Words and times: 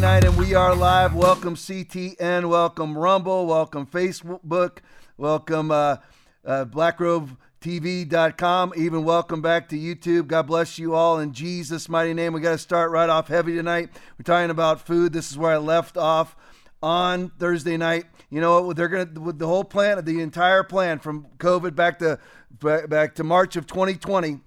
Night, 0.00 0.24
and 0.24 0.36
we 0.38 0.54
are 0.54 0.74
live. 0.74 1.14
Welcome 1.14 1.56
CTN, 1.56 2.48
welcome 2.48 2.96
Rumble, 2.96 3.46
welcome 3.46 3.86
Facebook, 3.86 4.78
welcome 5.18 5.70
uh, 5.70 5.96
uh, 6.42 6.64
BlackRobeTV.com, 6.64 8.72
even 8.78 9.04
welcome 9.04 9.42
back 9.42 9.68
to 9.68 9.76
YouTube. 9.76 10.26
God 10.26 10.46
bless 10.46 10.78
you 10.78 10.94
all 10.94 11.18
in 11.18 11.34
Jesus' 11.34 11.90
mighty 11.90 12.14
name. 12.14 12.32
We 12.32 12.40
got 12.40 12.52
to 12.52 12.58
start 12.58 12.90
right 12.90 13.10
off 13.10 13.28
heavy 13.28 13.54
tonight. 13.54 13.90
We're 14.18 14.22
talking 14.22 14.48
about 14.48 14.86
food. 14.86 15.12
This 15.12 15.30
is 15.30 15.36
where 15.36 15.52
I 15.52 15.58
left 15.58 15.98
off 15.98 16.34
on 16.82 17.28
Thursday 17.38 17.76
night. 17.76 18.06
You 18.30 18.40
know 18.40 18.62
what? 18.62 18.76
They're 18.76 18.88
gonna 18.88 19.20
with 19.20 19.38
the 19.38 19.48
whole 19.48 19.64
plan, 19.64 20.02
the 20.02 20.22
entire 20.22 20.64
plan 20.64 20.98
from 20.98 21.26
COVID 21.36 21.74
back 21.74 21.98
to 21.98 22.18
back 22.50 23.16
to 23.16 23.24
March 23.24 23.56
of 23.56 23.66
2020 23.66 24.40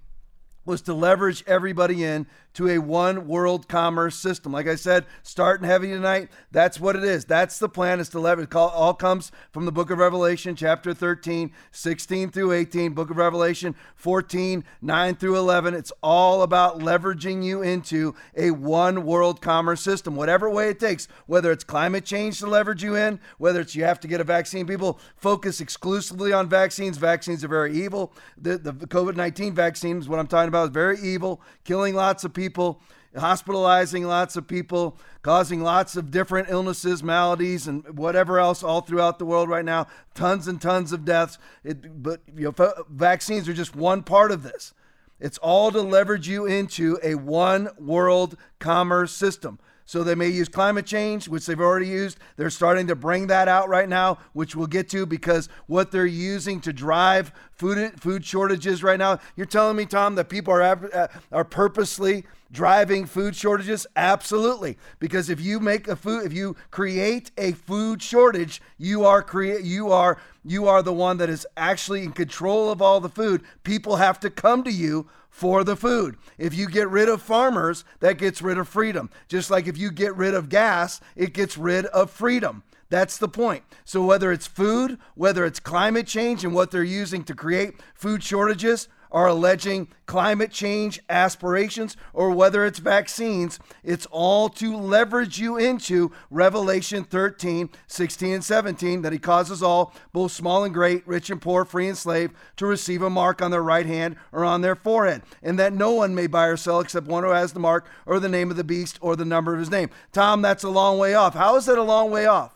was 0.64 0.82
to 0.82 0.94
leverage 0.94 1.44
everybody 1.46 2.02
in 2.02 2.26
to 2.54 2.68
a 2.68 2.78
one 2.78 3.26
world 3.26 3.68
commerce 3.68 4.16
system. 4.16 4.52
Like 4.52 4.68
I 4.68 4.76
said, 4.76 5.04
starting 5.22 5.66
heavy 5.66 5.88
tonight, 5.88 6.30
that's 6.52 6.80
what 6.80 6.96
it 6.96 7.04
is. 7.04 7.24
That's 7.24 7.58
the 7.58 7.68
plan 7.68 8.00
is 8.00 8.08
to 8.10 8.20
leverage. 8.20 8.54
All 8.54 8.94
comes 8.94 9.32
from 9.52 9.64
the 9.66 9.72
book 9.72 9.90
of 9.90 9.98
Revelation, 9.98 10.54
chapter 10.54 10.94
13, 10.94 11.52
16 11.72 12.30
through 12.30 12.52
18, 12.52 12.92
book 12.92 13.10
of 13.10 13.16
Revelation 13.16 13.74
14, 13.96 14.64
9 14.80 15.14
through 15.16 15.36
11. 15.36 15.74
It's 15.74 15.92
all 16.02 16.42
about 16.42 16.78
leveraging 16.78 17.42
you 17.42 17.60
into 17.62 18.14
a 18.36 18.52
one 18.52 19.04
world 19.04 19.40
commerce 19.40 19.80
system, 19.80 20.14
whatever 20.14 20.48
way 20.48 20.68
it 20.68 20.78
takes, 20.78 21.08
whether 21.26 21.50
it's 21.50 21.64
climate 21.64 22.04
change 22.04 22.38
to 22.38 22.46
leverage 22.46 22.84
you 22.84 22.94
in, 22.94 23.18
whether 23.38 23.60
it's 23.60 23.74
you 23.74 23.82
have 23.84 23.98
to 24.00 24.08
get 24.08 24.20
a 24.20 24.24
vaccine. 24.24 24.66
People 24.66 25.00
focus 25.16 25.60
exclusively 25.60 26.32
on 26.32 26.48
vaccines. 26.48 26.98
Vaccines 26.98 27.42
are 27.42 27.48
very 27.48 27.74
evil. 27.74 28.12
The, 28.40 28.58
the 28.58 28.72
COVID 28.72 29.16
19 29.16 29.54
vaccine 29.54 29.98
is 29.98 30.08
what 30.08 30.20
I'm 30.20 30.28
talking 30.28 30.48
about, 30.48 30.64
is 30.64 30.70
very 30.70 31.00
evil, 31.00 31.40
killing 31.64 31.94
lots 31.94 32.22
of 32.22 32.32
people 32.32 32.43
people, 32.44 32.80
hospitalizing 33.16 34.04
lots 34.04 34.36
of 34.36 34.46
people, 34.46 34.98
causing 35.22 35.62
lots 35.62 35.96
of 35.96 36.10
different 36.10 36.48
illnesses, 36.50 37.02
maladies, 37.02 37.66
and 37.66 37.96
whatever 37.96 38.38
else 38.38 38.62
all 38.62 38.82
throughout 38.82 39.18
the 39.18 39.24
world 39.24 39.48
right 39.48 39.64
now. 39.64 39.86
Tons 40.14 40.46
and 40.46 40.60
tons 40.60 40.92
of 40.92 41.04
deaths. 41.04 41.38
It, 41.62 42.02
but 42.02 42.20
you 42.36 42.54
know, 42.58 42.72
vaccines 42.90 43.48
are 43.48 43.54
just 43.54 43.74
one 43.74 44.02
part 44.02 44.30
of 44.30 44.42
this. 44.42 44.74
It's 45.20 45.38
all 45.38 45.70
to 45.72 45.80
leverage 45.80 46.28
you 46.28 46.44
into 46.44 46.98
a 47.02 47.14
one 47.14 47.70
world 47.78 48.36
commerce 48.58 49.12
system. 49.12 49.58
So 49.86 50.02
they 50.02 50.14
may 50.14 50.28
use 50.28 50.48
climate 50.48 50.86
change, 50.86 51.28
which 51.28 51.44
they've 51.44 51.60
already 51.60 51.88
used. 51.88 52.18
They're 52.36 52.50
starting 52.50 52.86
to 52.86 52.94
bring 52.94 53.26
that 53.26 53.48
out 53.48 53.68
right 53.68 53.88
now, 53.88 54.18
which 54.32 54.56
we'll 54.56 54.66
get 54.66 54.88
to 54.90 55.04
because 55.04 55.48
what 55.66 55.90
they're 55.90 56.06
using 56.06 56.60
to 56.62 56.72
drive 56.72 57.32
food 57.52 58.00
food 58.00 58.24
shortages 58.24 58.82
right 58.82 58.98
now. 58.98 59.18
You're 59.36 59.46
telling 59.46 59.76
me, 59.76 59.84
Tom, 59.84 60.14
that 60.14 60.28
people 60.28 60.54
are 60.54 60.62
uh, 60.62 61.08
are 61.30 61.44
purposely 61.44 62.24
driving 62.50 63.04
food 63.04 63.36
shortages? 63.36 63.86
Absolutely, 63.94 64.78
because 64.98 65.28
if 65.28 65.40
you 65.40 65.60
make 65.60 65.86
a 65.86 65.96
food, 65.96 66.24
if 66.24 66.32
you 66.32 66.56
create 66.70 67.30
a 67.36 67.52
food 67.52 68.00
shortage, 68.00 68.62
you 68.78 69.04
are 69.04 69.22
create 69.22 69.64
you 69.64 69.92
are 69.92 70.18
you 70.44 70.66
are 70.66 70.82
the 70.82 70.92
one 70.92 71.18
that 71.18 71.28
is 71.28 71.46
actually 71.58 72.04
in 72.04 72.12
control 72.12 72.70
of 72.70 72.80
all 72.80 73.00
the 73.00 73.08
food. 73.10 73.42
People 73.64 73.96
have 73.96 74.18
to 74.20 74.30
come 74.30 74.64
to 74.64 74.72
you 74.72 75.08
for 75.34 75.64
the 75.64 75.74
food. 75.74 76.16
If 76.38 76.54
you 76.54 76.68
get 76.68 76.88
rid 76.88 77.08
of 77.08 77.20
farmers, 77.20 77.84
that 77.98 78.18
gets 78.18 78.40
rid 78.40 78.56
of 78.56 78.68
freedom. 78.68 79.10
Just 79.26 79.50
like 79.50 79.66
if 79.66 79.76
you 79.76 79.90
get 79.90 80.14
rid 80.14 80.32
of 80.32 80.48
gas, 80.48 81.00
it 81.16 81.34
gets 81.34 81.58
rid 81.58 81.86
of 81.86 82.12
freedom. 82.12 82.62
That's 82.88 83.18
the 83.18 83.26
point. 83.26 83.64
So, 83.84 84.04
whether 84.04 84.30
it's 84.30 84.46
food, 84.46 84.96
whether 85.16 85.44
it's 85.44 85.58
climate 85.58 86.06
change 86.06 86.44
and 86.44 86.54
what 86.54 86.70
they're 86.70 86.84
using 86.84 87.24
to 87.24 87.34
create 87.34 87.74
food 87.94 88.22
shortages, 88.22 88.86
are 89.14 89.28
alleging 89.28 89.86
climate 90.06 90.50
change 90.50 91.00
aspirations 91.08 91.96
or 92.12 92.30
whether 92.30 92.66
it's 92.66 92.80
vaccines, 92.80 93.60
it's 93.84 94.06
all 94.10 94.48
to 94.48 94.76
leverage 94.76 95.38
you 95.38 95.56
into 95.56 96.10
Revelation 96.30 97.04
13, 97.04 97.70
16, 97.86 98.34
and 98.34 98.44
17 98.44 99.02
that 99.02 99.12
he 99.12 99.18
causes 99.20 99.62
all, 99.62 99.94
both 100.12 100.32
small 100.32 100.64
and 100.64 100.74
great, 100.74 101.06
rich 101.06 101.30
and 101.30 101.40
poor, 101.40 101.64
free 101.64 101.88
and 101.88 101.96
slave, 101.96 102.32
to 102.56 102.66
receive 102.66 103.02
a 103.02 103.08
mark 103.08 103.40
on 103.40 103.52
their 103.52 103.62
right 103.62 103.86
hand 103.86 104.16
or 104.32 104.44
on 104.44 104.62
their 104.62 104.74
forehead, 104.74 105.22
and 105.44 105.58
that 105.60 105.72
no 105.72 105.92
one 105.92 106.12
may 106.14 106.26
buy 106.26 106.46
or 106.46 106.56
sell 106.56 106.80
except 106.80 107.06
one 107.06 107.22
who 107.22 107.30
has 107.30 107.52
the 107.52 107.60
mark 107.60 107.86
or 108.06 108.18
the 108.18 108.28
name 108.28 108.50
of 108.50 108.56
the 108.56 108.64
beast 108.64 108.98
or 109.00 109.14
the 109.14 109.24
number 109.24 109.52
of 109.52 109.60
his 109.60 109.70
name. 109.70 109.90
Tom, 110.12 110.42
that's 110.42 110.64
a 110.64 110.68
long 110.68 110.98
way 110.98 111.14
off. 111.14 111.34
How 111.34 111.54
is 111.54 111.66
that 111.66 111.78
a 111.78 111.82
long 111.82 112.10
way 112.10 112.26
off? 112.26 112.53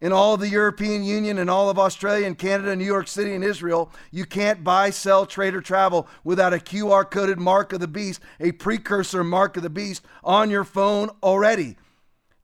In 0.00 0.12
all 0.12 0.34
of 0.34 0.40
the 0.40 0.48
European 0.48 1.02
Union 1.04 1.38
and 1.38 1.48
all 1.48 1.70
of 1.70 1.78
Australia 1.78 2.26
and 2.26 2.36
Canada, 2.36 2.76
New 2.76 2.84
York 2.84 3.08
City 3.08 3.34
and 3.34 3.42
Israel, 3.42 3.90
you 4.10 4.26
can't 4.26 4.62
buy, 4.62 4.90
sell, 4.90 5.24
trade, 5.24 5.54
or 5.54 5.60
travel 5.60 6.06
without 6.24 6.52
a 6.52 6.58
QR 6.58 7.10
coded 7.10 7.38
mark 7.38 7.72
of 7.72 7.80
the 7.80 7.88
beast, 7.88 8.20
a 8.38 8.52
precursor 8.52 9.24
mark 9.24 9.56
of 9.56 9.62
the 9.62 9.70
beast 9.70 10.04
on 10.22 10.50
your 10.50 10.64
phone 10.64 11.10
already. 11.22 11.76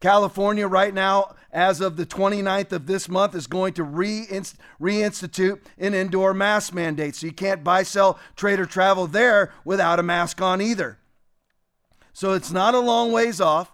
California, 0.01 0.67
right 0.67 0.95
now, 0.95 1.35
as 1.53 1.83
of 1.83 1.97
the 1.99 2.07
29th 2.07 2.73
of 2.73 2.87
this 2.87 3.07
month, 3.09 3.35
is 3.35 3.47
going 3.47 3.75
to 3.75 3.85
reinstitute 3.85 5.61
an 5.77 5.93
indoor 5.93 6.33
mask 6.33 6.73
mandate. 6.73 7.17
So 7.17 7.27
you 7.27 7.33
can't 7.33 7.63
buy, 7.63 7.83
sell, 7.83 8.19
trade, 8.37 8.61
or 8.61 8.65
travel 8.65 9.07
there 9.07 9.53
without 9.65 9.99
a 9.99 10.03
mask 10.03 10.41
on 10.41 10.63
either. 10.63 10.99
So 12.15 12.33
it's 12.33 12.51
not 12.51 12.75
a 12.75 12.81
long 12.81 13.13
ways 13.13 13.43
off. 13.43 13.73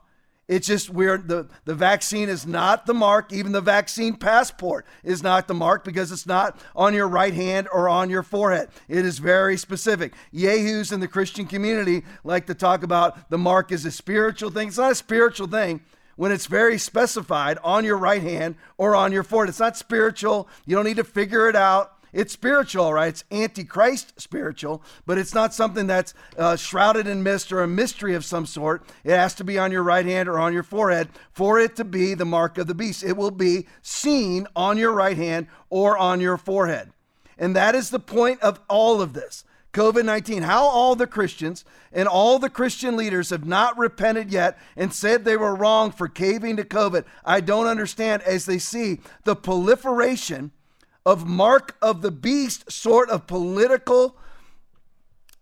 It's 0.48 0.68
just 0.68 0.90
we're 0.90 1.18
the, 1.18 1.48
the 1.64 1.74
vaccine 1.74 2.28
is 2.28 2.46
not 2.46 2.86
the 2.86 2.94
mark. 2.94 3.32
Even 3.32 3.50
the 3.50 3.60
vaccine 3.60 4.14
passport 4.14 4.86
is 5.02 5.20
not 5.20 5.48
the 5.48 5.54
mark 5.54 5.82
because 5.84 6.12
it's 6.12 6.26
not 6.26 6.60
on 6.76 6.94
your 6.94 7.08
right 7.08 7.34
hand 7.34 7.66
or 7.72 7.88
on 7.88 8.10
your 8.10 8.22
forehead. 8.22 8.68
It 8.88 9.04
is 9.04 9.18
very 9.18 9.56
specific. 9.56 10.14
Yahoos 10.30 10.92
in 10.92 11.00
the 11.00 11.08
Christian 11.08 11.46
community 11.46 12.04
like 12.22 12.46
to 12.46 12.54
talk 12.54 12.84
about 12.84 13.28
the 13.28 13.38
mark 13.38 13.72
is 13.72 13.84
a 13.84 13.90
spiritual 13.90 14.50
thing. 14.50 14.68
It's 14.68 14.78
not 14.78 14.92
a 14.92 14.96
spiritual 14.96 15.48
thing 15.48 15.80
when 16.14 16.30
it's 16.30 16.46
very 16.46 16.78
specified 16.78 17.58
on 17.64 17.84
your 17.84 17.96
right 17.96 18.22
hand 18.22 18.54
or 18.78 18.94
on 18.94 19.10
your 19.10 19.24
forehead. 19.24 19.48
It's 19.48 19.60
not 19.60 19.76
spiritual. 19.76 20.48
You 20.64 20.76
don't 20.76 20.86
need 20.86 20.96
to 20.98 21.04
figure 21.04 21.48
it 21.48 21.56
out. 21.56 21.95
It's 22.16 22.32
spiritual, 22.32 22.94
right? 22.94 23.08
It's 23.08 23.24
antichrist 23.30 24.18
spiritual, 24.18 24.82
but 25.04 25.18
it's 25.18 25.34
not 25.34 25.52
something 25.52 25.86
that's 25.86 26.14
uh, 26.38 26.56
shrouded 26.56 27.06
in 27.06 27.22
mist 27.22 27.52
or 27.52 27.62
a 27.62 27.68
mystery 27.68 28.14
of 28.14 28.24
some 28.24 28.46
sort. 28.46 28.86
It 29.04 29.14
has 29.14 29.34
to 29.34 29.44
be 29.44 29.58
on 29.58 29.70
your 29.70 29.82
right 29.82 30.06
hand 30.06 30.26
or 30.26 30.38
on 30.38 30.54
your 30.54 30.62
forehead 30.62 31.10
for 31.30 31.60
it 31.60 31.76
to 31.76 31.84
be 31.84 32.14
the 32.14 32.24
mark 32.24 32.56
of 32.56 32.68
the 32.68 32.74
beast. 32.74 33.04
It 33.04 33.18
will 33.18 33.30
be 33.30 33.66
seen 33.82 34.46
on 34.56 34.78
your 34.78 34.92
right 34.92 35.18
hand 35.18 35.48
or 35.68 35.98
on 35.98 36.22
your 36.22 36.38
forehead. 36.38 36.90
And 37.36 37.54
that 37.54 37.74
is 37.74 37.90
the 37.90 38.00
point 38.00 38.40
of 38.40 38.60
all 38.66 39.02
of 39.02 39.12
this. 39.12 39.44
COVID 39.74 40.06
19, 40.06 40.44
how 40.44 40.64
all 40.64 40.96
the 40.96 41.06
Christians 41.06 41.66
and 41.92 42.08
all 42.08 42.38
the 42.38 42.48
Christian 42.48 42.96
leaders 42.96 43.28
have 43.28 43.44
not 43.44 43.76
repented 43.76 44.32
yet 44.32 44.58
and 44.74 44.90
said 44.90 45.26
they 45.26 45.36
were 45.36 45.54
wrong 45.54 45.90
for 45.90 46.08
caving 46.08 46.56
to 46.56 46.64
COVID. 46.64 47.04
I 47.26 47.42
don't 47.42 47.66
understand 47.66 48.22
as 48.22 48.46
they 48.46 48.56
see 48.56 49.00
the 49.24 49.36
proliferation 49.36 50.52
of 51.06 51.24
mark 51.24 51.76
of 51.80 52.02
the 52.02 52.10
beast 52.10 52.70
sort 52.70 53.08
of 53.08 53.28
political 53.28 54.16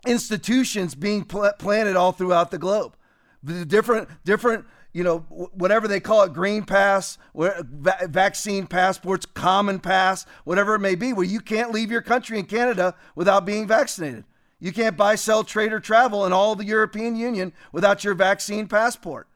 institutions 0.07 0.95
being 0.95 1.25
pl- 1.25 1.55
planted 1.59 1.97
all 1.97 2.13
throughout 2.13 2.51
the 2.51 2.59
globe. 2.59 2.95
The 3.43 3.65
different 3.65 4.09
different 4.25 4.67
you 4.93 5.03
know 5.03 5.19
whatever 5.53 5.89
they 5.89 6.01
call 6.01 6.23
it 6.23 6.33
green 6.33 6.65
pass 6.65 7.19
va- 7.35 8.07
vaccine 8.09 8.67
passports 8.67 9.27
common 9.27 9.81
pass 9.81 10.25
whatever 10.45 10.75
it 10.77 10.81
may 10.81 10.95
be 10.95 11.13
where 11.13 11.27
you 11.27 11.41
can't 11.41 11.73
leave 11.73 11.91
your 11.91 12.01
country 12.01 12.39
in 12.39 12.47
canada 12.47 12.95
without 13.17 13.45
being 13.45 13.67
vaccinated 13.67 14.25
you 14.61 14.73
can't 14.73 14.97
buy 14.97 15.17
sell 15.17 15.43
trade 15.43 15.73
or 15.73 15.81
travel 15.81 16.25
in 16.25 16.33
all 16.33 16.55
the 16.55 16.65
european 16.65 17.17
union 17.17 17.53
without 17.73 18.05
your 18.05 18.15
vaccine 18.15 18.69
passport 18.69 19.27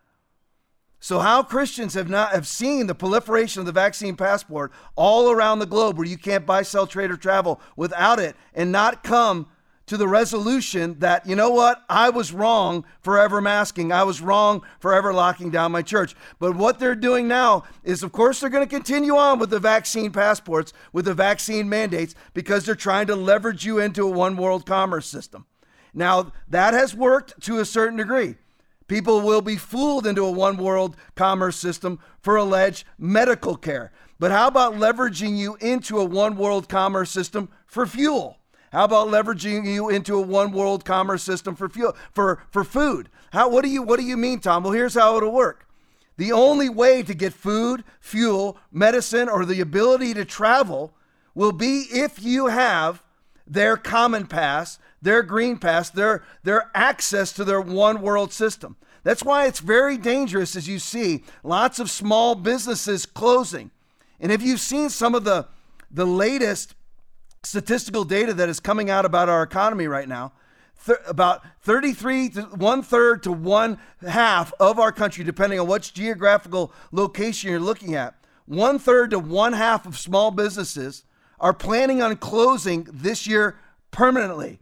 so 1.00 1.21
how 1.21 1.43
Christians 1.43 1.95
have 1.95 2.09
not 2.09 2.33
have 2.33 2.47
seen 2.47 2.87
the 2.87 2.95
proliferation 2.95 3.61
of 3.61 3.67
the 3.67 3.73
vaccine 3.73 4.17
passport 4.17 4.73
all 4.97 5.31
around 5.31 5.61
the 5.61 5.67
globe 5.67 5.97
where 5.97 6.06
you 6.06 6.19
can't 6.19 6.45
buy, 6.45 6.62
sell, 6.62 6.87
trade, 6.87 7.11
or 7.11 7.17
travel 7.17 7.61
without 7.77 8.19
it 8.19 8.35
and 8.53 8.73
not 8.73 9.05
come 9.05 9.47
to 9.87 9.97
the 9.97 10.09
resolution 10.09 10.99
that, 10.99 11.27
you 11.27 11.35
know 11.35 11.50
what, 11.50 11.83
I 11.89 12.11
was 12.11 12.33
wrong 12.33 12.85
forever 13.00 13.41
masking. 13.41 13.91
I 13.91 14.03
was 14.03 14.21
wrong 14.21 14.62
forever 14.81 15.15
locking 15.15 15.50
down 15.50 15.73
my 15.73 15.83
church. 15.83 16.15
But 16.39 16.56
what 16.56 16.79
they're 16.79 16.95
doing 16.95 17.27
now 17.27 17.65
is, 17.83 18.03
of 18.03 18.12
course, 18.12 18.41
they're 18.41 18.50
going 18.50 18.69
to 18.69 18.75
continue 18.75 19.17
on 19.17 19.39
with 19.39 19.49
the 19.49 19.59
vaccine 19.59 20.12
passports, 20.12 20.75
with 20.93 21.06
the 21.06 21.15
vaccine 21.15 21.69
mandates, 21.71 22.15
because 22.35 22.67
they're 22.67 22.75
trying 22.75 23.06
to 23.06 23.17
leverage 23.17 23.65
you 23.65 23.79
into 23.79 24.03
a 24.06 24.11
one 24.11 24.37
world 24.37 24.67
commerce 24.67 25.06
system. 25.06 25.47
Now, 25.95 26.33
that 26.49 26.75
has 26.75 26.95
worked 26.95 27.41
to 27.45 27.59
a 27.59 27.65
certain 27.65 27.97
degree. 27.97 28.37
People 28.88 29.20
will 29.20 29.43
be 29.43 29.56
fooled 29.56 30.06
into 30.06 30.25
a 30.25 30.31
one 30.31 30.56
world 30.56 30.96
commerce 31.14 31.56
system 31.56 32.00
for 32.20 32.37
alleged 32.37 32.85
medical 32.99 33.55
care. 33.56 33.93
But 34.19 34.32
how 34.32 34.49
about 34.49 34.75
leveraging 34.75 35.37
you 35.37 35.56
into 35.61 35.99
a 35.99 36.05
one 36.05 36.37
world 36.37 36.69
commerce 36.69 37.11
system 37.11 37.50
for 37.67 37.87
fuel? 37.87 38.38
How 38.73 38.85
about 38.85 39.08
leveraging 39.08 39.67
you 39.67 39.88
into 39.88 40.17
a 40.17 40.23
one 40.23 40.52
world 40.52 40.85
commerce 40.85 41.23
system 41.23 41.55
for 41.55 41.69
fuel 41.69 41.96
for, 42.12 42.43
for 42.50 42.64
food? 42.64 43.11
How 43.32 43.49
what 43.49 43.62
do 43.62 43.70
you 43.70 43.82
what 43.82 44.00
do 44.00 44.06
you 44.06 44.17
mean, 44.17 44.40
Tom? 44.40 44.64
Well, 44.64 44.73
here's 44.73 44.94
how 44.94 45.17
it'll 45.17 45.32
work. 45.32 45.67
The 46.17 46.32
only 46.32 46.69
way 46.69 47.02
to 47.05 47.14
get 47.14 47.32
food, 47.32 47.85
fuel, 48.00 48.58
medicine, 48.73 49.29
or 49.29 49.44
the 49.44 49.61
ability 49.61 50.14
to 50.14 50.25
travel 50.25 50.93
will 51.35 51.52
be 51.52 51.87
if 51.93 52.20
you 52.23 52.46
have 52.46 53.02
their 53.49 53.77
common 53.77 54.27
pass 54.27 54.79
their 55.00 55.23
green 55.23 55.59
pass, 55.59 55.91
their, 55.91 56.23
their 56.43 56.71
access 56.75 57.33
to 57.35 57.45
their 57.45 57.61
one 57.61 58.00
world 58.00 58.33
system. 58.33 58.77
That's 59.05 59.23
why 59.23 59.47
it's 59.47 59.61
very 59.61 59.97
dangerous 59.97 60.56
as 60.56 60.69
you 60.69 60.79
see 60.79 61.25
lots 61.43 61.79
of 61.79 61.91
small 61.91 62.35
businesses 62.35 63.06
closing. 63.06 63.71
And 64.21 64.33
if 64.33 64.43
you've 64.43 64.61
seen 64.61 64.91
some 64.91 65.15
of 65.15 65.25
the 65.25 65.47
the 65.91 66.05
latest 66.05 66.75
statistical 67.43 68.05
data 68.05 68.35
that 68.35 68.50
is 68.50 68.61
coming 68.61 68.91
out 68.91 69.06
about 69.06 69.31
our 69.31 69.43
economy 69.43 69.87
right 69.87 70.06
now, 70.06 70.33
th- 70.85 70.99
about 71.06 71.43
33 71.62 72.29
to 72.31 72.43
one 72.43 72.83
third 72.83 73.23
to 73.23 73.33
one 73.33 73.79
half 74.06 74.53
of 74.61 74.79
our 74.79 74.93
country, 74.93 75.25
depending 75.25 75.59
on 75.59 75.67
which 75.67 75.95
geographical 75.95 76.73
location 76.93 77.49
you're 77.50 77.61
looking 77.61 77.95
at, 77.95 78.15
one 78.45 78.79
third 78.79 79.12
to 79.12 79.19
one 79.19 79.55
half 79.55 79.87
of 79.87 79.97
small 79.97 80.31
businesses 80.31 81.05
are 81.40 81.52
planning 81.52 82.02
on 82.02 82.17
closing 82.17 82.87
this 82.90 83.26
year 83.26 83.58
permanently 83.90 84.58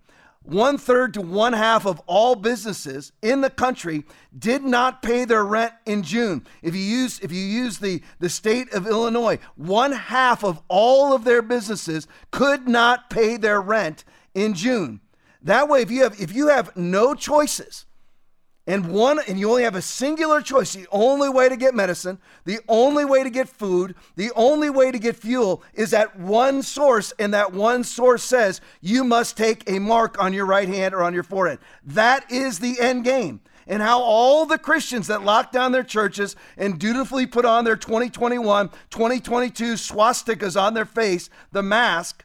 one 0.46 0.78
third 0.78 1.12
to 1.14 1.20
one 1.20 1.52
half 1.52 1.86
of 1.86 2.00
all 2.06 2.36
businesses 2.36 3.12
in 3.20 3.40
the 3.40 3.50
country 3.50 4.04
did 4.36 4.62
not 4.62 5.02
pay 5.02 5.24
their 5.24 5.44
rent 5.44 5.72
in 5.84 6.02
June. 6.02 6.46
If 6.62 6.74
you 6.74 6.82
use 6.82 7.18
if 7.20 7.32
you 7.32 7.40
use 7.40 7.78
the, 7.78 8.00
the 8.20 8.28
state 8.28 8.72
of 8.72 8.86
Illinois, 8.86 9.38
one 9.56 9.92
half 9.92 10.44
of 10.44 10.62
all 10.68 11.12
of 11.12 11.24
their 11.24 11.42
businesses 11.42 12.06
could 12.30 12.68
not 12.68 13.10
pay 13.10 13.36
their 13.36 13.60
rent 13.60 14.04
in 14.34 14.54
June. 14.54 15.00
That 15.42 15.68
way, 15.68 15.82
if 15.82 15.90
you 15.90 16.04
have 16.04 16.20
if 16.20 16.32
you 16.32 16.48
have 16.48 16.76
no 16.76 17.14
choices, 17.14 17.84
and 18.66 18.90
one 18.90 19.20
and 19.28 19.38
you 19.38 19.48
only 19.48 19.62
have 19.62 19.76
a 19.76 19.82
singular 19.82 20.40
choice 20.40 20.72
the 20.72 20.86
only 20.90 21.28
way 21.28 21.48
to 21.48 21.56
get 21.56 21.74
medicine 21.74 22.18
the 22.44 22.58
only 22.68 23.04
way 23.04 23.22
to 23.22 23.30
get 23.30 23.48
food 23.48 23.94
the 24.16 24.32
only 24.34 24.70
way 24.70 24.90
to 24.90 24.98
get 24.98 25.16
fuel 25.16 25.62
is 25.74 25.92
at 25.92 26.18
one 26.18 26.62
source 26.62 27.12
and 27.18 27.32
that 27.32 27.52
one 27.52 27.84
source 27.84 28.22
says 28.22 28.60
you 28.80 29.04
must 29.04 29.36
take 29.36 29.68
a 29.70 29.78
mark 29.78 30.22
on 30.22 30.32
your 30.32 30.46
right 30.46 30.68
hand 30.68 30.94
or 30.94 31.02
on 31.02 31.14
your 31.14 31.22
forehead. 31.22 31.58
That 31.84 32.30
is 32.30 32.58
the 32.58 32.80
end 32.80 33.04
game. 33.04 33.40
And 33.68 33.82
how 33.82 34.00
all 34.00 34.46
the 34.46 34.58
Christians 34.58 35.08
that 35.08 35.24
locked 35.24 35.52
down 35.52 35.72
their 35.72 35.82
churches 35.82 36.36
and 36.56 36.78
dutifully 36.78 37.26
put 37.26 37.44
on 37.44 37.64
their 37.64 37.74
2021, 37.74 38.68
2022 38.90 39.74
swastikas 39.74 40.60
on 40.60 40.74
their 40.74 40.84
face, 40.84 41.28
the 41.50 41.64
mask, 41.64 42.24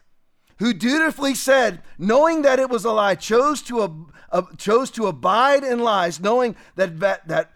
who 0.62 0.72
dutifully 0.72 1.34
said, 1.34 1.82
knowing 1.98 2.42
that 2.42 2.60
it 2.60 2.70
was 2.70 2.84
a 2.84 2.90
lie, 2.92 3.16
chose 3.16 3.62
to 3.62 3.80
uh, 4.30 4.42
chose 4.56 4.92
to 4.92 5.08
abide 5.08 5.64
in 5.64 5.80
lies, 5.80 6.20
knowing 6.20 6.54
that, 6.76 7.00
that, 7.00 7.26
that 7.26 7.50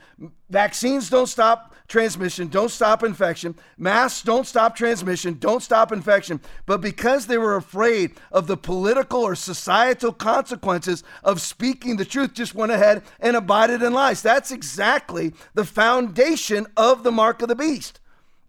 vaccines 0.50 1.08
don't 1.08 1.28
stop 1.28 1.72
transmission, 1.86 2.48
don't 2.48 2.72
stop 2.72 3.04
infection, 3.04 3.54
masks 3.78 4.22
don't 4.22 4.44
stop 4.44 4.74
transmission, 4.74 5.38
don't 5.38 5.62
stop 5.62 5.92
infection, 5.92 6.40
but 6.66 6.80
because 6.80 7.28
they 7.28 7.38
were 7.38 7.54
afraid 7.54 8.10
of 8.32 8.48
the 8.48 8.56
political 8.56 9.20
or 9.20 9.36
societal 9.36 10.12
consequences 10.12 11.04
of 11.22 11.40
speaking 11.40 11.98
the 11.98 12.04
truth, 12.04 12.34
just 12.34 12.56
went 12.56 12.72
ahead 12.72 13.04
and 13.20 13.36
abided 13.36 13.84
in 13.84 13.92
lies. 13.92 14.20
That's 14.20 14.50
exactly 14.50 15.32
the 15.54 15.64
foundation 15.64 16.66
of 16.76 17.04
the 17.04 17.12
mark 17.12 17.40
of 17.40 17.46
the 17.46 17.54
beast 17.54 18.00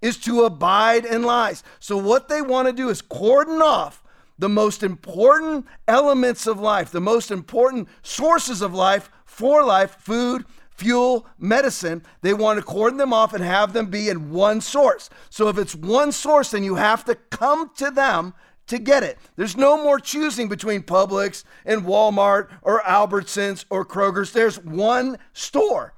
is 0.02 0.18
to 0.18 0.46
abide 0.46 1.06
in 1.06 1.22
lies. 1.22 1.62
So 1.80 1.96
what 1.96 2.28
they 2.28 2.42
want 2.42 2.68
to 2.68 2.74
do 2.74 2.90
is 2.90 3.04
cordon 3.04 3.62
off 3.62 4.02
the 4.40 4.50
most 4.50 4.84
important 4.84 5.66
elements 5.88 6.48
of 6.48 6.60
life, 6.60 6.92
the 6.92 7.02
most 7.02 7.32
important 7.32 7.88
sources 8.02 8.62
of 8.62 8.74
life 8.74 9.10
for 9.26 9.64
life 9.64 9.98
food, 10.00 10.46
fuel, 10.70 11.26
medicine. 11.40 12.04
They 12.22 12.34
want 12.34 12.60
to 12.60 12.66
cordon 12.66 12.98
them 12.98 13.14
off 13.14 13.34
and 13.34 13.44
have 13.44 13.74
them 13.74 13.88
be 13.88 14.10
in 14.10 14.32
one 14.32 14.62
source. 14.62 15.10
So 15.30 15.48
if 15.50 15.58
it's 15.58 15.76
one 15.76 16.12
source, 16.12 16.52
then 16.52 16.64
you 16.64 16.76
have 16.76 17.04
to 17.06 17.16
come 17.16 17.72
to 17.78 17.90
them 17.90 18.34
to 18.68 18.78
get 18.78 19.04
it. 19.04 19.18
There's 19.36 19.58
no 19.58 19.82
more 19.82 20.00
choosing 20.00 20.50
between 20.50 20.84
Publix 20.84 21.44
and 21.66 21.84
Walmart 21.84 22.50
or 22.62 22.82
Albertsons 22.82 23.66
or 23.70 23.86
Kroger's. 23.86 24.34
There's 24.34 24.60
one 24.60 25.18
store, 25.34 25.94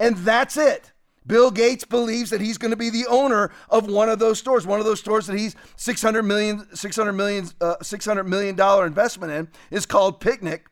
and 0.00 0.16
that's 0.16 0.56
it. 0.56 0.92
Bill 1.26 1.50
Gates 1.50 1.84
believes 1.84 2.30
that 2.30 2.40
he's 2.40 2.58
going 2.58 2.70
to 2.70 2.76
be 2.76 2.90
the 2.90 3.06
owner 3.06 3.50
of 3.68 3.86
one 3.86 4.08
of 4.08 4.18
those 4.18 4.38
stores, 4.38 4.66
one 4.66 4.78
of 4.78 4.86
those 4.86 5.00
stores 5.00 5.26
that 5.26 5.38
he's 5.38 5.56
600 5.76 6.22
million, 6.22 6.66
600 6.74 7.12
million, 7.12 7.48
uh, 7.60 7.76
600 7.82 8.24
million 8.24 8.54
dollar 8.54 8.86
investment 8.86 9.32
in 9.32 9.48
is 9.70 9.86
called 9.86 10.20
Picnic, 10.20 10.66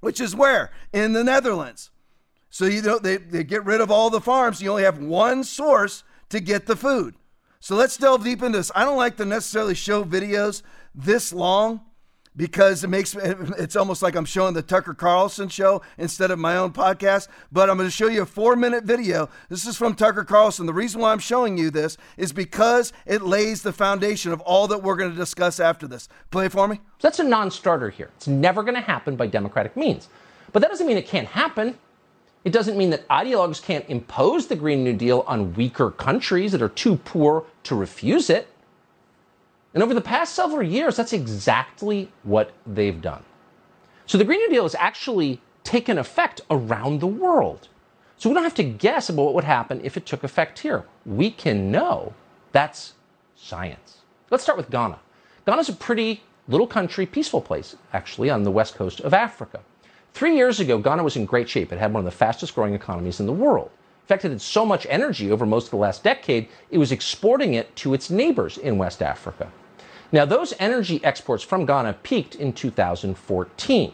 which 0.00 0.20
is 0.20 0.36
where 0.36 0.70
in 0.92 1.12
the 1.12 1.24
Netherlands. 1.24 1.90
So 2.50 2.66
you 2.66 2.82
know 2.82 2.98
they, 2.98 3.16
they 3.16 3.44
get 3.44 3.64
rid 3.64 3.80
of 3.80 3.90
all 3.90 4.10
the 4.10 4.20
farms. 4.20 4.60
You 4.60 4.70
only 4.70 4.82
have 4.82 4.98
one 4.98 5.44
source 5.44 6.04
to 6.28 6.40
get 6.40 6.66
the 6.66 6.76
food. 6.76 7.14
So 7.60 7.76
let's 7.76 7.96
delve 7.96 8.24
deep 8.24 8.42
into 8.42 8.58
this. 8.58 8.72
I 8.74 8.84
don't 8.84 8.96
like 8.96 9.16
to 9.18 9.24
necessarily 9.24 9.74
show 9.74 10.04
videos 10.04 10.62
this 10.94 11.32
long 11.32 11.82
because 12.36 12.84
it 12.84 12.88
makes 12.88 13.14
it's 13.14 13.76
almost 13.76 14.02
like 14.02 14.14
I'm 14.14 14.24
showing 14.24 14.54
the 14.54 14.62
Tucker 14.62 14.94
Carlson 14.94 15.48
show 15.48 15.82
instead 15.98 16.30
of 16.30 16.38
my 16.38 16.56
own 16.56 16.72
podcast. 16.72 17.28
But 17.50 17.68
I'm 17.68 17.76
going 17.76 17.88
to 17.88 17.94
show 17.94 18.08
you 18.08 18.22
a 18.22 18.26
four 18.26 18.56
minute 18.56 18.84
video. 18.84 19.28
This 19.48 19.66
is 19.66 19.76
from 19.76 19.94
Tucker 19.94 20.24
Carlson. 20.24 20.66
The 20.66 20.72
reason 20.72 21.00
why 21.00 21.12
I'm 21.12 21.18
showing 21.18 21.58
you 21.58 21.70
this 21.70 21.96
is 22.16 22.32
because 22.32 22.92
it 23.06 23.22
lays 23.22 23.62
the 23.62 23.72
foundation 23.72 24.32
of 24.32 24.40
all 24.42 24.68
that 24.68 24.82
we're 24.82 24.96
going 24.96 25.10
to 25.10 25.16
discuss 25.16 25.60
after 25.60 25.86
this. 25.86 26.08
Play 26.30 26.48
for 26.48 26.68
me. 26.68 26.80
That's 27.00 27.18
a 27.18 27.24
non 27.24 27.50
starter 27.50 27.90
here. 27.90 28.10
It's 28.16 28.28
never 28.28 28.62
going 28.62 28.74
to 28.74 28.80
happen 28.80 29.16
by 29.16 29.26
democratic 29.26 29.76
means. 29.76 30.08
But 30.52 30.60
that 30.60 30.70
doesn't 30.70 30.86
mean 30.86 30.96
it 30.96 31.06
can't 31.06 31.28
happen. 31.28 31.78
It 32.44 32.52
doesn't 32.52 32.78
mean 32.78 32.90
that 32.90 33.06
ideologues 33.08 33.62
can't 33.62 33.84
impose 33.88 34.46
the 34.46 34.56
Green 34.56 34.82
New 34.82 34.94
Deal 34.94 35.24
on 35.26 35.52
weaker 35.54 35.90
countries 35.90 36.52
that 36.52 36.62
are 36.62 36.70
too 36.70 36.96
poor 36.96 37.44
to 37.64 37.74
refuse 37.74 38.30
it. 38.30 38.48
And 39.72 39.82
over 39.82 39.94
the 39.94 40.00
past 40.00 40.34
several 40.34 40.62
years, 40.62 40.96
that's 40.96 41.12
exactly 41.12 42.10
what 42.24 42.52
they've 42.66 43.00
done. 43.00 43.22
So 44.06 44.18
the 44.18 44.24
Green 44.24 44.40
New 44.40 44.50
Deal 44.50 44.64
has 44.64 44.74
actually 44.74 45.40
taken 45.62 45.96
effect 45.98 46.40
around 46.50 47.00
the 47.00 47.06
world. 47.06 47.68
So 48.16 48.28
we 48.28 48.34
don't 48.34 48.42
have 48.44 48.54
to 48.54 48.64
guess 48.64 49.08
about 49.08 49.22
what 49.22 49.34
would 49.34 49.44
happen 49.44 49.80
if 49.84 49.96
it 49.96 50.06
took 50.06 50.24
effect 50.24 50.58
here. 50.58 50.84
We 51.06 51.30
can 51.30 51.70
know. 51.70 52.12
That's 52.52 52.94
science. 53.36 53.98
Let's 54.30 54.42
start 54.42 54.58
with 54.58 54.70
Ghana. 54.70 54.98
Ghana 55.46 55.60
is 55.60 55.68
a 55.68 55.74
pretty 55.74 56.22
little 56.48 56.66
country, 56.66 57.06
peaceful 57.06 57.40
place, 57.40 57.76
actually, 57.92 58.28
on 58.28 58.42
the 58.42 58.50
west 58.50 58.74
coast 58.74 59.00
of 59.00 59.14
Africa. 59.14 59.60
Three 60.12 60.36
years 60.36 60.58
ago, 60.58 60.78
Ghana 60.78 61.04
was 61.04 61.16
in 61.16 61.24
great 61.24 61.48
shape. 61.48 61.72
It 61.72 61.78
had 61.78 61.92
one 61.92 62.00
of 62.00 62.04
the 62.04 62.10
fastest 62.10 62.54
growing 62.54 62.74
economies 62.74 63.20
in 63.20 63.26
the 63.26 63.32
world. 63.32 63.70
In 64.02 64.06
fact, 64.08 64.24
it 64.24 64.30
had 64.30 64.42
so 64.42 64.66
much 64.66 64.86
energy 64.90 65.30
over 65.30 65.46
most 65.46 65.66
of 65.66 65.70
the 65.70 65.76
last 65.76 66.02
decade, 66.02 66.48
it 66.70 66.78
was 66.78 66.90
exporting 66.90 67.54
it 67.54 67.74
to 67.76 67.94
its 67.94 68.10
neighbors 68.10 68.58
in 68.58 68.76
West 68.76 69.02
Africa. 69.02 69.50
Now, 70.12 70.24
those 70.24 70.54
energy 70.58 71.02
exports 71.04 71.44
from 71.44 71.66
Ghana 71.66 71.94
peaked 72.02 72.34
in 72.34 72.52
2014. 72.52 73.92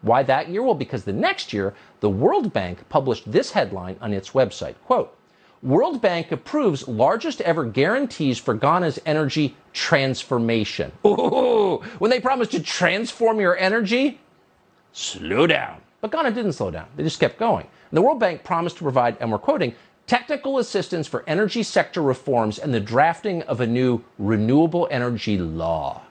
Why 0.00 0.22
that 0.22 0.48
year? 0.48 0.62
Well, 0.62 0.74
because 0.74 1.04
the 1.04 1.12
next 1.12 1.52
year, 1.52 1.74
the 2.00 2.10
World 2.10 2.52
Bank 2.52 2.88
published 2.88 3.30
this 3.30 3.52
headline 3.52 3.96
on 4.00 4.12
its 4.12 4.30
website. 4.30 4.74
Quote, 4.84 5.16
World 5.62 6.02
Bank 6.02 6.32
approves 6.32 6.88
largest 6.88 7.40
ever 7.42 7.64
guarantees 7.64 8.38
for 8.38 8.54
Ghana's 8.54 8.98
energy 9.06 9.54
transformation. 9.72 10.90
Ooh, 11.06 11.76
when 11.98 12.10
they 12.10 12.18
promise 12.18 12.48
to 12.48 12.60
transform 12.60 13.38
your 13.38 13.56
energy, 13.56 14.18
slow 14.92 15.46
down. 15.46 15.80
But 16.00 16.10
Ghana 16.10 16.32
didn't 16.32 16.54
slow 16.54 16.72
down. 16.72 16.88
They 16.96 17.04
just 17.04 17.20
kept 17.20 17.38
going. 17.38 17.64
And 17.90 17.96
the 17.96 18.02
World 18.02 18.18
Bank 18.18 18.42
promised 18.42 18.78
to 18.78 18.82
provide, 18.82 19.16
and 19.20 19.30
we're 19.30 19.38
quoting, 19.38 19.72
technical 20.06 20.58
assistance 20.58 21.06
for 21.06 21.24
energy 21.26 21.62
sector 21.62 22.02
reforms 22.02 22.58
and 22.58 22.72
the 22.72 22.80
drafting 22.80 23.42
of 23.42 23.60
a 23.60 23.66
new 23.66 24.02
renewable 24.18 24.88
energy 24.90 25.38
law. 25.38 26.02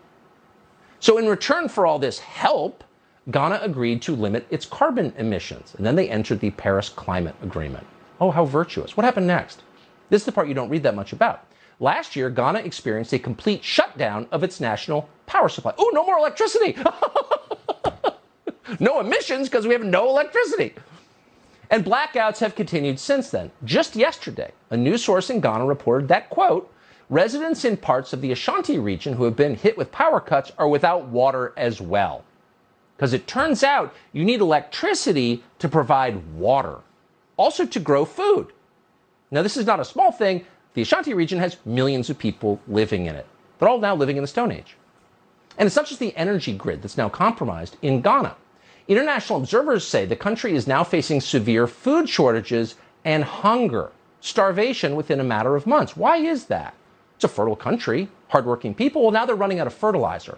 So, 0.99 1.17
in 1.17 1.27
return 1.27 1.67
for 1.67 1.85
all 1.85 1.99
this 1.99 2.19
help, 2.19 2.83
Ghana 3.29 3.59
agreed 3.61 4.01
to 4.03 4.15
limit 4.15 4.47
its 4.49 4.65
carbon 4.65 5.13
emissions, 5.17 5.75
and 5.77 5.85
then 5.85 5.95
they 5.95 6.09
entered 6.09 6.39
the 6.39 6.51
Paris 6.51 6.89
Climate 6.89 7.35
Agreement. 7.43 7.85
Oh, 8.19 8.31
how 8.31 8.45
virtuous. 8.45 8.97
What 8.97 9.03
happened 9.03 9.27
next? 9.27 9.61
This 10.09 10.21
is 10.21 10.25
the 10.25 10.31
part 10.31 10.47
you 10.47 10.53
don't 10.53 10.69
read 10.69 10.83
that 10.83 10.95
much 10.95 11.13
about. 11.13 11.45
Last 11.79 12.15
year, 12.15 12.29
Ghana 12.29 12.59
experienced 12.59 13.13
a 13.13 13.19
complete 13.19 13.63
shutdown 13.63 14.27
of 14.31 14.43
its 14.43 14.59
national 14.59 15.09
power 15.25 15.49
supply. 15.49 15.73
Oh, 15.77 15.91
no 15.93 16.05
more 16.05 16.17
electricity! 16.17 16.77
no 18.79 18.99
emissions 18.99 19.49
because 19.49 19.65
we 19.65 19.73
have 19.73 19.83
no 19.83 20.09
electricity. 20.09 20.75
And 21.71 21.85
blackouts 21.85 22.39
have 22.39 22.53
continued 22.53 22.99
since 22.99 23.29
then. 23.29 23.49
Just 23.63 23.95
yesterday, 23.95 24.51
a 24.69 24.77
news 24.77 25.05
source 25.05 25.29
in 25.29 25.39
Ghana 25.39 25.65
reported 25.65 26.09
that, 26.09 26.29
quote, 26.29 26.71
residents 27.09 27.63
in 27.63 27.77
parts 27.77 28.11
of 28.11 28.19
the 28.19 28.33
Ashanti 28.33 28.77
region 28.77 29.13
who 29.13 29.23
have 29.23 29.37
been 29.37 29.55
hit 29.55 29.77
with 29.77 29.89
power 29.89 30.19
cuts 30.19 30.51
are 30.57 30.67
without 30.67 31.07
water 31.07 31.53
as 31.55 31.79
well. 31.79 32.25
Because 32.97 33.13
it 33.13 33.25
turns 33.25 33.63
out 33.63 33.95
you 34.11 34.25
need 34.25 34.41
electricity 34.41 35.43
to 35.59 35.69
provide 35.69 36.35
water, 36.35 36.79
also 37.37 37.65
to 37.65 37.79
grow 37.79 38.03
food. 38.03 38.51
Now, 39.31 39.41
this 39.41 39.55
is 39.55 39.65
not 39.65 39.79
a 39.79 39.85
small 39.85 40.11
thing. 40.11 40.45
The 40.73 40.81
Ashanti 40.81 41.13
region 41.13 41.39
has 41.39 41.55
millions 41.63 42.09
of 42.09 42.19
people 42.19 42.59
living 42.67 43.05
in 43.05 43.15
it. 43.15 43.25
They're 43.57 43.69
all 43.69 43.79
now 43.79 43.95
living 43.95 44.17
in 44.17 44.23
the 44.23 44.27
Stone 44.27 44.51
Age. 44.51 44.75
And 45.57 45.67
it's 45.67 45.75
not 45.77 45.87
just 45.87 46.01
the 46.01 46.15
energy 46.17 46.53
grid 46.53 46.81
that's 46.81 46.97
now 46.97 47.07
compromised 47.07 47.77
in 47.81 48.01
Ghana. 48.01 48.35
International 48.91 49.39
observers 49.39 49.87
say 49.87 50.05
the 50.05 50.17
country 50.17 50.53
is 50.53 50.67
now 50.67 50.83
facing 50.83 51.21
severe 51.21 51.65
food 51.65 52.09
shortages 52.09 52.75
and 53.05 53.23
hunger, 53.23 53.89
starvation 54.19 54.97
within 54.97 55.21
a 55.21 55.23
matter 55.23 55.55
of 55.55 55.65
months. 55.65 55.95
Why 55.95 56.17
is 56.17 56.47
that? 56.47 56.73
It's 57.15 57.23
a 57.23 57.29
fertile 57.29 57.55
country, 57.55 58.09
hardworking 58.27 58.75
people. 58.75 59.01
Well, 59.01 59.11
now 59.11 59.25
they're 59.25 59.33
running 59.33 59.61
out 59.61 59.67
of 59.67 59.73
fertilizer. 59.73 60.37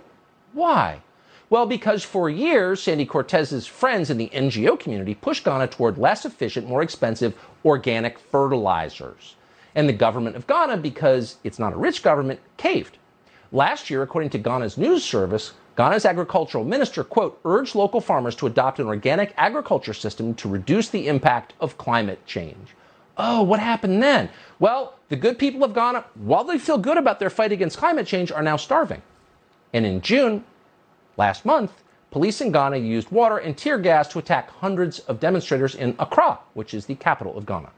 Why? 0.51 1.01
Well, 1.49 1.65
because 1.65 2.03
for 2.03 2.29
years, 2.29 2.83
Sandy 2.83 3.07
Cortez's 3.07 3.65
friends 3.65 4.11
in 4.11 4.19
the 4.19 4.29
NGO 4.31 4.79
community 4.79 5.15
pushed 5.15 5.45
Ghana 5.45 5.65
toward 5.65 5.97
less 5.97 6.23
efficient, 6.23 6.69
more 6.69 6.83
expensive 6.83 7.33
organic 7.65 8.19
fertilizers. 8.19 9.33
And 9.73 9.89
the 9.89 9.93
government 9.93 10.35
of 10.35 10.45
Ghana, 10.45 10.77
because 10.77 11.37
it's 11.43 11.57
not 11.57 11.73
a 11.73 11.77
rich 11.77 12.03
government, 12.03 12.39
caved. 12.57 12.99
Last 13.51 13.89
year, 13.89 14.03
according 14.03 14.29
to 14.29 14.37
Ghana's 14.37 14.77
news 14.77 15.03
service, 15.03 15.53
Ghana's 15.75 16.05
agricultural 16.05 16.63
minister, 16.63 17.03
quote, 17.03 17.39
urged 17.45 17.73
local 17.73 17.99
farmers 17.99 18.35
to 18.35 18.47
adopt 18.47 18.79
an 18.79 18.85
organic 18.85 19.33
agriculture 19.37 19.93
system 19.93 20.35
to 20.35 20.47
reduce 20.47 20.89
the 20.89 21.07
impact 21.07 21.53
of 21.59 21.77
climate 21.77 22.23
change. 22.25 22.75
Oh, 23.17 23.41
what 23.43 23.59
happened 23.59 24.01
then? 24.01 24.29
Well, 24.59 24.95
the 25.09 25.15
good 25.15 25.39
people 25.39 25.63
of 25.63 25.73
Ghana, 25.73 26.05
while 26.15 26.43
they 26.43 26.57
feel 26.57 26.77
good 26.77 26.97
about 26.97 27.19
their 27.19 27.29
fight 27.29 27.51
against 27.51 27.77
climate 27.77 28.07
change, 28.07 28.31
are 28.31 28.43
now 28.43 28.57
starving. 28.57 29.01
And 29.73 29.85
in 29.85 30.01
June, 30.01 30.43
last 31.17 31.45
month, 31.45 31.83
police 32.11 32.41
in 32.41 32.51
Ghana 32.51 32.77
used 32.77 33.09
water 33.11 33.37
and 33.37 33.57
tear 33.57 33.79
gas 33.79 34.07
to 34.09 34.19
attack 34.19 34.49
hundreds 34.49 34.99
of 34.99 35.19
demonstrators 35.19 35.75
in 35.75 35.95
Accra, 35.99 36.39
which 36.53 36.73
is 36.73 36.85
the 36.85 36.95
capital 36.95 37.35
of 37.37 37.45
Ghana. 37.45 37.71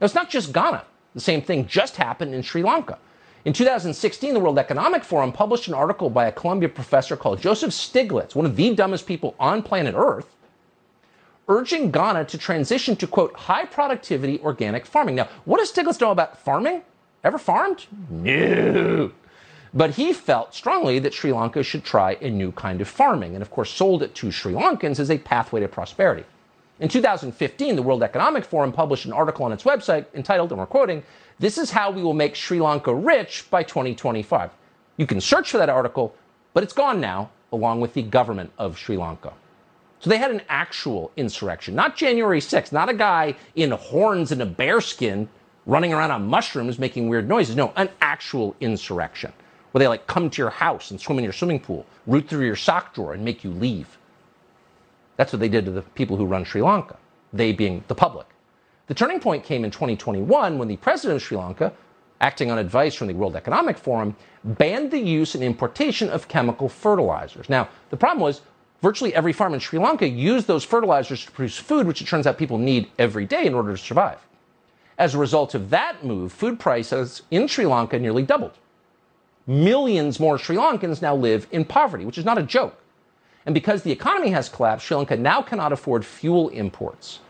Now, 0.00 0.04
it's 0.04 0.14
not 0.14 0.30
just 0.30 0.52
Ghana. 0.52 0.84
The 1.14 1.20
same 1.20 1.40
thing 1.40 1.66
just 1.66 1.96
happened 1.96 2.34
in 2.34 2.42
Sri 2.42 2.62
Lanka. 2.62 2.98
In 3.46 3.52
2016, 3.52 4.34
the 4.34 4.40
World 4.40 4.58
Economic 4.58 5.04
Forum 5.04 5.30
published 5.30 5.68
an 5.68 5.74
article 5.74 6.10
by 6.10 6.26
a 6.26 6.32
Columbia 6.32 6.68
professor 6.68 7.16
called 7.16 7.40
Joseph 7.40 7.70
Stiglitz, 7.70 8.34
one 8.34 8.44
of 8.44 8.56
the 8.56 8.74
dumbest 8.74 9.06
people 9.06 9.36
on 9.38 9.62
planet 9.62 9.94
Earth, 9.96 10.34
urging 11.46 11.92
Ghana 11.92 12.24
to 12.24 12.38
transition 12.38 12.96
to, 12.96 13.06
quote, 13.06 13.36
high 13.36 13.64
productivity 13.64 14.40
organic 14.40 14.84
farming. 14.84 15.14
Now, 15.14 15.28
what 15.44 15.58
does 15.58 15.70
Stiglitz 15.70 16.00
know 16.00 16.10
about 16.10 16.40
farming? 16.40 16.82
Ever 17.22 17.38
farmed? 17.38 17.86
No. 18.10 19.12
But 19.72 19.90
he 19.90 20.12
felt 20.12 20.52
strongly 20.52 20.98
that 20.98 21.14
Sri 21.14 21.32
Lanka 21.32 21.62
should 21.62 21.84
try 21.84 22.16
a 22.20 22.28
new 22.28 22.50
kind 22.50 22.80
of 22.80 22.88
farming, 22.88 23.34
and 23.34 23.42
of 23.42 23.52
course, 23.52 23.70
sold 23.70 24.02
it 24.02 24.12
to 24.16 24.32
Sri 24.32 24.54
Lankans 24.54 24.98
as 24.98 25.08
a 25.08 25.18
pathway 25.18 25.60
to 25.60 25.68
prosperity. 25.68 26.24
In 26.78 26.90
2015, 26.90 27.74
the 27.74 27.82
World 27.82 28.02
Economic 28.02 28.44
Forum 28.44 28.70
published 28.70 29.06
an 29.06 29.12
article 29.12 29.46
on 29.46 29.52
its 29.52 29.64
website 29.64 30.04
entitled, 30.14 30.50
and 30.50 30.58
we're 30.58 30.66
quoting, 30.66 31.02
This 31.38 31.56
is 31.56 31.70
how 31.70 31.90
we 31.90 32.02
will 32.02 32.12
make 32.12 32.34
Sri 32.34 32.60
Lanka 32.60 32.94
rich 32.94 33.46
by 33.50 33.62
2025. 33.62 34.50
You 34.98 35.06
can 35.06 35.18
search 35.18 35.50
for 35.50 35.56
that 35.56 35.70
article, 35.70 36.14
but 36.52 36.62
it's 36.62 36.74
gone 36.74 37.00
now, 37.00 37.30
along 37.50 37.80
with 37.80 37.94
the 37.94 38.02
government 38.02 38.50
of 38.58 38.76
Sri 38.76 38.98
Lanka. 38.98 39.32
So 40.00 40.10
they 40.10 40.18
had 40.18 40.30
an 40.30 40.42
actual 40.50 41.10
insurrection, 41.16 41.74
not 41.74 41.96
January 41.96 42.40
6th, 42.40 42.72
not 42.72 42.90
a 42.90 42.94
guy 42.94 43.36
in 43.54 43.70
horns 43.70 44.30
and 44.30 44.42
a 44.42 44.46
bearskin 44.46 45.30
running 45.64 45.94
around 45.94 46.10
on 46.10 46.26
mushrooms 46.26 46.78
making 46.78 47.08
weird 47.08 47.26
noises. 47.26 47.56
No, 47.56 47.72
an 47.76 47.88
actual 48.02 48.54
insurrection 48.60 49.32
where 49.72 49.80
they 49.80 49.88
like 49.88 50.06
come 50.06 50.28
to 50.28 50.42
your 50.42 50.50
house 50.50 50.90
and 50.90 51.00
swim 51.00 51.16
in 51.16 51.24
your 51.24 51.32
swimming 51.32 51.60
pool, 51.60 51.86
root 52.06 52.28
through 52.28 52.44
your 52.44 52.54
sock 52.54 52.94
drawer, 52.94 53.14
and 53.14 53.24
make 53.24 53.44
you 53.44 53.50
leave. 53.50 53.96
That's 55.16 55.32
what 55.32 55.40
they 55.40 55.48
did 55.48 55.64
to 55.64 55.70
the 55.70 55.82
people 55.82 56.16
who 56.16 56.26
run 56.26 56.44
Sri 56.44 56.62
Lanka, 56.62 56.96
they 57.32 57.52
being 57.52 57.84
the 57.88 57.94
public. 57.94 58.26
The 58.86 58.94
turning 58.94 59.20
point 59.20 59.44
came 59.44 59.64
in 59.64 59.70
2021 59.70 60.58
when 60.58 60.68
the 60.68 60.76
president 60.76 61.16
of 61.16 61.22
Sri 61.22 61.36
Lanka, 61.36 61.72
acting 62.20 62.50
on 62.50 62.58
advice 62.58 62.94
from 62.94 63.08
the 63.08 63.14
World 63.14 63.36
Economic 63.36 63.76
Forum, 63.76 64.14
banned 64.44 64.90
the 64.90 64.98
use 64.98 65.34
and 65.34 65.42
importation 65.42 66.08
of 66.08 66.28
chemical 66.28 66.68
fertilizers. 66.68 67.48
Now, 67.48 67.68
the 67.90 67.96
problem 67.96 68.20
was 68.20 68.42
virtually 68.82 69.14
every 69.14 69.32
farm 69.32 69.54
in 69.54 69.60
Sri 69.60 69.78
Lanka 69.78 70.08
used 70.08 70.46
those 70.46 70.64
fertilizers 70.64 71.24
to 71.24 71.32
produce 71.32 71.58
food, 71.58 71.86
which 71.86 72.00
it 72.00 72.06
turns 72.06 72.26
out 72.26 72.38
people 72.38 72.58
need 72.58 72.88
every 72.98 73.26
day 73.26 73.46
in 73.46 73.54
order 73.54 73.72
to 73.72 73.78
survive. 73.78 74.18
As 74.98 75.14
a 75.14 75.18
result 75.18 75.54
of 75.54 75.70
that 75.70 76.04
move, 76.04 76.32
food 76.32 76.58
prices 76.60 77.22
in 77.30 77.48
Sri 77.48 77.66
Lanka 77.66 77.98
nearly 77.98 78.22
doubled 78.22 78.52
millions 79.46 80.18
more 80.18 80.38
Sri 80.38 80.56
Lankans 80.56 81.00
now 81.00 81.14
live 81.14 81.46
in 81.52 81.64
poverty, 81.64 82.04
which 82.04 82.18
is 82.18 82.24
not 82.24 82.38
a 82.38 82.42
joke. 82.42 82.76
And 83.46 83.54
because 83.54 83.82
the 83.82 83.92
economy 83.92 84.30
has 84.30 84.48
collapsed, 84.48 84.86
Sri 84.86 84.96
Lanka 84.96 85.16
now 85.16 85.40
cannot 85.40 85.72
afford 85.72 86.04
fuel 86.04 86.48
imports. 86.50 87.20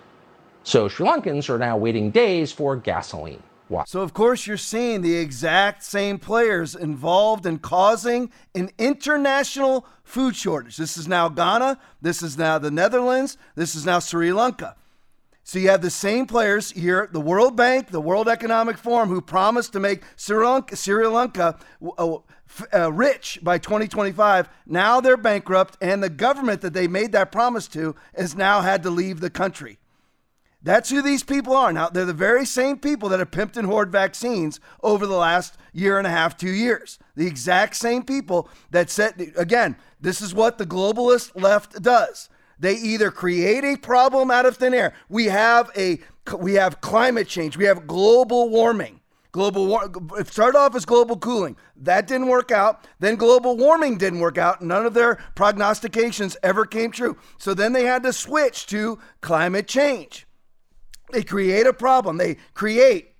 So 0.64 0.88
Sri 0.88 1.06
Lankans 1.06 1.48
are 1.48 1.58
now 1.58 1.76
waiting 1.76 2.10
days 2.10 2.50
for 2.50 2.74
gasoline. 2.74 3.42
Why? 3.68 3.84
So, 3.86 4.00
of 4.00 4.14
course, 4.14 4.46
you're 4.46 4.56
seeing 4.56 5.02
the 5.02 5.16
exact 5.16 5.82
same 5.82 6.18
players 6.18 6.76
involved 6.76 7.46
in 7.46 7.58
causing 7.58 8.30
an 8.54 8.70
international 8.78 9.84
food 10.04 10.36
shortage. 10.36 10.76
This 10.76 10.96
is 10.96 11.08
now 11.08 11.28
Ghana. 11.28 11.78
This 12.00 12.22
is 12.22 12.38
now 12.38 12.58
the 12.58 12.70
Netherlands. 12.70 13.36
This 13.56 13.74
is 13.74 13.84
now 13.84 13.98
Sri 13.98 14.32
Lanka. 14.32 14.76
So 15.46 15.60
you 15.60 15.68
have 15.68 15.80
the 15.80 15.90
same 15.90 16.26
players 16.26 16.72
here, 16.72 17.08
the 17.12 17.20
World 17.20 17.54
Bank, 17.54 17.90
the 17.92 18.00
World 18.00 18.28
Economic 18.28 18.76
Forum, 18.76 19.10
who 19.10 19.20
promised 19.20 19.72
to 19.74 19.80
make 19.80 20.02
Sri 20.16 20.44
Lanka, 20.44 20.74
Sri 20.74 21.06
Lanka 21.06 21.56
uh, 21.96 22.16
uh, 22.74 22.92
rich 22.92 23.38
by 23.44 23.56
2025. 23.56 24.48
Now 24.66 25.00
they're 25.00 25.16
bankrupt, 25.16 25.76
and 25.80 26.02
the 26.02 26.10
government 26.10 26.62
that 26.62 26.74
they 26.74 26.88
made 26.88 27.12
that 27.12 27.30
promise 27.30 27.68
to 27.68 27.94
has 28.16 28.34
now 28.34 28.62
had 28.62 28.82
to 28.82 28.90
leave 28.90 29.20
the 29.20 29.30
country. 29.30 29.78
That's 30.64 30.90
who 30.90 31.00
these 31.00 31.22
people 31.22 31.54
are. 31.54 31.72
Now, 31.72 31.90
they're 31.90 32.04
the 32.04 32.12
very 32.12 32.44
same 32.44 32.78
people 32.78 33.08
that 33.10 33.20
have 33.20 33.30
pimped 33.30 33.56
and 33.56 33.68
hoard 33.68 33.92
vaccines 33.92 34.58
over 34.82 35.06
the 35.06 35.14
last 35.14 35.56
year 35.72 35.96
and 35.96 36.08
a 36.08 36.10
half, 36.10 36.36
two 36.36 36.50
years. 36.50 36.98
The 37.14 37.28
exact 37.28 37.76
same 37.76 38.02
people 38.02 38.48
that 38.72 38.90
said, 38.90 39.32
again, 39.36 39.76
this 40.00 40.20
is 40.20 40.34
what 40.34 40.58
the 40.58 40.66
globalist 40.66 41.40
left 41.40 41.80
does. 41.82 42.28
They 42.58 42.74
either 42.74 43.10
create 43.10 43.64
a 43.64 43.76
problem 43.76 44.30
out 44.30 44.46
of 44.46 44.56
thin 44.56 44.74
air. 44.74 44.94
We 45.08 45.26
have 45.26 45.70
a 45.76 46.00
we 46.38 46.54
have 46.54 46.80
climate 46.80 47.28
change. 47.28 47.56
We 47.56 47.64
have 47.66 47.86
global 47.86 48.48
warming. 48.48 49.00
Global 49.32 49.66
war 49.66 49.90
it 50.18 50.28
started 50.28 50.58
off 50.58 50.74
as 50.74 50.86
global 50.86 51.18
cooling. 51.18 51.56
That 51.76 52.06
didn't 52.06 52.28
work 52.28 52.50
out. 52.50 52.86
Then 52.98 53.16
global 53.16 53.56
warming 53.56 53.98
didn't 53.98 54.20
work 54.20 54.38
out. 54.38 54.62
None 54.62 54.86
of 54.86 54.94
their 54.94 55.16
prognostications 55.34 56.36
ever 56.42 56.64
came 56.64 56.90
true. 56.90 57.18
So 57.38 57.52
then 57.52 57.74
they 57.74 57.84
had 57.84 58.02
to 58.04 58.12
switch 58.12 58.66
to 58.68 58.98
climate 59.20 59.68
change. 59.68 60.26
They 61.12 61.22
create 61.22 61.66
a 61.66 61.72
problem. 61.72 62.16
They 62.16 62.38
create 62.54 63.12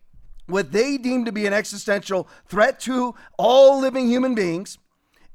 what 0.47 0.73
they 0.73 0.97
deem 0.97 1.25
to 1.27 1.33
be 1.33 1.47
an 1.47 1.53
existential 1.53 2.29
threat 2.47 2.81
to 2.81 3.15
all 3.37 3.81
living 3.81 4.09
human 4.09 4.35
beings 4.35 4.79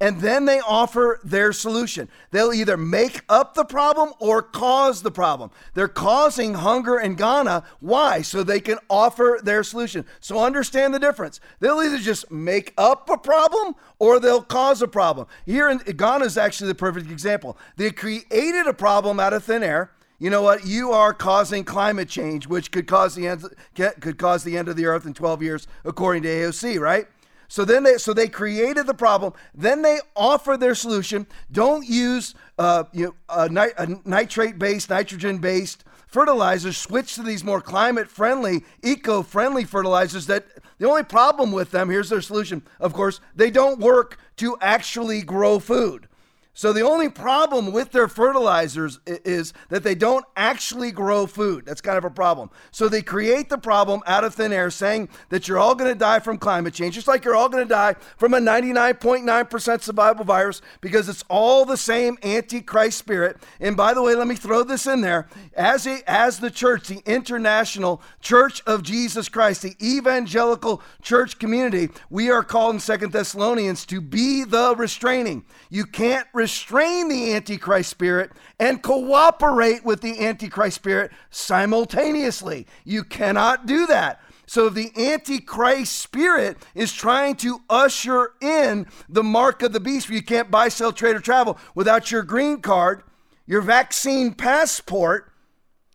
and 0.01 0.19
then 0.19 0.45
they 0.45 0.59
offer 0.59 1.19
their 1.23 1.53
solution. 1.53 2.09
They'll 2.31 2.51
either 2.51 2.75
make 2.75 3.21
up 3.29 3.53
the 3.53 3.63
problem 3.63 4.13
or 4.19 4.41
cause 4.41 5.03
the 5.03 5.11
problem. 5.11 5.51
They're 5.75 5.87
causing 5.87 6.55
hunger 6.55 6.99
in 6.99 7.13
Ghana. 7.13 7.63
Why? 7.79 8.23
So 8.23 8.41
they 8.41 8.59
can 8.59 8.79
offer 8.89 9.39
their 9.43 9.63
solution. 9.63 10.05
So 10.19 10.43
understand 10.43 10.95
the 10.95 10.99
difference. 10.99 11.39
They'll 11.59 11.83
either 11.83 11.99
just 11.99 12.31
make 12.31 12.73
up 12.79 13.11
a 13.11 13.17
problem 13.17 13.75
or 13.99 14.19
they'll 14.19 14.41
cause 14.41 14.81
a 14.81 14.87
problem. 14.87 15.27
Here 15.45 15.69
in 15.69 15.77
Ghana 15.77 16.25
is 16.25 16.37
actually 16.37 16.69
the 16.69 16.75
perfect 16.75 17.11
example. 17.11 17.55
They 17.77 17.91
created 17.91 18.65
a 18.65 18.73
problem 18.73 19.19
out 19.19 19.33
of 19.33 19.43
thin 19.43 19.61
air. 19.61 19.91
You 20.17 20.31
know 20.31 20.41
what? 20.41 20.65
You 20.65 20.91
are 20.91 21.13
causing 21.13 21.63
climate 21.63 22.09
change, 22.09 22.47
which 22.47 22.71
could 22.71 22.87
cause 22.87 23.13
the 23.13 23.27
end 23.27 23.43
could 23.75 24.17
cause 24.17 24.43
the 24.43 24.57
end 24.57 24.67
of 24.67 24.75
the 24.75 24.85
earth 24.85 25.05
in 25.05 25.13
12 25.13 25.43
years, 25.43 25.67
according 25.85 26.23
to 26.23 26.29
AOC, 26.29 26.79
right? 26.79 27.07
So 27.51 27.65
then 27.65 27.83
they 27.83 27.97
so 27.97 28.13
they 28.13 28.29
created 28.29 28.87
the 28.87 28.93
problem. 28.93 29.33
Then 29.53 29.81
they 29.81 29.99
offer 30.15 30.55
their 30.55 30.73
solution. 30.73 31.27
Don't 31.51 31.85
use 31.85 32.33
uh, 32.57 32.85
you 32.93 33.07
know, 33.07 33.15
a, 33.27 33.49
nit- 33.49 33.73
a 33.77 33.87
nitrate-based, 34.05 34.89
nitrogen-based 34.89 35.83
fertilizers. 36.07 36.77
Switch 36.77 37.15
to 37.15 37.23
these 37.23 37.43
more 37.43 37.59
climate-friendly, 37.59 38.63
eco-friendly 38.83 39.65
fertilizers. 39.65 40.27
That 40.27 40.45
the 40.77 40.87
only 40.87 41.03
problem 41.03 41.51
with 41.51 41.71
them. 41.71 41.89
Here's 41.89 42.07
their 42.07 42.21
solution. 42.21 42.61
Of 42.79 42.93
course, 42.93 43.19
they 43.35 43.51
don't 43.51 43.81
work 43.81 44.17
to 44.37 44.55
actually 44.61 45.21
grow 45.21 45.59
food. 45.59 46.07
So 46.53 46.73
the 46.73 46.81
only 46.81 47.07
problem 47.07 47.71
with 47.71 47.91
their 47.91 48.09
fertilizers 48.09 48.99
is 49.05 49.53
that 49.69 49.83
they 49.83 49.95
don't 49.95 50.25
actually 50.35 50.91
grow 50.91 51.25
food. 51.25 51.65
That's 51.65 51.79
kind 51.79 51.97
of 51.97 52.03
a 52.03 52.09
problem. 52.09 52.49
So 52.71 52.89
they 52.89 53.01
create 53.01 53.47
the 53.47 53.57
problem 53.57 54.01
out 54.05 54.25
of 54.25 54.35
thin 54.35 54.51
air 54.51 54.69
saying 54.69 55.07
that 55.29 55.47
you're 55.47 55.57
all 55.57 55.75
going 55.75 55.91
to 55.91 55.97
die 55.97 56.19
from 56.19 56.37
climate 56.37 56.73
change, 56.73 56.95
just 56.95 57.07
like 57.07 57.23
you're 57.23 57.37
all 57.37 57.47
going 57.47 57.63
to 57.63 57.69
die 57.69 57.95
from 58.17 58.33
a 58.33 58.39
99.9% 58.39 59.81
survival 59.81 60.25
virus 60.25 60.61
because 60.81 61.07
it's 61.07 61.23
all 61.29 61.63
the 61.63 61.77
same 61.77 62.17
antichrist 62.21 62.97
spirit. 62.97 63.37
And 63.61 63.77
by 63.77 63.93
the 63.93 64.01
way, 64.01 64.15
let 64.15 64.27
me 64.27 64.35
throw 64.35 64.63
this 64.63 64.87
in 64.87 64.99
there. 64.99 65.29
As 65.53 65.87
a, 65.87 66.01
as 66.05 66.39
the 66.39 66.51
church, 66.51 66.89
the 66.89 67.01
international 67.05 68.01
church 68.19 68.61
of 68.67 68.83
Jesus 68.83 69.29
Christ, 69.29 69.61
the 69.61 69.75
evangelical 69.81 70.81
church 71.01 71.39
community, 71.39 71.89
we 72.09 72.29
are 72.29 72.43
called 72.43 72.75
in 72.75 72.79
Second 72.81 73.13
Thessalonians 73.13 73.85
to 73.85 74.01
be 74.01 74.43
the 74.43 74.75
restraining. 74.75 75.45
You 75.69 75.85
can't 75.85 76.27
restrain 76.41 77.07
the 77.07 77.33
Antichrist 77.35 77.91
spirit 77.91 78.31
and 78.59 78.81
cooperate 78.81 79.85
with 79.85 80.01
the 80.01 80.25
Antichrist 80.25 80.75
spirit 80.75 81.11
simultaneously. 81.29 82.65
You 82.83 83.03
cannot 83.03 83.67
do 83.67 83.85
that. 83.85 84.19
So 84.47 84.67
the 84.67 84.91
Antichrist 84.97 85.95
spirit 85.95 86.57
is 86.73 86.93
trying 86.93 87.35
to 87.37 87.61
usher 87.69 88.31
in 88.41 88.87
the 89.07 89.21
mark 89.23 89.61
of 89.61 89.71
the 89.71 89.79
beast 89.79 90.09
where 90.09 90.15
you 90.15 90.23
can't 90.23 90.49
buy, 90.49 90.69
sell, 90.69 90.91
trade, 90.91 91.15
or 91.15 91.19
travel 91.19 91.59
without 91.75 92.09
your 92.09 92.23
green 92.23 92.59
card, 92.59 93.03
your 93.45 93.61
vaccine 93.61 94.33
passport, 94.33 95.31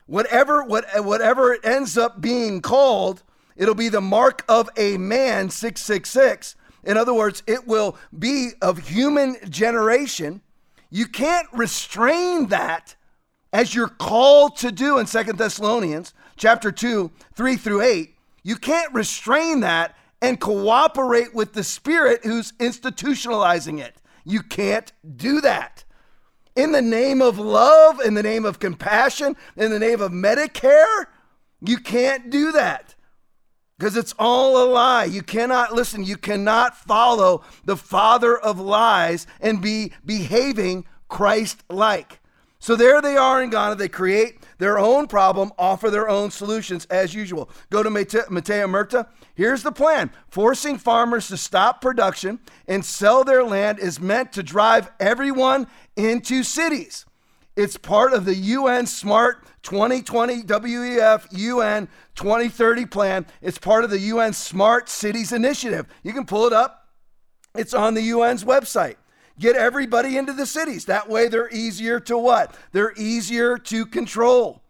whatever, 0.06 0.62
what, 0.62 0.84
whatever 1.04 1.54
it 1.54 1.66
ends 1.66 1.98
up 1.98 2.20
being 2.20 2.62
called, 2.62 3.24
it'll 3.56 3.74
be 3.74 3.88
the 3.88 4.00
mark 4.00 4.44
of 4.48 4.70
a 4.76 4.96
man, 4.96 5.50
666 5.50 6.54
in 6.86 6.96
other 6.96 7.12
words, 7.12 7.42
it 7.46 7.66
will 7.66 7.96
be 8.16 8.50
of 8.62 8.88
human 8.88 9.36
generation. 9.50 10.40
You 10.88 11.06
can't 11.06 11.48
restrain 11.52 12.46
that 12.46 12.94
as 13.52 13.74
you're 13.74 13.88
called 13.88 14.56
to 14.58 14.70
do 14.70 14.98
in 14.98 15.06
Second 15.06 15.36
Thessalonians 15.36 16.14
chapter 16.36 16.70
2, 16.70 17.10
3 17.34 17.56
through 17.56 17.82
8. 17.82 18.14
You 18.44 18.56
can't 18.56 18.94
restrain 18.94 19.60
that 19.60 19.96
and 20.22 20.40
cooperate 20.40 21.34
with 21.34 21.54
the 21.54 21.64
Spirit 21.64 22.24
who's 22.24 22.52
institutionalizing 22.52 23.80
it. 23.80 23.96
You 24.24 24.42
can't 24.42 24.92
do 25.16 25.40
that. 25.40 25.84
In 26.54 26.72
the 26.72 26.82
name 26.82 27.20
of 27.20 27.38
love, 27.38 28.00
in 28.00 28.14
the 28.14 28.22
name 28.22 28.44
of 28.44 28.60
compassion, 28.60 29.36
in 29.56 29.70
the 29.70 29.78
name 29.78 30.00
of 30.00 30.12
Medicare, 30.12 31.06
you 31.60 31.78
can't 31.78 32.30
do 32.30 32.52
that 32.52 32.95
because 33.78 33.96
it's 33.96 34.14
all 34.18 34.62
a 34.62 34.66
lie. 34.70 35.04
You 35.04 35.22
cannot 35.22 35.72
listen, 35.72 36.04
you 36.04 36.16
cannot 36.16 36.76
follow 36.76 37.44
the 37.64 37.76
father 37.76 38.36
of 38.36 38.58
lies 38.58 39.26
and 39.40 39.60
be 39.60 39.92
behaving 40.04 40.86
Christ 41.08 41.62
like. 41.68 42.20
So 42.58 42.74
there 42.74 43.02
they 43.02 43.16
are 43.16 43.42
in 43.42 43.50
Ghana. 43.50 43.76
They 43.76 43.88
create 43.88 44.38
their 44.58 44.78
own 44.78 45.06
problem, 45.06 45.52
offer 45.58 45.90
their 45.90 46.08
own 46.08 46.30
solutions 46.30 46.86
as 46.86 47.14
usual. 47.14 47.50
Go 47.70 47.82
to 47.82 47.90
Matteo 47.90 48.66
Murta. 48.66 49.06
Here's 49.34 49.62
the 49.62 49.72
plan 49.72 50.10
forcing 50.30 50.78
farmers 50.78 51.28
to 51.28 51.36
stop 51.36 51.80
production 51.80 52.40
and 52.66 52.84
sell 52.84 53.24
their 53.24 53.44
land 53.44 53.78
is 53.78 54.00
meant 54.00 54.32
to 54.32 54.42
drive 54.42 54.90
everyone 54.98 55.66
into 55.96 56.42
cities. 56.42 57.04
It's 57.56 57.78
part 57.78 58.12
of 58.12 58.26
the 58.26 58.34
UN 58.34 58.86
Smart 58.86 59.44
2020 59.62 60.42
WEF 60.42 61.26
UN 61.32 61.88
2030 62.14 62.86
plan. 62.86 63.26
It's 63.40 63.58
part 63.58 63.82
of 63.82 63.90
the 63.90 63.98
UN 63.98 64.34
Smart 64.34 64.90
Cities 64.90 65.32
Initiative. 65.32 65.86
You 66.02 66.12
can 66.12 66.26
pull 66.26 66.46
it 66.46 66.52
up, 66.52 66.88
it's 67.54 67.72
on 67.72 67.94
the 67.94 68.10
UN's 68.10 68.44
website. 68.44 68.96
Get 69.38 69.56
everybody 69.56 70.16
into 70.16 70.32
the 70.32 70.46
cities. 70.46 70.84
That 70.84 71.08
way 71.08 71.28
they're 71.28 71.52
easier 71.52 71.98
to 72.00 72.16
what? 72.16 72.54
They're 72.72 72.94
easier 72.96 73.58
to 73.58 73.86
control. 73.86 74.62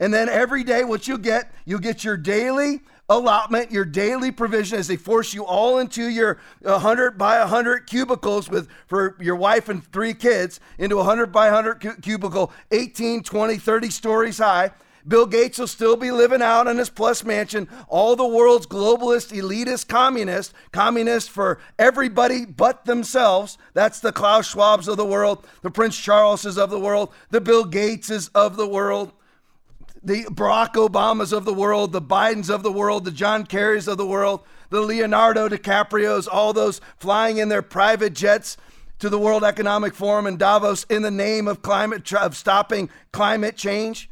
And 0.00 0.12
then 0.12 0.28
every 0.28 0.62
day, 0.62 0.84
what 0.84 1.08
you'll 1.08 1.18
get, 1.18 1.52
you'll 1.64 1.80
get 1.80 2.04
your 2.04 2.16
daily 2.16 2.80
allotment, 3.08 3.72
your 3.72 3.84
daily 3.84 4.30
provision 4.30 4.78
as 4.78 4.88
they 4.88 4.96
force 4.96 5.32
you 5.32 5.44
all 5.44 5.78
into 5.78 6.08
your 6.08 6.38
100 6.60 7.16
by 7.16 7.38
100 7.40 7.86
cubicles 7.86 8.50
with 8.50 8.68
for 8.86 9.16
your 9.20 9.36
wife 9.36 9.68
and 9.68 9.84
three 9.92 10.14
kids 10.14 10.60
into 10.78 10.96
100 10.96 11.32
by 11.32 11.50
100 11.50 12.02
cubicle, 12.02 12.52
18, 12.70 13.22
20, 13.22 13.56
30 13.56 13.90
stories 13.90 14.38
high. 14.38 14.70
Bill 15.06 15.24
Gates 15.24 15.58
will 15.58 15.66
still 15.66 15.96
be 15.96 16.10
living 16.10 16.42
out 16.42 16.66
in 16.66 16.76
his 16.76 16.90
plus 16.90 17.24
mansion. 17.24 17.66
All 17.88 18.14
the 18.14 18.26
world's 18.26 18.66
globalist, 18.66 19.34
elitist, 19.34 19.88
communist, 19.88 20.52
communist 20.70 21.30
for 21.30 21.60
everybody 21.78 22.44
but 22.44 22.84
themselves. 22.84 23.56
That's 23.72 24.00
the 24.00 24.12
Klaus 24.12 24.52
Schwabs 24.52 24.86
of 24.86 24.98
the 24.98 25.06
world, 25.06 25.46
the 25.62 25.70
Prince 25.70 25.96
Charleses 25.96 26.58
of 26.58 26.68
the 26.68 26.78
world, 26.78 27.10
the 27.30 27.40
Bill 27.40 27.64
Gateses 27.64 28.28
of 28.34 28.56
the 28.56 28.66
world 28.66 29.12
the 30.02 30.24
Barack 30.24 30.74
Obamas 30.74 31.32
of 31.32 31.44
the 31.44 31.52
world, 31.52 31.92
the 31.92 32.02
Bidens 32.02 32.50
of 32.50 32.62
the 32.62 32.72
world, 32.72 33.04
the 33.04 33.10
John 33.10 33.46
Kerrys 33.46 33.88
of 33.88 33.98
the 33.98 34.06
world, 34.06 34.40
the 34.70 34.80
Leonardo 34.80 35.48
DiCaprios, 35.48 36.28
all 36.30 36.52
those 36.52 36.80
flying 36.98 37.38
in 37.38 37.48
their 37.48 37.62
private 37.62 38.14
jets 38.14 38.56
to 38.98 39.08
the 39.08 39.18
World 39.18 39.44
Economic 39.44 39.94
Forum 39.94 40.26
in 40.26 40.36
Davos 40.36 40.84
in 40.84 41.02
the 41.02 41.10
name 41.10 41.48
of 41.48 41.62
climate 41.62 42.12
of 42.12 42.36
stopping 42.36 42.90
climate 43.12 43.56
change. 43.56 44.10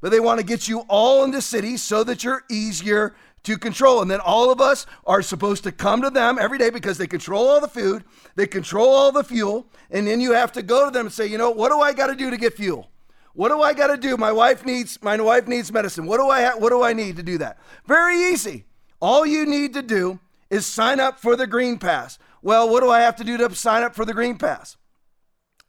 But 0.00 0.10
they 0.10 0.20
want 0.20 0.40
to 0.40 0.46
get 0.46 0.68
you 0.68 0.80
all 0.88 1.24
into 1.24 1.40
cities 1.40 1.82
so 1.82 2.04
that 2.04 2.24
you're 2.24 2.44
easier 2.50 3.14
to 3.44 3.56
control. 3.56 4.02
And 4.02 4.10
then 4.10 4.20
all 4.20 4.50
of 4.50 4.60
us 4.60 4.86
are 5.06 5.22
supposed 5.22 5.64
to 5.64 5.72
come 5.72 6.02
to 6.02 6.10
them 6.10 6.38
every 6.38 6.58
day 6.58 6.70
because 6.70 6.98
they 6.98 7.06
control 7.06 7.48
all 7.48 7.60
the 7.60 7.68
food, 7.68 8.04
they 8.34 8.46
control 8.46 8.88
all 8.88 9.12
the 9.12 9.24
fuel, 9.24 9.66
and 9.90 10.06
then 10.06 10.20
you 10.20 10.32
have 10.32 10.52
to 10.52 10.62
go 10.62 10.84
to 10.84 10.90
them 10.90 11.06
and 11.06 11.14
say, 11.14 11.26
"You 11.26 11.38
know, 11.38 11.50
what 11.50 11.70
do 11.70 11.80
I 11.80 11.92
got 11.92 12.08
to 12.08 12.14
do 12.14 12.30
to 12.30 12.36
get 12.36 12.54
fuel?" 12.54 12.90
What 13.34 13.48
do 13.48 13.60
I 13.60 13.74
got 13.74 13.88
to 13.88 13.96
do? 13.96 14.16
My 14.16 14.32
wife 14.32 14.64
needs 14.64 15.00
my 15.02 15.20
wife 15.20 15.46
needs 15.46 15.72
medicine. 15.72 16.06
What 16.06 16.18
do 16.18 16.28
I 16.28 16.42
ha- 16.44 16.56
what 16.56 16.70
do 16.70 16.82
I 16.82 16.92
need 16.92 17.16
to 17.16 17.22
do 17.22 17.38
that? 17.38 17.58
Very 17.86 18.16
easy. 18.32 18.64
All 19.00 19.26
you 19.26 19.44
need 19.44 19.74
to 19.74 19.82
do 19.82 20.20
is 20.50 20.64
sign 20.64 21.00
up 21.00 21.18
for 21.18 21.34
the 21.36 21.46
Green 21.46 21.78
Pass. 21.78 22.18
Well, 22.42 22.70
what 22.70 22.80
do 22.80 22.90
I 22.90 23.00
have 23.00 23.16
to 23.16 23.24
do 23.24 23.36
to 23.36 23.54
sign 23.54 23.82
up 23.82 23.94
for 23.94 24.04
the 24.04 24.14
Green 24.14 24.38
Pass? 24.38 24.76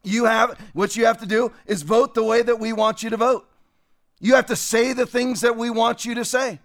You 0.03 0.25
have 0.25 0.59
what 0.73 0.95
you 0.95 1.05
have 1.07 1.19
to 1.21 1.25
do 1.25 1.51
is 1.65 1.81
vote 1.81 2.13
the 2.13 2.23
way 2.23 2.43
that 2.43 2.59
we 2.59 2.71
want 2.71 3.01
you 3.01 3.09
to 3.09 3.17
vote. 3.17 3.49
You 4.19 4.35
have 4.35 4.45
to 4.47 4.55
say 4.55 4.93
the 4.93 5.07
things 5.07 5.41
that 5.41 5.57
we 5.57 5.71
want 5.71 6.05
you 6.05 6.13
to 6.15 6.23
say. 6.23 6.59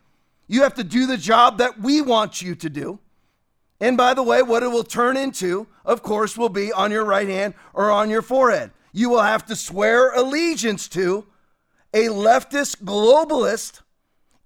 You 0.48 0.62
have 0.62 0.74
to 0.74 0.84
do 0.84 1.06
the 1.06 1.16
job 1.16 1.58
that 1.58 1.80
we 1.80 2.02
want 2.02 2.42
you 2.42 2.54
to 2.56 2.68
do. 2.68 2.98
And 3.80 3.96
by 3.96 4.12
the 4.12 4.22
way, 4.22 4.42
what 4.42 4.62
it 4.62 4.68
will 4.68 4.84
turn 4.84 5.16
into, 5.16 5.66
of 5.86 6.02
course, 6.02 6.36
will 6.36 6.50
be 6.50 6.70
on 6.70 6.90
your 6.90 7.04
right 7.04 7.28
hand 7.28 7.54
or 7.72 7.90
on 7.90 8.10
your 8.10 8.20
forehead 8.20 8.72
you 8.92 9.08
will 9.08 9.22
have 9.22 9.46
to 9.46 9.56
swear 9.56 10.12
allegiance 10.12 10.88
to 10.88 11.26
a 11.92 12.06
leftist, 12.06 12.82
globalist, 12.82 13.80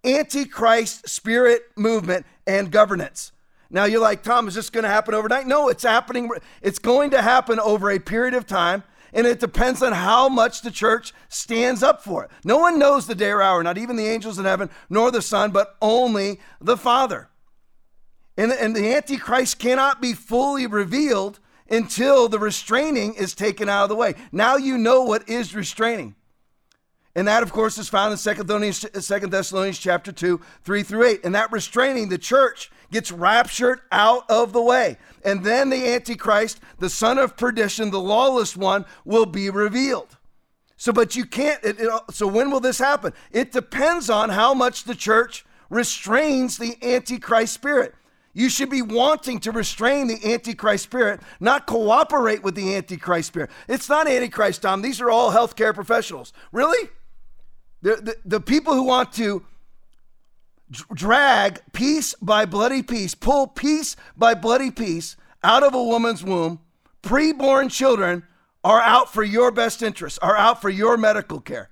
antichrist 0.05 1.09
spirit 1.09 1.63
movement 1.77 2.27
and 2.47 2.71
governance. 2.71 3.33
Now 3.71 3.85
you're 3.85 4.01
like, 4.01 4.23
Tom, 4.23 4.47
is 4.47 4.55
this 4.55 4.71
going 4.71 4.85
to 4.85 4.91
happen 4.91 5.15
overnight? 5.15 5.47
No, 5.47 5.69
it's 5.69 5.83
happening. 5.83 6.31
It's 6.63 6.79
going 6.79 7.11
to 7.11 7.23
happen 7.23 7.59
over 7.59 7.91
a 7.91 7.99
period 7.99 8.35
of 8.35 8.47
time, 8.47 8.85
and 9.13 9.27
it 9.27 9.41
depends 9.41 9.83
on 9.83 9.93
how 9.93 10.29
much 10.29 10.63
the 10.63 10.71
church 10.71 11.13
stands 11.29 11.83
up 11.83 12.03
for 12.03 12.25
it. 12.25 12.31
No 12.45 12.59
one 12.59 12.79
knows 12.79 13.07
the 13.07 13.15
day 13.15 13.31
or 13.31 13.43
hour, 13.43 13.63
not 13.63 13.79
even 13.79 13.97
the 13.97 14.07
angels 14.07 14.39
in 14.39 14.45
heaven, 14.45 14.71
nor 14.89 15.11
the 15.11 15.23
Son, 15.23 15.51
but 15.51 15.77
only 15.83 16.41
the 16.61 16.77
Father. 16.77 17.29
And, 18.37 18.53
and 18.53 18.75
the 18.77 18.95
Antichrist 18.95 19.59
cannot 19.59 20.01
be 20.01 20.13
fully 20.13 20.67
revealed 20.67 21.41
until 21.71 22.29
the 22.29 22.39
restraining 22.39 23.15
is 23.15 23.35
taken 23.35 23.69
out 23.69 23.85
of 23.85 23.89
the 23.89 23.97
way. 23.97 24.15
Now 24.33 24.57
you 24.57 24.79
know 24.79 25.03
what 25.03 25.29
is 25.29 25.55
restraining. 25.55 26.15
And 27.17 27.29
that, 27.29 27.45
of 27.45 27.53
course, 27.53 27.79
is 27.79 27.89
found 27.89 28.11
in 28.11 28.19
Second 28.19 28.49
Thessalonians, 28.49 28.81
Thessalonians 29.31 29.79
chapter 29.79 30.11
2, 30.11 30.41
3 30.65 30.83
through 30.83 31.05
8. 31.05 31.21
And 31.25 31.35
that 31.35 31.53
restraining, 31.53 32.09
the 32.09 32.19
church 32.19 32.73
gets 32.91 33.13
raptured 33.13 33.81
out 33.93 34.29
of 34.29 34.53
the 34.53 34.63
way. 34.63 34.99
And 35.25 35.45
then 35.45 35.71
the 35.71 35.95
Antichrist, 35.95 36.61
the 36.81 36.91
son 36.91 37.19
of 37.19 37.37
perdition, 37.37 37.91
the 37.91 38.01
lawless 38.01 38.57
one, 38.57 38.85
will 39.05 39.27
be 39.27 39.49
revealed. 39.49 40.17
So, 40.77 40.93
but 40.93 41.15
you 41.15 41.25
can't, 41.25 41.63
it, 41.63 41.77
it, 41.79 41.91
so 42.11 42.27
when 42.27 42.51
will 42.51 42.61
this 42.61 42.79
happen? 42.79 43.13
It 43.31 43.53
depends 43.53 44.11
on 44.11 44.31
how 44.31 44.53
much 44.53 44.85
the 44.85 44.95
church 44.97 45.47
restrains 45.71 46.59
the 46.59 46.77
Antichrist 46.83 47.55
spirit. 47.55 47.95
You 48.35 48.49
should 48.49 48.69
be 48.69 48.83
wanting 48.83 49.39
to 49.41 49.53
restrain 49.53 50.09
the 50.09 50.33
Antichrist 50.33 50.85
spirit, 50.85 51.21
not 51.39 51.67
cooperate 51.67 52.43
with 52.43 52.57
the 52.57 52.75
Antichrist 52.75 53.29
spirit. 53.29 53.51
It's 53.69 53.89
not 53.89 54.09
Antichrist, 54.09 54.63
Tom. 54.63 54.83
These 54.83 55.01
are 55.01 55.09
all 55.09 55.31
healthcare 55.31 55.73
professionals. 55.73 56.33
Really? 56.51 56.91
The, 57.83 57.97
the, 57.97 58.17
the 58.25 58.41
people 58.41 58.75
who 58.75 58.83
want 58.83 59.13
to 59.15 59.45
drag 60.93 61.61
piece 61.73 62.15
by 62.21 62.45
bloody 62.45 62.83
piece, 62.83 63.15
pull 63.15 63.47
piece 63.47 63.95
by 64.17 64.35
bloody 64.35 64.73
piece 64.73 65.17
out 65.45 65.63
of 65.63 65.73
a 65.75 65.83
woman's 65.83 66.25
womb, 66.25 66.59
preborn 67.03 67.71
children 67.71 68.25
are 68.65 68.81
out 68.81 69.13
for 69.13 69.23
your 69.23 69.53
best 69.53 69.83
interest, 69.83 70.19
are 70.23 70.37
out 70.37 70.61
for 70.61 70.71
your 70.71 70.97
medical 70.97 71.41
care. 71.41 71.69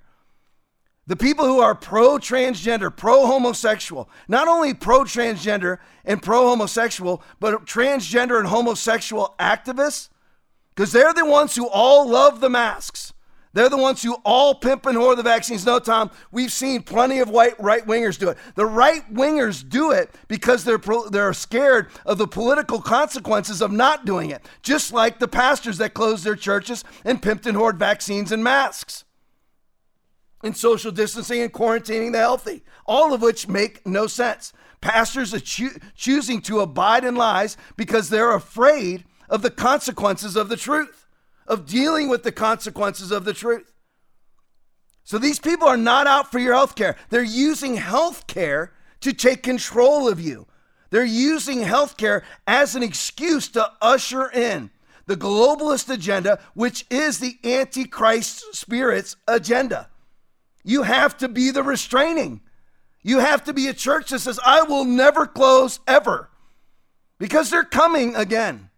The 1.05 1.15
people 1.17 1.45
who 1.45 1.59
are 1.59 1.75
pro 1.75 2.17
transgender, 2.17 2.95
pro 2.95 3.25
homosexual, 3.25 4.09
not 4.29 4.47
only 4.47 4.73
pro 4.73 5.01
transgender 5.01 5.79
and 6.05 6.21
pro 6.21 6.47
homosexual, 6.47 7.21
but 7.41 7.65
transgender 7.65 8.39
and 8.39 8.47
homosexual 8.47 9.35
activists, 9.37 10.07
because 10.73 10.93
they're 10.93 11.13
the 11.13 11.25
ones 11.25 11.55
who 11.55 11.67
all 11.67 12.07
love 12.07 12.39
the 12.39 12.49
masks. 12.49 13.13
They're 13.51 13.69
the 13.69 13.77
ones 13.77 14.01
who 14.01 14.15
all 14.23 14.55
pimp 14.55 14.87
and 14.87 14.97
whore 14.97 15.15
the 15.15 15.21
vaccines. 15.21 15.63
No, 15.63 15.77
Tom, 15.77 16.09
we've 16.31 16.51
seen 16.51 16.81
plenty 16.81 17.19
of 17.19 17.29
white 17.29 17.59
right 17.59 17.85
wingers 17.85 18.17
do 18.17 18.29
it. 18.29 18.37
The 18.55 18.65
right 18.65 19.03
wingers 19.13 19.67
do 19.67 19.91
it 19.91 20.09
because 20.27 20.63
they're 20.63 20.81
they're 21.11 21.33
scared 21.33 21.89
of 22.05 22.17
the 22.17 22.27
political 22.27 22.81
consequences 22.81 23.61
of 23.61 23.71
not 23.71 24.05
doing 24.05 24.31
it. 24.31 24.43
Just 24.63 24.91
like 24.91 25.19
the 25.19 25.27
pastors 25.27 25.77
that 25.77 25.93
closed 25.93 26.23
their 26.23 26.35
churches 26.35 26.83
and 27.05 27.21
pimped 27.21 27.45
and 27.45 27.55
hoard 27.55 27.77
vaccines 27.77 28.31
and 28.31 28.43
masks 28.43 29.02
and 30.43 30.55
social 30.55 30.91
distancing 30.91 31.41
and 31.41 31.51
quarantining 31.51 32.11
the 32.11 32.19
healthy, 32.19 32.63
all 32.85 33.13
of 33.13 33.21
which 33.21 33.47
make 33.47 33.85
no 33.87 34.05
sense. 34.07 34.53
Pastors 34.81 35.33
are 35.33 35.39
cho- 35.39 35.77
choosing 35.95 36.41
to 36.41 36.59
abide 36.59 37.05
in 37.05 37.15
lies 37.15 37.55
because 37.77 38.09
they're 38.09 38.35
afraid 38.35 39.05
of 39.29 39.41
the 39.41 39.49
consequences 39.49 40.35
of 40.35 40.49
the 40.49 40.57
truth, 40.57 41.07
of 41.47 41.65
dealing 41.65 42.09
with 42.09 42.23
the 42.23 42.31
consequences 42.31 43.09
of 43.09 43.23
the 43.23 43.33
truth. 43.33 43.71
So 45.05 45.17
these 45.17 45.39
people 45.39 45.67
are 45.67 45.77
not 45.77 46.07
out 46.07 46.31
for 46.31 46.39
your 46.39 46.53
health 46.53 46.75
care. 46.75 46.95
They're 47.09 47.23
using 47.23 47.75
health 47.77 48.27
care 48.27 48.73
to 49.01 49.13
take 49.13 49.43
control 49.43 50.07
of 50.07 50.19
you. 50.19 50.47
They're 50.89 51.03
using 51.03 51.61
health 51.61 51.97
care 51.97 52.23
as 52.45 52.75
an 52.75 52.83
excuse 52.83 53.47
to 53.49 53.71
usher 53.81 54.29
in 54.29 54.69
the 55.05 55.17
globalist 55.17 55.89
agenda, 55.89 56.39
which 56.53 56.85
is 56.89 57.19
the 57.19 57.37
Antichrist 57.43 58.55
spirit's 58.55 59.15
agenda. 59.27 59.89
You 60.63 60.83
have 60.83 61.17
to 61.17 61.27
be 61.27 61.51
the 61.51 61.63
restraining. 61.63 62.41
You 63.01 63.19
have 63.19 63.43
to 63.45 63.53
be 63.53 63.67
a 63.67 63.73
church 63.73 64.09
that 64.09 64.19
says, 64.19 64.39
I 64.45 64.63
will 64.63 64.85
never 64.85 65.27
close 65.27 65.79
ever 65.87 66.29
because 67.19 67.49
they're 67.49 67.65
coming 67.65 68.15
again. 68.15 68.69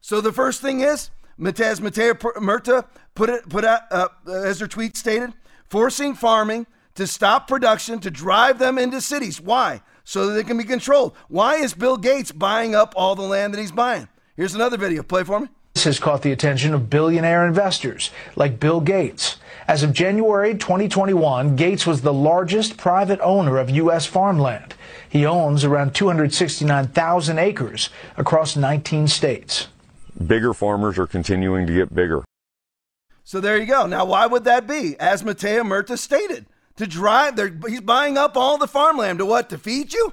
So 0.00 0.20
the 0.20 0.32
first 0.32 0.62
thing 0.62 0.80
is 0.80 1.10
Matez 1.38 1.80
Matea 1.80 2.14
Murta 2.36 2.86
put 3.14 3.28
it 3.28 3.48
put 3.48 3.64
out 3.64 3.82
uh, 3.90 4.08
as 4.30 4.60
her 4.60 4.66
tweet 4.66 4.96
stated, 4.96 5.34
forcing 5.68 6.14
farming 6.14 6.66
to 6.94 7.06
stop 7.06 7.46
production 7.46 7.98
to 8.00 8.10
drive 8.10 8.58
them 8.58 8.78
into 8.78 9.00
cities. 9.00 9.40
Why? 9.40 9.82
So 10.04 10.26
that 10.26 10.34
they 10.34 10.44
can 10.44 10.56
be 10.56 10.64
controlled. 10.64 11.14
Why 11.28 11.56
is 11.56 11.74
Bill 11.74 11.96
Gates 11.96 12.32
buying 12.32 12.74
up 12.74 12.94
all 12.96 13.14
the 13.14 13.22
land 13.22 13.52
that 13.52 13.60
he's 13.60 13.72
buying? 13.72 14.08
Here's 14.36 14.54
another 14.54 14.76
video. 14.76 15.02
Play 15.02 15.24
for 15.24 15.40
me. 15.40 15.48
This 15.74 15.84
has 15.84 15.98
caught 15.98 16.22
the 16.22 16.32
attention 16.32 16.72
of 16.72 16.88
billionaire 16.88 17.46
investors 17.46 18.10
like 18.34 18.58
Bill 18.58 18.80
Gates. 18.80 19.36
As 19.68 19.82
of 19.82 19.92
January 19.92 20.54
2021, 20.54 21.56
Gates 21.56 21.86
was 21.88 22.02
the 22.02 22.12
largest 22.12 22.76
private 22.76 23.18
owner 23.20 23.58
of 23.58 23.68
U.S. 23.68 24.06
farmland. 24.06 24.74
He 25.08 25.26
owns 25.26 25.64
around 25.64 25.92
269,000 25.92 27.38
acres 27.38 27.90
across 28.16 28.54
19 28.54 29.08
states. 29.08 29.66
Bigger 30.24 30.54
farmers 30.54 30.98
are 30.98 31.06
continuing 31.08 31.66
to 31.66 31.74
get 31.74 31.92
bigger. 31.92 32.22
So 33.24 33.40
there 33.40 33.58
you 33.58 33.66
go. 33.66 33.86
Now, 33.86 34.04
why 34.04 34.26
would 34.26 34.44
that 34.44 34.68
be? 34.68 34.94
As 35.00 35.24
Matea 35.24 35.66
Murta 35.66 35.98
stated, 35.98 36.46
to 36.76 36.86
drive, 36.86 37.36
he's 37.66 37.80
buying 37.80 38.16
up 38.16 38.36
all 38.36 38.58
the 38.58 38.68
farmland 38.68 39.18
to 39.18 39.26
what? 39.26 39.50
To 39.50 39.58
feed 39.58 39.92
you? 39.92 40.12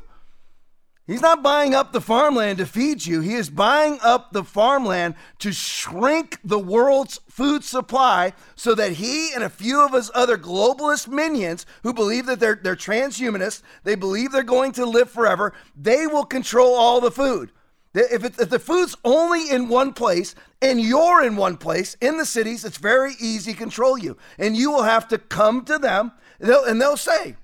He's 1.05 1.21
not 1.21 1.43
buying 1.43 1.75
up 1.75 1.91
the 1.91 1.99
farmland 1.99 2.59
to 2.59 2.65
feed 2.65 3.05
you. 3.05 3.19
He 3.19 3.33
is 3.33 3.49
buying 3.49 3.99
up 4.01 4.31
the 4.31 4.43
farmland 4.43 5.15
to 5.39 5.51
shrink 5.51 6.39
the 6.45 6.59
world's 6.59 7.19
food 7.29 7.65
supply 7.65 8.31
so 8.55 8.73
that 8.75 8.93
he 8.93 9.33
and 9.33 9.43
a 9.43 9.49
few 9.49 9.85
of 9.85 9.91
his 9.91 10.09
other 10.15 10.37
globalist 10.37 11.09
minions 11.09 11.65
who 11.83 11.93
believe 11.93 12.25
that 12.27 12.39
they're, 12.39 12.55
they're 12.61 12.77
transhumanists, 12.77 13.63
they 13.83 13.95
believe 13.95 14.31
they're 14.31 14.43
going 14.43 14.71
to 14.73 14.85
live 14.85 15.09
forever, 15.09 15.51
they 15.75 16.07
will 16.07 16.23
control 16.23 16.73
all 16.73 17.01
the 17.01 17.11
food. 17.11 17.51
If, 17.93 18.23
it, 18.23 18.39
if 18.39 18.49
the 18.49 18.57
food's 18.57 18.95
only 19.03 19.51
in 19.51 19.67
one 19.67 19.91
place 19.91 20.35
and 20.61 20.79
you're 20.79 21.21
in 21.21 21.35
one 21.35 21.57
place 21.57 21.97
in 21.99 22.17
the 22.17 22.25
cities, 22.25 22.63
it's 22.63 22.77
very 22.77 23.13
easy 23.19 23.51
to 23.51 23.57
control 23.57 23.97
you. 23.97 24.17
And 24.39 24.55
you 24.55 24.71
will 24.71 24.83
have 24.83 25.09
to 25.09 25.17
come 25.17 25.65
to 25.65 25.77
them 25.77 26.13
and 26.39 26.49
they'll, 26.49 26.63
and 26.63 26.81
they'll 26.81 26.97
say, 26.97 27.35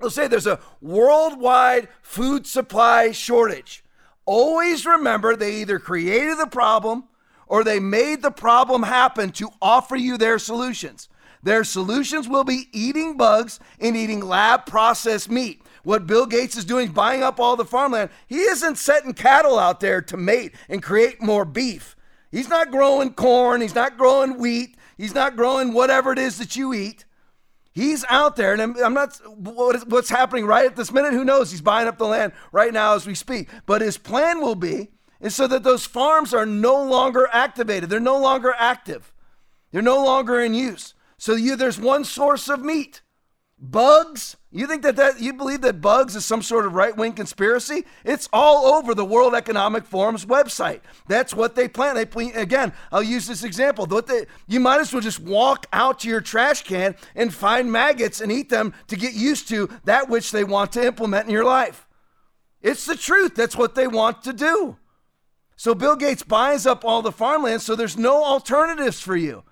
They'll 0.00 0.10
say 0.10 0.28
there's 0.28 0.46
a 0.46 0.60
worldwide 0.80 1.88
food 2.02 2.46
supply 2.46 3.12
shortage. 3.12 3.84
Always 4.24 4.86
remember 4.86 5.36
they 5.36 5.56
either 5.56 5.78
created 5.78 6.38
the 6.38 6.46
problem 6.46 7.04
or 7.46 7.64
they 7.64 7.80
made 7.80 8.22
the 8.22 8.30
problem 8.30 8.84
happen 8.84 9.30
to 9.32 9.50
offer 9.60 9.96
you 9.96 10.16
their 10.16 10.38
solutions. 10.38 11.08
Their 11.42 11.64
solutions 11.64 12.28
will 12.28 12.44
be 12.44 12.68
eating 12.72 13.16
bugs 13.16 13.60
and 13.80 13.96
eating 13.96 14.20
lab 14.20 14.66
processed 14.66 15.30
meat. 15.30 15.62
What 15.82 16.06
Bill 16.06 16.26
Gates 16.26 16.56
is 16.56 16.64
doing, 16.64 16.92
buying 16.92 17.22
up 17.22 17.40
all 17.40 17.56
the 17.56 17.64
farmland, 17.64 18.10
he 18.26 18.40
isn't 18.40 18.76
setting 18.76 19.14
cattle 19.14 19.58
out 19.58 19.80
there 19.80 20.02
to 20.02 20.16
mate 20.16 20.54
and 20.68 20.82
create 20.82 21.22
more 21.22 21.44
beef. 21.44 21.96
He's 22.30 22.48
not 22.48 22.70
growing 22.70 23.14
corn, 23.14 23.60
he's 23.60 23.74
not 23.74 23.98
growing 23.98 24.38
wheat, 24.38 24.76
he's 24.96 25.14
not 25.14 25.36
growing 25.36 25.72
whatever 25.72 26.12
it 26.12 26.18
is 26.18 26.38
that 26.38 26.54
you 26.54 26.74
eat. 26.74 27.04
He's 27.72 28.04
out 28.08 28.34
there, 28.34 28.52
and 28.52 28.76
I'm, 28.78 28.94
not. 28.94 29.20
What's 29.36 30.10
happening 30.10 30.44
right 30.44 30.66
at 30.66 30.76
this 30.76 30.92
minute? 30.92 31.12
Who 31.12 31.24
knows? 31.24 31.52
He's 31.52 31.60
buying 31.60 31.86
up 31.86 31.98
the 31.98 32.06
land 32.06 32.32
right 32.50 32.72
now 32.72 32.94
as 32.94 33.06
we 33.06 33.14
speak. 33.14 33.48
But 33.64 33.80
his 33.80 33.96
plan 33.96 34.40
will 34.40 34.56
be 34.56 34.88
is 35.20 35.36
so 35.36 35.46
that 35.46 35.62
those 35.62 35.86
farms 35.86 36.34
are 36.34 36.46
no 36.46 36.82
longer 36.82 37.28
activated. 37.32 37.88
They're 37.88 38.00
no 38.00 38.18
longer 38.18 38.54
active. 38.58 39.12
They're 39.70 39.82
no 39.82 40.04
longer 40.04 40.40
in 40.40 40.54
use. 40.54 40.94
So 41.16 41.34
you, 41.34 41.54
there's 41.54 41.78
one 41.78 42.04
source 42.04 42.48
of 42.48 42.60
meat. 42.60 43.02
Bugs? 43.62 44.38
You 44.50 44.66
think 44.66 44.82
that, 44.82 44.96
that 44.96 45.20
you 45.20 45.34
believe 45.34 45.60
that 45.60 45.82
bugs 45.82 46.16
is 46.16 46.24
some 46.24 46.40
sort 46.40 46.64
of 46.64 46.72
right 46.72 46.96
wing 46.96 47.12
conspiracy? 47.12 47.84
It's 48.04 48.26
all 48.32 48.74
over 48.74 48.94
the 48.94 49.04
World 49.04 49.34
Economic 49.34 49.84
Forum's 49.84 50.24
website. 50.24 50.80
That's 51.08 51.34
what 51.34 51.54
they 51.54 51.68
plan. 51.68 51.94
They 51.94 52.06
plan, 52.06 52.32
again. 52.34 52.72
I'll 52.90 53.02
use 53.02 53.26
this 53.26 53.44
example. 53.44 53.84
They, 53.84 54.24
you 54.48 54.60
might 54.60 54.80
as 54.80 54.94
well 54.94 55.02
just 55.02 55.20
walk 55.20 55.66
out 55.74 56.00
to 56.00 56.08
your 56.08 56.22
trash 56.22 56.62
can 56.62 56.96
and 57.14 57.34
find 57.34 57.70
maggots 57.70 58.22
and 58.22 58.32
eat 58.32 58.48
them 58.48 58.72
to 58.88 58.96
get 58.96 59.12
used 59.12 59.46
to 59.50 59.68
that 59.84 60.08
which 60.08 60.32
they 60.32 60.42
want 60.42 60.72
to 60.72 60.84
implement 60.84 61.26
in 61.26 61.32
your 61.32 61.44
life. 61.44 61.86
It's 62.62 62.86
the 62.86 62.96
truth. 62.96 63.34
That's 63.34 63.56
what 63.56 63.74
they 63.74 63.86
want 63.86 64.22
to 64.22 64.32
do. 64.32 64.78
So 65.56 65.74
Bill 65.74 65.96
Gates 65.96 66.22
buys 66.22 66.66
up 66.66 66.82
all 66.82 67.02
the 67.02 67.12
farmland, 67.12 67.60
so 67.60 67.76
there's 67.76 67.98
no 67.98 68.24
alternatives 68.24 69.00
for 69.00 69.16
you. 69.16 69.44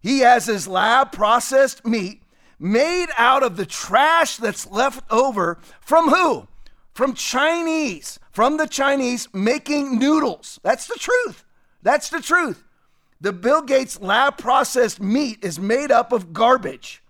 He 0.00 0.20
has 0.20 0.46
his 0.46 0.68
lab 0.68 1.10
processed 1.10 1.84
meat 1.84 2.19
made 2.60 3.08
out 3.16 3.42
of 3.42 3.56
the 3.56 3.66
trash 3.66 4.36
that's 4.36 4.70
left 4.70 5.02
over 5.10 5.58
from 5.80 6.10
who? 6.10 6.46
From 6.92 7.14
Chinese, 7.14 8.20
from 8.30 8.58
the 8.58 8.66
Chinese 8.66 9.26
making 9.32 9.98
noodles. 9.98 10.60
That's 10.62 10.86
the 10.86 10.96
truth. 10.98 11.44
That's 11.82 12.10
the 12.10 12.20
truth. 12.20 12.62
The 13.20 13.32
Bill 13.32 13.62
Gates 13.62 14.00
lab 14.00 14.38
processed 14.38 15.00
meat 15.00 15.38
is 15.42 15.58
made 15.58 15.90
up 15.90 16.12
of 16.12 16.32
garbage. 16.32 17.02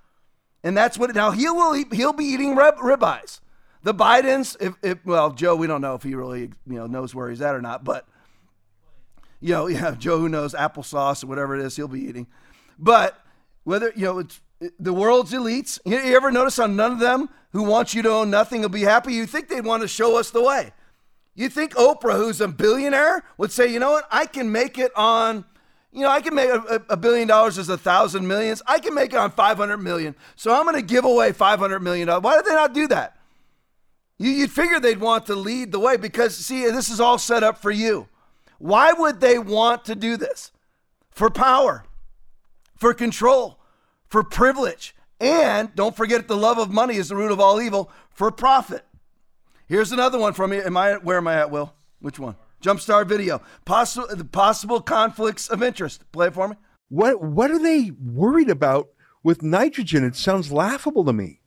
And 0.62 0.76
that's 0.76 0.98
what, 0.98 1.14
now 1.14 1.30
he 1.30 1.48
will, 1.48 1.72
he'll 1.90 2.12
be 2.12 2.24
eating 2.24 2.54
rib, 2.54 2.76
ribeyes. 2.76 3.40
The 3.82 3.94
Bidens, 3.94 4.56
if, 4.60 4.74
if, 4.82 5.04
well, 5.06 5.30
Joe, 5.30 5.56
we 5.56 5.66
don't 5.66 5.80
know 5.80 5.94
if 5.94 6.02
he 6.02 6.14
really, 6.14 6.42
you 6.42 6.52
know, 6.66 6.86
knows 6.86 7.14
where 7.14 7.30
he's 7.30 7.40
at 7.40 7.54
or 7.54 7.62
not, 7.62 7.82
but, 7.82 8.06
you 9.40 9.54
know, 9.54 9.66
yeah, 9.68 9.94
Joe 9.98 10.18
who 10.18 10.28
knows 10.28 10.52
applesauce 10.52 11.24
or 11.24 11.28
whatever 11.28 11.56
it 11.56 11.64
is 11.64 11.76
he'll 11.76 11.88
be 11.88 12.02
eating. 12.02 12.26
But 12.78 13.18
whether, 13.64 13.90
you 13.96 14.04
know, 14.04 14.18
it's, 14.18 14.40
the 14.78 14.92
world's 14.92 15.32
elites. 15.32 15.78
You, 15.84 15.96
ever 15.96 16.30
notice 16.30 16.56
how 16.56 16.66
none 16.66 16.92
of 16.92 16.98
them 16.98 17.28
who 17.52 17.62
want 17.62 17.94
you 17.94 18.02
to 18.02 18.10
own 18.10 18.30
nothing 18.30 18.62
will 18.62 18.68
be 18.68 18.82
happy? 18.82 19.14
You 19.14 19.26
think 19.26 19.48
they'd 19.48 19.64
want 19.64 19.82
to 19.82 19.88
show 19.88 20.18
us 20.18 20.30
the 20.30 20.42
way. 20.42 20.72
You 21.34 21.48
think 21.48 21.74
Oprah, 21.74 22.16
who's 22.16 22.40
a 22.40 22.48
billionaire, 22.48 23.24
would 23.38 23.52
say, 23.52 23.72
you 23.72 23.78
know 23.78 23.92
what, 23.92 24.06
I 24.10 24.26
can 24.26 24.52
make 24.52 24.78
it 24.78 24.92
on, 24.96 25.44
you 25.92 26.02
know, 26.02 26.10
I 26.10 26.20
can 26.20 26.34
make 26.34 26.50
a, 26.50 26.82
a 26.90 26.96
billion 26.96 27.28
dollars 27.28 27.56
as 27.56 27.68
a 27.68 27.78
thousand 27.78 28.26
millions. 28.26 28.62
I 28.66 28.78
can 28.78 28.94
make 28.94 29.12
it 29.12 29.18
on 29.18 29.30
500 29.30 29.78
million. 29.78 30.14
So 30.36 30.52
I'm 30.52 30.64
going 30.64 30.76
to 30.76 30.82
give 30.82 31.04
away 31.04 31.32
500 31.32 31.80
million. 31.80 32.08
Why 32.08 32.36
did 32.36 32.44
they 32.44 32.54
not 32.54 32.74
do 32.74 32.88
that? 32.88 33.16
You, 34.18 34.30
you'd 34.30 34.50
figure 34.50 34.78
they'd 34.80 35.00
want 35.00 35.26
to 35.26 35.34
lead 35.34 35.72
the 35.72 35.78
way 35.78 35.96
because, 35.96 36.36
see, 36.36 36.64
this 36.64 36.90
is 36.90 37.00
all 37.00 37.16
set 37.16 37.42
up 37.42 37.58
for 37.58 37.70
you. 37.70 38.08
Why 38.58 38.92
would 38.92 39.20
they 39.20 39.38
want 39.38 39.86
to 39.86 39.94
do 39.94 40.18
this? 40.18 40.52
For 41.10 41.30
power, 41.30 41.84
for 42.76 42.92
control 42.92 43.59
for 44.10 44.22
privilege. 44.22 44.94
And 45.18 45.74
don't 45.74 45.96
forget 45.96 46.28
the 46.28 46.36
love 46.36 46.58
of 46.58 46.70
money 46.70 46.96
is 46.96 47.08
the 47.08 47.16
root 47.16 47.32
of 47.32 47.40
all 47.40 47.60
evil 47.60 47.90
for 48.10 48.30
profit. 48.30 48.84
Here's 49.66 49.92
another 49.92 50.18
one 50.18 50.32
from 50.32 50.50
me. 50.50 50.58
Am 50.58 50.76
I 50.76 50.94
where 50.94 51.18
am 51.18 51.28
I 51.28 51.36
at, 51.36 51.50
Will? 51.50 51.74
Which 52.00 52.18
one? 52.18 52.36
Jumpstart 52.62 53.06
video. 53.06 53.40
Possible 53.64 54.08
possible 54.32 54.80
conflicts 54.80 55.48
of 55.48 55.62
interest. 55.62 56.10
Play 56.12 56.28
it 56.28 56.34
for 56.34 56.48
me. 56.48 56.56
What 56.88 57.22
what 57.22 57.50
are 57.50 57.58
they 57.58 57.92
worried 57.92 58.50
about 58.50 58.88
with 59.22 59.42
nitrogen? 59.42 60.04
It 60.04 60.16
sounds 60.16 60.50
laughable 60.50 61.04
to 61.04 61.12
me. 61.12 61.40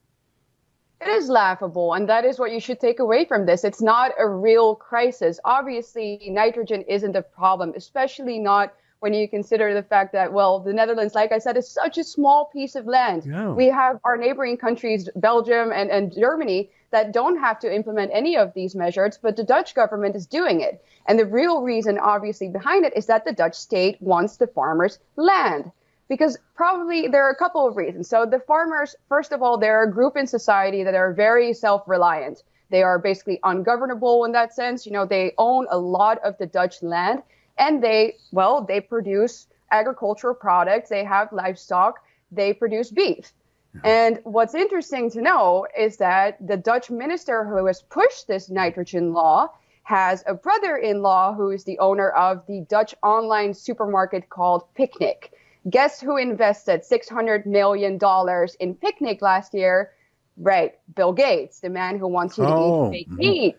It 1.02 1.10
is 1.10 1.28
laughable, 1.28 1.96
and 1.96 2.08
that 2.08 2.24
is 2.24 2.40
what 2.40 2.54
you 2.54 2.62
should 2.62 2.80
take 2.80 3.00
away 3.00 3.26
from 3.26 3.46
this. 3.46 3.66
It's 3.66 3.82
not 3.82 4.12
a 4.18 4.30
real 4.30 4.76
crisis. 4.76 5.38
Obviously, 5.44 6.30
nitrogen 6.30 6.84
isn't 6.84 7.16
a 7.18 7.22
problem, 7.22 7.74
especially 7.76 8.40
not 8.40 8.74
when 9.04 9.14
you 9.14 9.28
consider 9.28 9.74
the 9.74 9.84
fact 9.84 10.14
that, 10.14 10.32
well, 10.32 10.62
the 10.62 10.72
Netherlands, 10.72 11.14
like 11.14 11.34
I 11.34 11.38
said, 11.38 11.58
is 11.58 11.70
such 11.70 11.98
a 11.98 12.06
small 12.06 12.46
piece 12.46 12.74
of 12.74 12.86
land. 12.88 13.26
Yeah. 13.26 13.50
We 13.50 13.68
have 13.68 14.00
our 14.06 14.16
neighboring 14.16 14.56
countries, 14.56 15.10
Belgium 15.18 15.74
and, 15.74 15.92
and 15.92 16.14
Germany, 16.14 16.70
that 16.92 17.12
don't 17.12 17.38
have 17.38 17.60
to 17.60 17.76
implement 17.76 18.12
any 18.14 18.38
of 18.38 18.54
these 18.54 18.76
measures, 18.76 19.20
but 19.22 19.36
the 19.36 19.44
Dutch 19.44 19.76
government 19.76 20.16
is 20.16 20.26
doing 20.26 20.62
it. 20.62 20.82
And 21.06 21.20
the 21.20 21.26
real 21.26 21.64
reason, 21.64 22.00
obviously, 22.00 22.48
behind 22.48 22.86
it 22.86 22.94
is 22.96 23.08
that 23.08 23.26
the 23.26 23.34
Dutch 23.34 23.56
state 23.56 24.02
wants 24.02 24.38
the 24.38 24.48
farmers' 24.48 25.00
land. 25.18 25.70
Because 26.08 26.38
probably 26.56 27.10
there 27.10 27.26
are 27.26 27.32
a 27.32 27.36
couple 27.36 27.68
of 27.68 27.76
reasons. 27.76 28.08
So 28.08 28.26
the 28.26 28.40
farmers, 28.40 28.96
first 29.10 29.34
of 29.34 29.42
all, 29.42 29.58
they're 29.58 29.84
a 29.84 29.92
group 29.92 30.16
in 30.16 30.28
society 30.28 30.82
that 30.84 30.96
are 30.96 31.12
very 31.12 31.52
self-reliant. 31.54 32.44
They 32.70 32.84
are 32.84 33.00
basically 33.00 33.40
ungovernable 33.44 34.24
in 34.24 34.32
that 34.32 34.54
sense. 34.54 34.86
You 34.86 34.94
know, 34.94 35.06
they 35.06 35.34
own 35.38 35.68
a 35.70 35.78
lot 35.78 36.20
of 36.24 36.38
the 36.38 36.46
Dutch 36.46 36.82
land 36.82 37.22
and 37.58 37.84
they 37.84 38.18
well 38.32 38.64
they 38.64 38.82
produce 38.82 39.48
agricultural 39.72 40.36
products. 40.36 40.90
They 40.90 41.04
have 41.04 41.32
livestock. 41.32 42.04
They 42.32 42.54
produce 42.54 42.92
beef. 42.92 43.34
And 43.84 44.20
what's 44.24 44.54
interesting 44.54 45.10
to 45.12 45.22
know 45.22 45.66
is 45.76 45.98
that 45.98 46.38
the 46.46 46.58
dutch 46.58 46.92
minister 46.92 47.44
who 47.44 47.66
has 47.66 47.82
pushed 47.82 48.28
this 48.28 48.50
nitrogen 48.50 49.14
law 49.14 49.50
has 49.84 50.24
a 50.28 50.34
brother-in-law 50.34 51.34
who 51.34 51.50
is 51.50 51.64
the 51.64 51.80
owner 51.80 52.12
of 52.12 52.46
the 52.48 52.62
dutch 52.70 52.94
online 53.04 53.54
supermarket 53.54 54.30
called 54.30 54.64
picnic. 54.76 55.34
Guess 55.70 56.00
who 56.00 56.18
invested 56.18 56.84
$600 56.84 57.46
million 57.46 58.00
in 58.60 58.76
picnic 58.76 59.22
last 59.22 59.54
year? 59.54 59.92
Right 60.38 60.74
bill 60.96 61.14
gates 61.14 61.60
the 61.60 61.70
man 61.70 62.00
who 62.00 62.08
wants 62.08 62.40
you 62.40 62.46
to 62.46 62.50
oh. 62.50 62.88
eat 62.88 62.92
fake 62.92 63.08
mm-hmm. 63.10 63.18
meat 63.18 63.58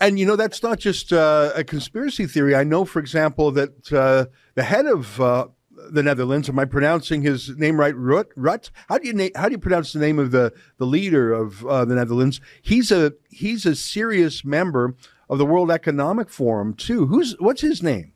and 0.00 0.18
you 0.18 0.26
know 0.26 0.36
that's 0.36 0.62
not 0.62 0.78
just 0.78 1.12
uh, 1.12 1.52
a 1.54 1.64
conspiracy 1.64 2.26
theory. 2.26 2.54
I 2.54 2.64
know, 2.64 2.84
for 2.84 2.98
example, 2.98 3.50
that 3.52 3.92
uh, 3.92 4.26
the 4.54 4.62
head 4.62 4.86
of 4.86 5.20
uh, 5.20 5.48
the 5.90 6.02
Netherlands, 6.02 6.48
am 6.48 6.58
I 6.58 6.64
pronouncing 6.64 7.22
his 7.22 7.50
name 7.56 7.78
right? 7.78 7.96
Rut. 7.96 8.28
Rut. 8.36 8.70
How 8.88 8.98
do 8.98 9.06
you 9.06 9.12
na- 9.12 9.28
how 9.36 9.48
do 9.48 9.52
you 9.52 9.58
pronounce 9.58 9.92
the 9.92 9.98
name 9.98 10.18
of 10.18 10.30
the 10.30 10.52
the 10.78 10.86
leader 10.86 11.32
of 11.32 11.64
uh, 11.66 11.84
the 11.84 11.94
Netherlands? 11.94 12.40
He's 12.62 12.90
a 12.90 13.12
he's 13.28 13.66
a 13.66 13.74
serious 13.74 14.44
member 14.44 14.94
of 15.28 15.38
the 15.38 15.46
World 15.46 15.70
Economic 15.70 16.30
Forum 16.30 16.74
too. 16.74 17.06
Who's 17.06 17.34
what's 17.38 17.60
his 17.60 17.82
name? 17.82 18.12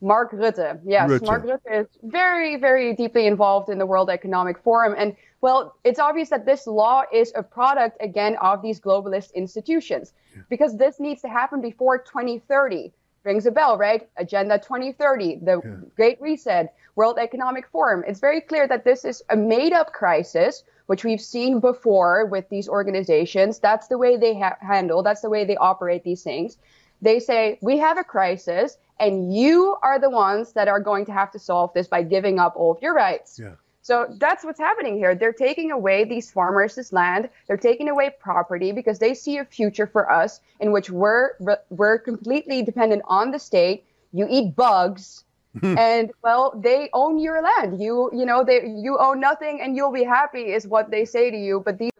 Mark 0.00 0.32
Rutte. 0.32 0.80
Yes, 0.84 1.10
Rutte. 1.10 1.26
Mark 1.26 1.44
Rutte 1.44 1.80
is 1.82 1.86
very, 2.02 2.56
very 2.56 2.94
deeply 2.94 3.26
involved 3.26 3.68
in 3.68 3.78
the 3.78 3.86
World 3.86 4.08
Economic 4.08 4.58
Forum. 4.58 4.94
And 4.96 5.14
well, 5.40 5.76
it's 5.84 5.98
obvious 5.98 6.28
that 6.30 6.44
this 6.44 6.66
law 6.66 7.04
is 7.12 7.32
a 7.34 7.42
product, 7.42 7.96
again, 8.00 8.36
of 8.40 8.62
these 8.62 8.80
globalist 8.80 9.32
institutions 9.34 10.12
because 10.48 10.76
this 10.76 11.00
needs 11.00 11.22
to 11.22 11.28
happen 11.28 11.60
before 11.60 11.98
2030. 11.98 12.92
Rings 13.22 13.44
a 13.44 13.50
bell, 13.50 13.76
right? 13.76 14.08
Agenda 14.16 14.58
2030, 14.58 15.40
the 15.42 15.60
Great 15.94 16.18
Reset, 16.22 16.72
World 16.96 17.18
Economic 17.18 17.66
Forum. 17.68 18.02
It's 18.06 18.18
very 18.18 18.40
clear 18.40 18.66
that 18.66 18.84
this 18.84 19.04
is 19.04 19.22
a 19.28 19.36
made 19.36 19.74
up 19.74 19.92
crisis, 19.92 20.64
which 20.86 21.04
we've 21.04 21.20
seen 21.20 21.60
before 21.60 22.24
with 22.24 22.48
these 22.48 22.66
organizations. 22.66 23.58
That's 23.58 23.88
the 23.88 23.98
way 23.98 24.16
they 24.16 24.38
ha- 24.38 24.56
handle, 24.60 25.02
that's 25.02 25.20
the 25.20 25.28
way 25.28 25.44
they 25.44 25.56
operate 25.56 26.02
these 26.02 26.22
things. 26.22 26.56
They 27.02 27.20
say, 27.20 27.58
we 27.62 27.78
have 27.78 27.98
a 27.98 28.04
crisis, 28.04 28.78
and 28.98 29.34
you 29.34 29.76
are 29.82 29.98
the 29.98 30.10
ones 30.10 30.52
that 30.52 30.68
are 30.68 30.80
going 30.80 31.04
to 31.06 31.12
have 31.12 31.30
to 31.32 31.38
solve 31.38 31.72
this 31.74 31.88
by 31.88 32.02
giving 32.02 32.38
up 32.38 32.54
all 32.56 32.72
of 32.72 32.82
your 32.82 32.94
rights. 32.94 33.38
Yeah. 33.38 33.54
So 33.90 34.06
that's 34.20 34.44
what's 34.44 34.60
happening 34.60 34.98
here. 34.98 35.16
They're 35.16 35.32
taking 35.32 35.72
away 35.72 36.04
these 36.04 36.30
farmers' 36.30 36.92
land. 36.92 37.28
They're 37.48 37.56
taking 37.56 37.88
away 37.88 38.14
property 38.20 38.70
because 38.70 39.00
they 39.00 39.14
see 39.14 39.38
a 39.38 39.44
future 39.44 39.88
for 39.88 40.08
us 40.08 40.38
in 40.60 40.70
which 40.70 40.90
we're 40.90 41.30
we're 41.70 41.98
completely 41.98 42.62
dependent 42.62 43.02
on 43.06 43.32
the 43.32 43.40
state. 43.40 43.82
You 44.12 44.28
eat 44.30 44.54
bugs, 44.54 45.24
hmm. 45.58 45.76
and 45.76 46.12
well, 46.22 46.52
they 46.56 46.88
own 46.92 47.18
your 47.18 47.42
land. 47.42 47.82
You 47.82 48.10
you 48.12 48.24
know 48.24 48.44
they 48.44 48.64
you 48.64 48.96
own 48.96 49.18
nothing, 49.18 49.60
and 49.60 49.74
you'll 49.74 49.90
be 49.90 50.04
happy 50.04 50.52
is 50.52 50.68
what 50.68 50.92
they 50.92 51.04
say 51.04 51.32
to 51.32 51.36
you. 51.36 51.58
But 51.58 51.78
these 51.78 51.90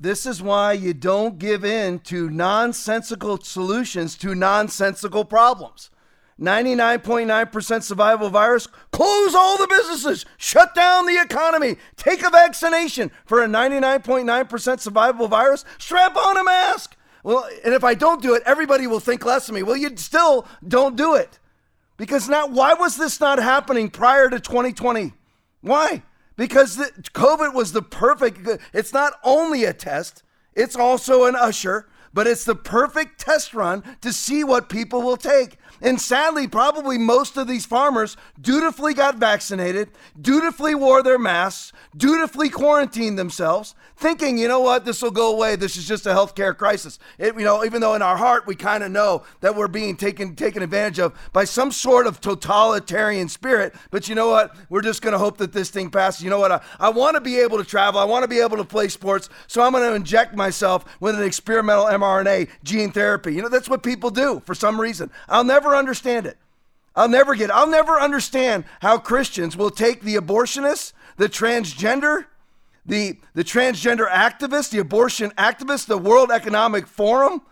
This 0.00 0.24
is 0.24 0.40
why 0.40 0.72
you 0.72 0.94
don't 0.94 1.38
give 1.38 1.66
in 1.66 1.98
to 2.10 2.30
nonsensical 2.30 3.42
solutions 3.42 4.16
to 4.24 4.34
nonsensical 4.34 5.26
problems. 5.26 5.90
99.9% 6.40 7.82
survival 7.82 8.28
virus, 8.28 8.68
close 8.92 9.34
all 9.34 9.56
the 9.56 9.66
businesses, 9.66 10.26
shut 10.36 10.74
down 10.74 11.06
the 11.06 11.18
economy, 11.18 11.76
take 11.96 12.22
a 12.22 12.30
vaccination 12.30 13.10
for 13.24 13.42
a 13.42 13.46
99.9% 13.46 14.80
survival 14.80 15.28
virus, 15.28 15.64
strap 15.78 16.14
on 16.16 16.36
a 16.36 16.44
mask. 16.44 16.96
Well, 17.22 17.48
and 17.64 17.72
if 17.72 17.82
I 17.82 17.94
don't 17.94 18.22
do 18.22 18.34
it, 18.34 18.42
everybody 18.44 18.86
will 18.86 19.00
think 19.00 19.24
less 19.24 19.48
of 19.48 19.54
me. 19.54 19.62
Well, 19.62 19.76
you 19.76 19.96
still 19.96 20.46
don't 20.66 20.94
do 20.94 21.14
it. 21.14 21.38
Because 21.96 22.28
now, 22.28 22.46
why 22.46 22.74
was 22.74 22.96
this 22.96 23.18
not 23.18 23.38
happening 23.38 23.88
prior 23.88 24.28
to 24.28 24.38
2020? 24.38 25.14
Why? 25.62 26.02
Because 26.36 26.76
the, 26.76 26.92
COVID 27.14 27.54
was 27.54 27.72
the 27.72 27.82
perfect, 27.82 28.46
it's 28.74 28.92
not 28.92 29.14
only 29.24 29.64
a 29.64 29.72
test, 29.72 30.22
it's 30.54 30.76
also 30.76 31.24
an 31.24 31.34
usher, 31.34 31.88
but 32.12 32.26
it's 32.26 32.44
the 32.44 32.54
perfect 32.54 33.18
test 33.20 33.54
run 33.54 33.82
to 34.02 34.12
see 34.12 34.44
what 34.44 34.68
people 34.68 35.02
will 35.02 35.16
take. 35.16 35.58
And 35.80 36.00
sadly, 36.00 36.48
probably 36.48 36.98
most 36.98 37.36
of 37.36 37.46
these 37.46 37.66
farmers 37.66 38.16
dutifully 38.40 38.94
got 38.94 39.16
vaccinated, 39.16 39.90
dutifully 40.20 40.74
wore 40.74 41.02
their 41.02 41.18
masks, 41.18 41.72
dutifully 41.96 42.48
quarantined 42.48 43.18
themselves, 43.18 43.74
thinking, 43.96 44.38
you 44.38 44.48
know 44.48 44.60
what, 44.60 44.84
this 44.84 45.02
will 45.02 45.10
go 45.10 45.32
away. 45.34 45.56
This 45.56 45.76
is 45.76 45.86
just 45.86 46.06
a 46.06 46.10
healthcare 46.10 46.56
crisis. 46.56 46.98
It, 47.18 47.34
you 47.34 47.44
know, 47.44 47.64
even 47.64 47.80
though 47.80 47.94
in 47.94 48.02
our 48.02 48.16
heart 48.16 48.46
we 48.46 48.54
kind 48.54 48.82
of 48.82 48.90
know 48.90 49.22
that 49.40 49.54
we're 49.54 49.68
being 49.68 49.96
taken 49.96 50.36
taken 50.36 50.62
advantage 50.62 50.98
of 50.98 51.14
by 51.32 51.44
some 51.44 51.72
sort 51.72 52.06
of 52.06 52.20
totalitarian 52.20 53.28
spirit. 53.28 53.74
But 53.90 54.08
you 54.08 54.14
know 54.14 54.28
what? 54.28 54.56
We're 54.68 54.82
just 54.82 55.02
going 55.02 55.12
to 55.12 55.18
hope 55.18 55.38
that 55.38 55.52
this 55.52 55.70
thing 55.70 55.90
passes. 55.90 56.22
You 56.22 56.30
know 56.30 56.38
what? 56.38 56.52
I, 56.52 56.60
I 56.78 56.88
want 56.90 57.14
to 57.14 57.20
be 57.20 57.38
able 57.38 57.58
to 57.58 57.64
travel. 57.64 58.00
I 58.00 58.04
want 58.04 58.22
to 58.22 58.28
be 58.28 58.40
able 58.40 58.56
to 58.58 58.64
play 58.64 58.88
sports. 58.88 59.28
So 59.46 59.62
I'm 59.62 59.72
going 59.72 59.88
to 59.88 59.94
inject 59.94 60.34
myself 60.34 60.84
with 61.00 61.14
an 61.14 61.22
experimental 61.22 61.86
mRNA 61.86 62.48
gene 62.62 62.92
therapy. 62.92 63.34
You 63.34 63.42
know, 63.42 63.48
that's 63.48 63.68
what 63.68 63.82
people 63.82 64.10
do 64.10 64.42
for 64.44 64.54
some 64.54 64.80
reason. 64.80 65.10
I'll 65.28 65.44
never 65.44 65.65
understand 65.74 66.26
it. 66.26 66.38
I'll 66.94 67.08
never 67.08 67.34
get, 67.34 67.50
I'll 67.50 67.66
never 67.66 68.00
understand 68.00 68.64
how 68.80 68.98
Christians 68.98 69.56
will 69.56 69.70
take 69.70 70.00
the 70.00 70.16
abortionists, 70.16 70.92
the 71.18 71.28
transgender, 71.28 72.26
the, 72.86 73.18
the 73.34 73.44
transgender 73.44 74.08
activists, 74.08 74.70
the 74.70 74.78
abortion 74.78 75.30
activists, 75.32 75.86
the 75.86 75.98
World 75.98 76.30
Economic 76.30 76.86
Forum, 76.86 77.42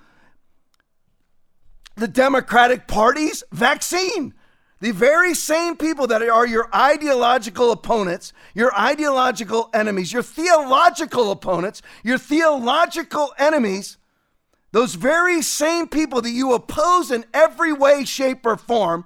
the 1.96 2.09
Democratic 2.09 2.87
Party's 2.87 3.44
vaccine. 3.53 4.35
The 4.81 4.90
very 4.90 5.35
same 5.35 5.77
people 5.77 6.07
that 6.09 6.20
are 6.22 6.46
your 6.46 6.68
ideological 6.74 7.70
opponents, 7.70 8.33
your 8.55 8.74
ideological 8.79 9.70
enemies, 9.72 10.12
your 10.12 10.22
theological 10.22 11.31
opponents, 11.31 11.81
your 12.03 12.18
theological 12.18 13.33
enemies, 13.38 13.96
those 14.74 14.96
very 14.96 15.40
same 15.40 15.87
people 15.87 16.20
that 16.20 16.32
you 16.32 16.52
oppose 16.52 17.12
in 17.12 17.24
every 17.32 17.72
way, 17.72 18.04
shape, 18.04 18.44
or 18.44 18.56
form, 18.56 19.04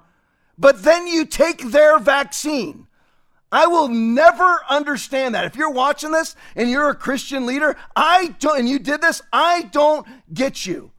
but 0.57 0.81
then 0.81 1.05
you 1.05 1.25
take 1.25 1.69
their 1.69 1.99
vaccine. 1.99 2.87
I 3.51 3.67
will 3.67 3.87
never 3.87 4.61
understand 4.67 5.35
that. 5.35 5.45
If 5.45 5.55
you're 5.55 5.69
watching 5.69 6.11
this 6.11 6.35
and 6.55 6.71
you're 6.71 6.89
a 6.89 6.95
Christian 6.95 7.45
leader, 7.45 7.77
I 7.95 8.33
don't, 8.39 8.57
and 8.57 8.67
you 8.67 8.79
did 8.79 8.99
this, 9.01 9.21
I 9.31 9.69
don't 9.71 10.07
get 10.33 10.65
you. 10.65 10.89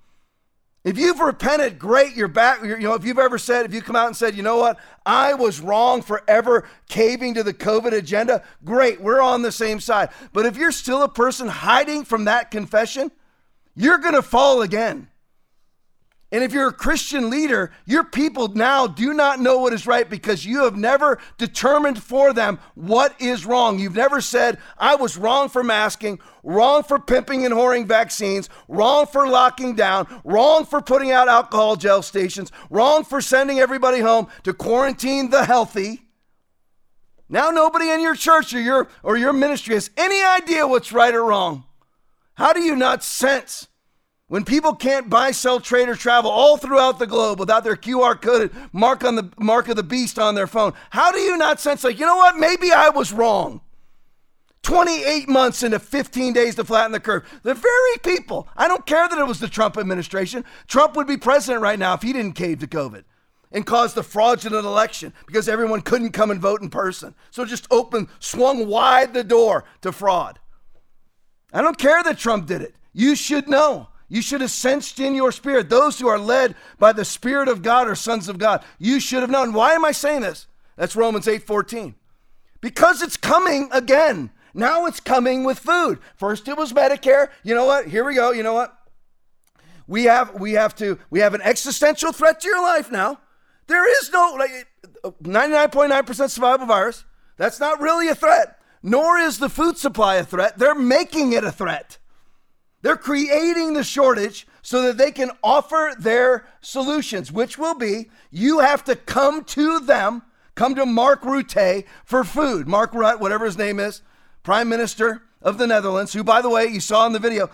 If 0.85 0.97
you've 0.97 1.19
repented, 1.19 1.81
great, 1.81 2.15
you're 2.15 2.29
back. 2.29 2.63
You 2.63 2.79
know, 2.79 2.95
if 2.95 3.05
you've 3.05 3.19
ever 3.19 3.39
said, 3.39 3.67
if 3.67 3.75
you 3.75 3.83
come 3.83 3.97
out 3.97 4.07
and 4.07 4.17
said, 4.17 4.37
you 4.37 4.45
know 4.45 4.59
what, 4.59 4.79
I 5.05 5.35
was 5.35 5.61
wrong 5.61 6.01
for 6.01 6.23
ever 6.29 6.69
caving 6.89 7.35
to 7.35 7.43
the 7.43 7.53
COVID 7.53 7.91
agenda, 7.91 8.45
great, 8.65 9.01
we're 9.01 9.21
on 9.21 9.43
the 9.43 9.51
same 9.51 9.81
side. 9.81 10.11
But 10.33 10.47
if 10.47 10.57
you're 10.57 10.71
still 10.71 11.03
a 11.03 11.09
person 11.09 11.49
hiding 11.49 12.05
from 12.05 12.27
that 12.27 12.53
confession, 12.53 13.11
you're 13.81 13.99
going 13.99 14.15
to 14.15 14.23
fall 14.23 14.63
again. 14.63 15.09
And 16.33 16.45
if 16.45 16.53
you're 16.53 16.69
a 16.69 16.73
Christian 16.73 17.29
leader, 17.29 17.73
your 17.87 18.05
people 18.05 18.47
now 18.49 18.87
do 18.87 19.13
not 19.13 19.41
know 19.41 19.59
what 19.59 19.73
is 19.73 19.87
right 19.87 20.09
because 20.09 20.47
you 20.47 20.63
have 20.63 20.77
never 20.77 21.19
determined 21.39 22.01
for 22.01 22.33
them 22.33 22.61
what 22.77 23.21
is 23.21 23.45
wrong. 23.45 23.81
You've 23.81 23.97
never 23.97 24.21
said, 24.21 24.59
I 24.79 24.95
was 24.95 25.17
wrong 25.17 25.49
for 25.49 25.65
masking, 25.65 26.21
wrong 26.45 26.85
for 26.85 27.01
pimping 27.01 27.45
and 27.45 27.53
whoring 27.53 27.85
vaccines, 27.85 28.49
wrong 28.69 29.07
for 29.07 29.27
locking 29.27 29.75
down, 29.75 30.07
wrong 30.23 30.67
for 30.67 30.81
putting 30.81 31.11
out 31.11 31.27
alcohol 31.27 31.75
gel 31.75 32.03
stations, 32.03 32.53
wrong 32.71 33.03
for 33.03 33.21
sending 33.21 33.59
everybody 33.59 33.99
home 33.99 34.29
to 34.45 34.55
quarantine 34.55 35.31
the 35.31 35.45
healthy. 35.45 36.03
Now 37.29 37.51
nobody 37.51 37.91
in 37.91 38.01
your 38.01 38.15
church 38.15 38.55
or 38.55 38.61
your 38.61 38.89
or 39.03 39.17
your 39.17 39.33
ministry 39.33 39.75
has 39.75 39.91
any 39.97 40.23
idea 40.23 40.67
what's 40.67 40.93
right 40.93 41.15
or 41.15 41.25
wrong. 41.25 41.65
How 42.35 42.53
do 42.53 42.61
you 42.61 42.77
not 42.77 43.03
sense 43.03 43.69
when 44.31 44.45
people 44.45 44.77
can't 44.77 45.11
buy, 45.11 45.33
sell, 45.33 45.59
trade, 45.59 45.89
or 45.89 45.97
travel 45.97 46.31
all 46.31 46.57
throughout 46.57 47.01
the 47.01 47.07
globe 47.09 47.41
without 47.41 47.65
their 47.65 47.75
QR 47.75 48.23
coded 48.23 48.53
mark 48.73 49.03
on 49.03 49.17
the 49.17 49.29
mark 49.41 49.67
of 49.67 49.75
the 49.75 49.83
beast 49.83 50.21
on 50.21 50.37
their 50.37 50.47
phone, 50.47 50.73
how 50.91 51.11
do 51.11 51.19
you 51.19 51.37
not 51.37 51.59
sense 51.59 51.83
like, 51.83 51.99
you 51.99 52.07
know 52.07 52.17
what? 52.17 52.37
Maybe 52.37 52.71
I 52.71 52.91
was 52.91 53.13
wrong. 53.13 53.61
28 54.63 55.29
months 55.29 55.65
into 55.65 55.81
15 55.81 56.33
days 56.33 56.55
to 56.55 56.65
flatten 56.65 56.93
the 56.93 57.01
curve. 57.01 57.25
The 57.43 57.55
very 57.55 57.97
people, 58.05 58.47
I 58.57 58.69
don't 58.69 58.87
care 58.87 59.09
that 59.09 59.19
it 59.19 59.27
was 59.27 59.41
the 59.41 59.49
Trump 59.49 59.77
administration. 59.77 60.45
Trump 60.69 60.95
would 60.95 61.09
be 61.09 61.17
president 61.17 61.61
right 61.61 61.79
now 61.79 61.95
if 61.95 62.03
he 62.03 62.13
didn't 62.13 62.35
cave 62.35 62.61
to 62.61 62.69
COVID 62.69 63.03
and 63.51 63.67
cause 63.67 63.95
the 63.95 64.05
fraudulent 64.05 64.65
election 64.65 65.13
because 65.27 65.49
everyone 65.49 65.81
couldn't 65.81 66.13
come 66.13 66.31
and 66.31 66.41
vote 66.41 66.63
in 66.63 66.71
person. 66.71 67.17
So 67.33 67.45
just 67.45 67.67
open, 67.73 68.07
swung 68.21 68.69
wide 68.69 69.13
the 69.13 69.25
door 69.25 69.65
to 69.81 69.91
fraud. 69.91 70.39
I 71.53 71.63
don't 71.63 71.79
care 71.79 72.01
that 72.05 72.17
Trump 72.17 72.47
did 72.47 72.63
it. 72.63 72.77
You 72.93 73.17
should 73.17 73.49
know. 73.49 73.89
You 74.11 74.21
should 74.21 74.41
have 74.41 74.51
sensed 74.51 74.99
in 74.99 75.15
your 75.15 75.31
spirit. 75.31 75.71
Those 75.71 76.01
who 76.01 76.09
are 76.09 76.19
led 76.19 76.57
by 76.81 76.93
the 76.93 77.05
Spirit 77.05 77.49
of 77.49 77.63
God 77.63 77.87
are 77.87 77.95
sons 77.95 78.29
of 78.29 78.39
God. 78.39 78.63
You 78.79 78.99
should 78.99 79.23
have 79.23 79.31
known. 79.31 79.53
Why 79.53 79.73
am 79.73 79.85
I 79.85 79.93
saying 79.93 80.23
this? 80.23 80.49
That's 80.77 80.97
Romans 80.97 81.29
8 81.29 81.45
14. 81.45 81.95
Because 82.61 83.03
it's 83.03 83.17
coming 83.17 83.69
again. 83.73 84.31
Now 84.53 84.87
it's 84.87 84.99
coming 84.99 85.45
with 85.45 85.61
food. 85.61 86.01
First 86.17 86.49
it 86.49 86.59
was 86.59 86.73
Medicare. 86.73 87.29
You 87.45 87.55
know 87.55 87.65
what? 87.65 87.87
Here 87.87 88.05
we 88.05 88.17
go. 88.17 88.33
You 88.33 88.43
know 88.43 88.53
what? 88.53 88.77
We 89.87 90.05
have 90.05 90.35
we 90.35 90.53
have 90.53 90.75
to 90.77 90.99
we 91.09 91.21
have 91.21 91.35
an 91.35 91.43
existential 91.43 92.13
threat 92.13 92.41
to 92.41 92.49
your 92.49 92.63
life 92.63 92.91
now. 92.91 93.21
There 93.69 93.89
is 94.01 94.11
no 94.13 94.37
like 94.37 94.67
99.9% 95.23 96.31
survival 96.31 96.67
virus. 96.67 97.05
That's 97.37 97.61
not 97.61 97.81
really 97.81 98.09
a 98.09 98.15
threat. 98.17 98.59
Nor 98.83 99.19
is 99.19 99.39
the 99.39 99.49
food 99.49 99.79
supply 99.79 100.17
a 100.17 100.25
threat. 100.25 100.59
They're 100.59 100.75
making 100.75 101.33
it 101.33 101.45
a 101.45 101.53
threat. 101.53 101.99
They're 102.83 102.97
creating 102.97 103.75
the 103.75 103.85
shortage 103.85 104.47
so 104.63 104.83
that 104.83 104.97
they 104.97 105.11
can 105.11 105.31
offer 105.43 105.93
their 105.99 106.47
solutions, 106.61 107.31
which 107.31 107.59
will 107.59 107.75
be 107.75 108.11
you 108.31 108.61
have 108.61 108.85
to 108.85 108.97
come 108.97 109.45
to 109.45 109.81
them, 109.81 110.23
come 110.55 110.75
to 110.75 110.87
Mark 110.87 111.23
Rutte 111.23 111.85
for 112.05 112.25
food. 112.25 112.67
Mark 112.67 112.93
Rutte, 112.93 113.21
whatever 113.21 113.45
his 113.45 113.59
name 113.59 113.79
is, 113.79 114.03
Prime 114.43 114.69
Minister 114.69 115.23
of 115.43 115.59
the 115.59 115.67
Netherlands, 115.67 116.13
who, 116.13 116.25
by 116.25 116.41
the 116.43 116.51
way, 116.51 116.67
you 116.67 116.81
saw 116.81 117.07
in 117.07 117.13
the 117.13 117.19
video, 117.19 117.51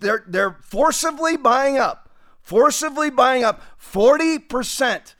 they're, 0.00 0.24
they're 0.26 0.56
forcibly 0.62 1.36
buying 1.36 1.76
up, 1.76 2.10
forcibly 2.40 3.10
buying 3.10 3.44
up 3.44 3.62
40% 3.78 5.14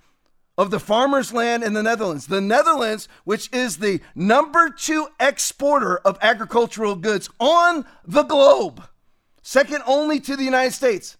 of 0.57 0.70
the 0.70 0.80
farmers' 0.80 1.33
land 1.33 1.64
in 1.64 1.72
the 1.72 1.83
Netherlands. 1.83 2.28
The 2.28 2.40
Netherlands, 2.40 3.09
which 3.24 3.52
is 3.52 3.78
the 3.78 4.00
number 4.14 4.70
two 4.70 5.09
exporter 5.18 5.98
of 5.98 6.18
agricultural 6.22 6.96
goods 6.96 7.28
on 7.40 7.85
the 8.07 8.22
globe 8.22 8.87
second 9.44 9.83
only 9.87 10.18
to 10.18 10.35
the 10.37 10.42
United 10.42 10.72
States. 10.72 11.16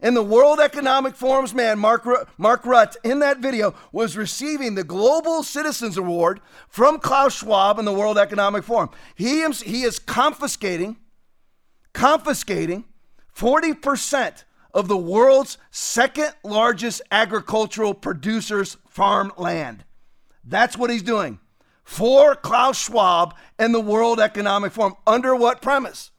And 0.00 0.16
the 0.16 0.22
World 0.22 0.58
Economic 0.58 1.14
Forum's 1.14 1.54
man, 1.54 1.78
Mark, 1.78 2.04
Mark 2.36 2.64
Rutte, 2.64 2.96
in 3.04 3.20
that 3.20 3.38
video 3.38 3.72
was 3.92 4.16
receiving 4.16 4.74
the 4.74 4.82
Global 4.82 5.44
Citizens 5.44 5.96
Award 5.96 6.40
from 6.68 6.98
Klaus 6.98 7.38
Schwab 7.38 7.78
and 7.78 7.86
the 7.86 7.92
World 7.92 8.18
Economic 8.18 8.64
Forum. 8.64 8.90
He, 9.14 9.48
he 9.64 9.84
is 9.84 10.00
confiscating, 10.00 10.96
confiscating 11.92 12.84
40% 13.34 14.42
of 14.74 14.88
the 14.88 14.96
world's 14.96 15.56
second 15.70 16.34
largest 16.42 17.00
agricultural 17.12 17.94
producers' 17.94 18.76
farmland. 18.88 19.84
That's 20.42 20.76
what 20.76 20.90
he's 20.90 21.04
doing 21.04 21.38
for 21.84 22.34
Klaus 22.34 22.76
Schwab 22.76 23.36
and 23.56 23.72
the 23.72 23.80
World 23.80 24.18
Economic 24.18 24.72
Forum. 24.72 24.94
Under 25.06 25.36
what 25.36 25.62
premise? 25.62 26.11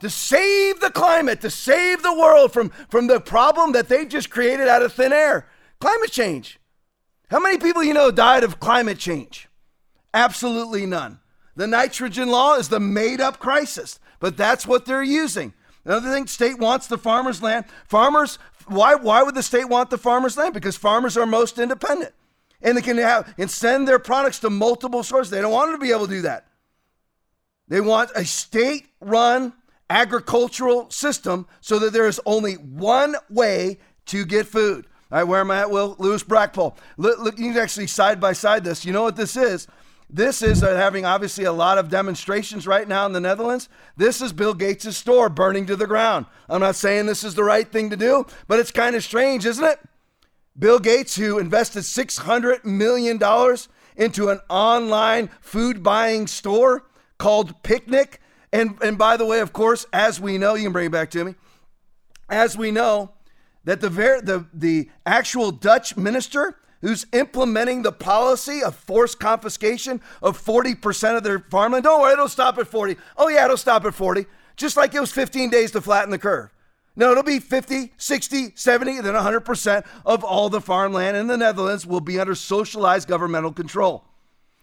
To 0.00 0.10
save 0.10 0.80
the 0.80 0.90
climate, 0.90 1.40
to 1.40 1.50
save 1.50 2.02
the 2.02 2.12
world 2.12 2.52
from, 2.52 2.70
from 2.88 3.06
the 3.06 3.20
problem 3.20 3.72
that 3.72 3.88
they've 3.88 4.08
just 4.08 4.30
created 4.30 4.68
out 4.68 4.82
of 4.82 4.92
thin 4.92 5.12
air 5.12 5.48
climate 5.80 6.10
change. 6.10 6.58
How 7.30 7.40
many 7.40 7.58
people 7.58 7.82
you 7.82 7.94
know 7.94 8.10
died 8.10 8.44
of 8.44 8.60
climate 8.60 8.98
change? 8.98 9.48
Absolutely 10.14 10.86
none. 10.86 11.20
The 11.56 11.66
nitrogen 11.66 12.28
law 12.28 12.54
is 12.54 12.68
the 12.68 12.80
made 12.80 13.20
up 13.20 13.38
crisis, 13.38 13.98
but 14.18 14.36
that's 14.36 14.66
what 14.66 14.86
they're 14.86 15.02
using. 15.02 15.52
Another 15.84 16.10
thing, 16.10 16.26
state 16.26 16.58
wants 16.58 16.86
the 16.86 16.96
farmers' 16.96 17.42
land. 17.42 17.66
Farmers, 17.86 18.38
why, 18.66 18.94
why 18.94 19.22
would 19.22 19.34
the 19.34 19.42
state 19.42 19.68
want 19.68 19.90
the 19.90 19.98
farmers' 19.98 20.36
land? 20.36 20.54
Because 20.54 20.76
farmers 20.76 21.16
are 21.16 21.26
most 21.26 21.58
independent 21.58 22.14
and 22.62 22.76
they 22.76 22.82
can 22.82 22.96
have 22.96 23.32
and 23.38 23.50
send 23.50 23.86
their 23.86 23.98
products 23.98 24.40
to 24.40 24.50
multiple 24.50 25.02
sources. 25.02 25.30
They 25.30 25.40
don't 25.40 25.52
want 25.52 25.72
to 25.72 25.78
be 25.78 25.92
able 25.92 26.06
to 26.06 26.12
do 26.12 26.22
that. 26.22 26.46
They 27.68 27.80
want 27.80 28.10
a 28.14 28.24
state 28.24 28.88
run 29.00 29.52
agricultural 29.90 30.90
system 30.90 31.46
so 31.60 31.78
that 31.78 31.92
there 31.92 32.06
is 32.06 32.20
only 32.26 32.54
one 32.54 33.16
way 33.30 33.78
to 34.06 34.24
get 34.24 34.46
food. 34.46 34.86
All 35.12 35.18
right, 35.18 35.24
where 35.24 35.40
am 35.40 35.50
I 35.50 35.60
at, 35.60 35.70
Will? 35.70 35.96
Lewis 35.98 36.24
Brackpool. 36.24 36.76
Look, 36.96 37.18
look, 37.18 37.38
you 37.38 37.52
can 37.52 37.60
actually 37.60 37.86
side 37.86 38.20
by 38.20 38.32
side 38.32 38.64
this. 38.64 38.84
You 38.84 38.92
know 38.92 39.02
what 39.02 39.16
this 39.16 39.36
is? 39.36 39.68
This 40.10 40.42
is 40.42 40.62
uh, 40.62 40.76
having 40.76 41.04
obviously 41.04 41.44
a 41.44 41.52
lot 41.52 41.78
of 41.78 41.88
demonstrations 41.88 42.66
right 42.66 42.86
now 42.86 43.06
in 43.06 43.12
the 43.12 43.20
Netherlands. 43.20 43.68
This 43.96 44.20
is 44.20 44.32
Bill 44.32 44.54
Gates' 44.54 44.96
store 44.96 45.28
burning 45.28 45.66
to 45.66 45.76
the 45.76 45.86
ground. 45.86 46.26
I'm 46.48 46.60
not 46.60 46.76
saying 46.76 47.06
this 47.06 47.24
is 47.24 47.34
the 47.34 47.44
right 47.44 47.70
thing 47.70 47.90
to 47.90 47.96
do, 47.96 48.26
but 48.46 48.58
it's 48.58 48.70
kind 48.70 48.94
of 48.96 49.02
strange, 49.02 49.46
isn't 49.46 49.64
it? 49.64 49.80
Bill 50.56 50.78
Gates, 50.78 51.16
who 51.16 51.38
invested 51.38 51.82
$600 51.82 52.64
million 52.64 53.20
into 53.96 54.28
an 54.28 54.40
online 54.48 55.30
food 55.40 55.82
buying 55.82 56.26
store 56.26 56.86
called 57.18 57.62
Picnic, 57.62 58.20
and, 58.54 58.78
and 58.82 58.96
by 58.96 59.16
the 59.16 59.26
way, 59.26 59.40
of 59.40 59.52
course, 59.52 59.84
as 59.92 60.20
we 60.20 60.38
know, 60.38 60.54
you 60.54 60.62
can 60.62 60.72
bring 60.72 60.86
it 60.86 60.92
back 60.92 61.10
to 61.10 61.24
me. 61.24 61.34
As 62.28 62.56
we 62.56 62.70
know, 62.70 63.10
that 63.64 63.80
the, 63.80 63.90
ver- 63.90 64.20
the, 64.20 64.46
the 64.54 64.88
actual 65.04 65.50
Dutch 65.50 65.96
minister 65.96 66.56
who's 66.80 67.04
implementing 67.12 67.82
the 67.82 67.90
policy 67.90 68.62
of 68.62 68.76
forced 68.76 69.18
confiscation 69.18 70.00
of 70.22 70.40
40% 70.40 71.16
of 71.16 71.24
their 71.24 71.40
farmland, 71.40 71.82
don't 71.82 72.00
worry, 72.00 72.12
it'll 72.12 72.28
stop 72.28 72.56
at 72.58 72.68
40. 72.68 72.96
Oh, 73.16 73.28
yeah, 73.28 73.44
it'll 73.44 73.56
stop 73.56 73.84
at 73.86 73.94
40. 73.94 74.24
Just 74.54 74.76
like 74.76 74.94
it 74.94 75.00
was 75.00 75.10
15 75.10 75.50
days 75.50 75.72
to 75.72 75.80
flatten 75.80 76.10
the 76.10 76.18
curve. 76.18 76.50
No, 76.94 77.10
it'll 77.10 77.24
be 77.24 77.40
50, 77.40 77.92
60, 77.96 78.52
70, 78.54 78.98
and 78.98 79.04
then 79.04 79.14
100% 79.14 79.84
of 80.06 80.22
all 80.22 80.48
the 80.48 80.60
farmland 80.60 81.16
in 81.16 81.26
the 81.26 81.36
Netherlands 81.36 81.84
will 81.84 82.00
be 82.00 82.20
under 82.20 82.36
socialized 82.36 83.08
governmental 83.08 83.52
control. 83.52 84.04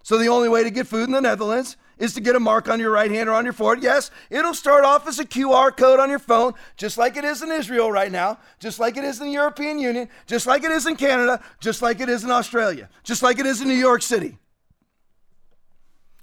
So 0.03 0.17
the 0.17 0.29
only 0.29 0.47
way 0.47 0.63
to 0.63 0.71
get 0.71 0.87
food 0.87 1.03
in 1.03 1.11
the 1.11 1.19
Netherlands 1.19 1.75
is 2.01 2.15
to 2.15 2.19
get 2.19 2.35
a 2.35 2.39
mark 2.39 2.67
on 2.67 2.79
your 2.79 2.89
right 2.89 3.11
hand 3.11 3.29
or 3.29 3.33
on 3.33 3.43
your 3.43 3.53
forehead. 3.53 3.83
Yes, 3.83 4.09
it'll 4.31 4.55
start 4.55 4.83
off 4.83 5.07
as 5.07 5.19
a 5.19 5.25
QR 5.25 5.75
code 5.75 5.99
on 5.99 6.09
your 6.09 6.19
phone, 6.19 6.53
just 6.75 6.97
like 6.97 7.15
it 7.15 7.23
is 7.23 7.43
in 7.43 7.51
Israel 7.51 7.91
right 7.91 8.11
now, 8.11 8.39
just 8.59 8.79
like 8.79 8.97
it 8.97 9.03
is 9.03 9.21
in 9.21 9.27
the 9.27 9.33
European 9.33 9.77
Union, 9.77 10.09
just 10.25 10.47
like 10.47 10.63
it 10.63 10.71
is 10.71 10.87
in 10.87 10.95
Canada, 10.95 11.39
just 11.59 11.83
like 11.83 11.99
it 11.99 12.09
is 12.09 12.23
in 12.23 12.31
Australia, 12.31 12.89
just 13.03 13.21
like 13.21 13.37
it 13.37 13.45
is 13.45 13.61
in 13.61 13.67
New 13.67 13.75
York 13.75 14.01
City. 14.01 14.39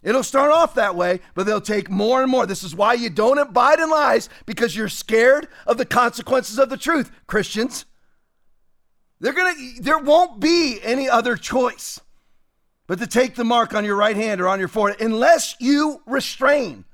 It'll 0.02 0.24
start 0.24 0.50
off 0.50 0.74
that 0.74 0.96
way, 0.96 1.20
but 1.34 1.46
they'll 1.46 1.60
take 1.60 1.88
more 1.88 2.22
and 2.22 2.30
more. 2.30 2.44
This 2.44 2.64
is 2.64 2.74
why 2.74 2.94
you 2.94 3.08
don't 3.08 3.38
abide 3.38 3.78
in 3.78 3.88
lies 3.88 4.28
because 4.46 4.76
you're 4.76 4.88
scared 4.88 5.46
of 5.64 5.78
the 5.78 5.86
consequences 5.86 6.58
of 6.58 6.70
the 6.70 6.76
truth, 6.76 7.12
Christians. 7.28 7.84
They're 9.20 9.32
going 9.32 9.54
to 9.54 9.82
there 9.82 9.98
won't 9.98 10.40
be 10.40 10.80
any 10.82 11.08
other 11.08 11.36
choice 11.36 12.00
but 12.88 12.98
to 12.98 13.06
take 13.06 13.36
the 13.36 13.44
mark 13.44 13.74
on 13.74 13.84
your 13.84 13.94
right 13.94 14.16
hand 14.16 14.40
or 14.40 14.48
on 14.48 14.58
your 14.58 14.66
forehead, 14.66 15.00
unless 15.00 15.54
you 15.60 16.02
restrain. 16.06 16.84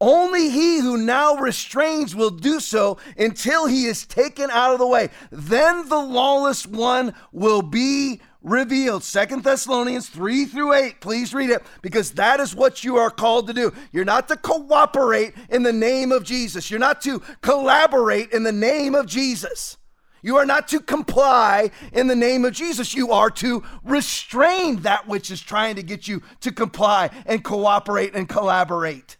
Only 0.00 0.50
he 0.50 0.80
who 0.80 0.96
now 0.96 1.36
restrains 1.36 2.16
will 2.16 2.30
do 2.30 2.58
so 2.58 2.98
until 3.18 3.66
he 3.66 3.84
is 3.84 4.06
taken 4.06 4.50
out 4.50 4.72
of 4.72 4.78
the 4.78 4.86
way. 4.86 5.10
Then 5.30 5.88
the 5.88 6.00
lawless 6.00 6.66
one 6.66 7.14
will 7.30 7.62
be 7.62 8.20
revealed. 8.42 9.04
Second 9.04 9.44
Thessalonians 9.44 10.08
3 10.08 10.46
through 10.46 10.72
8. 10.72 11.00
Please 11.00 11.32
read 11.32 11.50
it 11.50 11.62
because 11.82 12.12
that 12.12 12.40
is 12.40 12.54
what 12.54 12.82
you 12.82 12.96
are 12.96 13.10
called 13.10 13.46
to 13.46 13.52
do. 13.52 13.72
You're 13.92 14.04
not 14.04 14.26
to 14.28 14.36
cooperate 14.36 15.34
in 15.48 15.62
the 15.62 15.72
name 15.72 16.10
of 16.10 16.24
Jesus, 16.24 16.70
you're 16.70 16.80
not 16.80 17.00
to 17.02 17.20
collaborate 17.40 18.32
in 18.32 18.42
the 18.42 18.52
name 18.52 18.94
of 18.94 19.06
Jesus. 19.06 19.76
You 20.22 20.36
are 20.36 20.46
not 20.46 20.68
to 20.68 20.80
comply 20.80 21.72
in 21.92 22.06
the 22.06 22.14
name 22.14 22.44
of 22.44 22.52
Jesus. 22.52 22.94
You 22.94 23.10
are 23.10 23.30
to 23.30 23.64
restrain 23.82 24.82
that 24.82 25.08
which 25.08 25.30
is 25.30 25.40
trying 25.40 25.74
to 25.76 25.82
get 25.82 26.06
you 26.06 26.22
to 26.40 26.52
comply 26.52 27.10
and 27.26 27.42
cooperate 27.42 28.14
and 28.14 28.28
collaborate. 28.28 29.16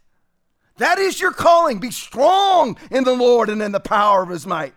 That 0.79 0.99
is 0.99 1.21
your 1.21 1.33
calling. 1.33 1.81
Be 1.81 1.91
strong 1.91 2.79
in 2.91 3.05
the 3.05 3.15
Lord 3.15 3.49
and 3.49 3.61
in 3.61 3.73
the 3.73 3.81
power 3.81 4.23
of 4.23 4.29
his 4.29 4.47
might. 4.47 4.75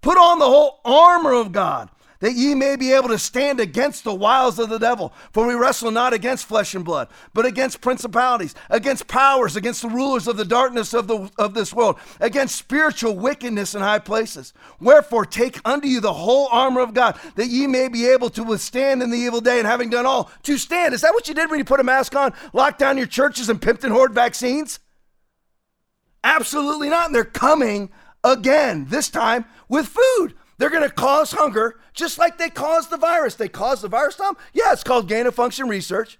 Put 0.00 0.18
on 0.18 0.38
the 0.38 0.46
whole 0.46 0.80
armor 0.84 1.32
of 1.32 1.52
God 1.52 1.88
that 2.20 2.34
ye 2.34 2.54
may 2.54 2.76
be 2.76 2.92
able 2.92 3.08
to 3.08 3.18
stand 3.18 3.60
against 3.60 4.04
the 4.04 4.14
wiles 4.14 4.58
of 4.58 4.68
the 4.68 4.78
devil. 4.78 5.12
For 5.32 5.46
we 5.46 5.54
wrestle 5.54 5.90
not 5.90 6.12
against 6.12 6.46
flesh 6.46 6.74
and 6.74 6.84
blood, 6.84 7.08
but 7.32 7.46
against 7.46 7.80
principalities, 7.80 8.54
against 8.70 9.06
powers, 9.06 9.56
against 9.56 9.82
the 9.82 9.88
rulers 9.88 10.26
of 10.26 10.36
the 10.36 10.44
darkness 10.44 10.94
of, 10.94 11.06
the, 11.06 11.30
of 11.38 11.54
this 11.54 11.72
world, 11.72 11.98
against 12.20 12.56
spiritual 12.56 13.16
wickedness 13.16 13.74
in 13.74 13.80
high 13.80 13.98
places. 14.00 14.52
Wherefore, 14.80 15.24
take 15.24 15.60
unto 15.64 15.86
you 15.86 16.00
the 16.00 16.12
whole 16.12 16.48
armor 16.50 16.80
of 16.80 16.94
God, 16.94 17.18
that 17.36 17.48
ye 17.48 17.66
may 17.66 17.88
be 17.88 18.08
able 18.08 18.30
to 18.30 18.42
withstand 18.42 19.02
in 19.02 19.10
the 19.10 19.18
evil 19.18 19.40
day, 19.40 19.58
and 19.58 19.66
having 19.66 19.90
done 19.90 20.06
all, 20.06 20.30
to 20.42 20.58
stand. 20.58 20.94
Is 20.94 21.02
that 21.02 21.14
what 21.14 21.28
you 21.28 21.34
did 21.34 21.50
when 21.50 21.58
you 21.58 21.64
put 21.64 21.80
a 21.80 21.84
mask 21.84 22.16
on, 22.16 22.32
locked 22.52 22.78
down 22.78 22.98
your 22.98 23.06
churches, 23.06 23.48
and 23.48 23.60
pimped 23.60 23.84
and 23.84 23.92
hoard 23.92 24.12
vaccines? 24.12 24.80
Absolutely 26.24 26.88
not. 26.88 27.06
And 27.06 27.14
they're 27.14 27.24
coming 27.24 27.90
again, 28.24 28.86
this 28.88 29.08
time 29.08 29.44
with 29.68 29.86
food. 29.86 30.34
They're 30.58 30.70
going 30.70 30.88
to 30.88 30.94
cause 30.94 31.32
hunger 31.32 31.78
just 31.94 32.18
like 32.18 32.36
they 32.36 32.50
caused 32.50 32.90
the 32.90 32.96
virus. 32.96 33.34
They 33.36 33.48
caused 33.48 33.82
the 33.82 33.88
virus, 33.88 34.16
Tom? 34.16 34.36
Yeah, 34.52 34.72
it's 34.72 34.84
called 34.84 35.08
gain 35.08 35.26
of 35.26 35.34
function 35.34 35.68
research. 35.68 36.18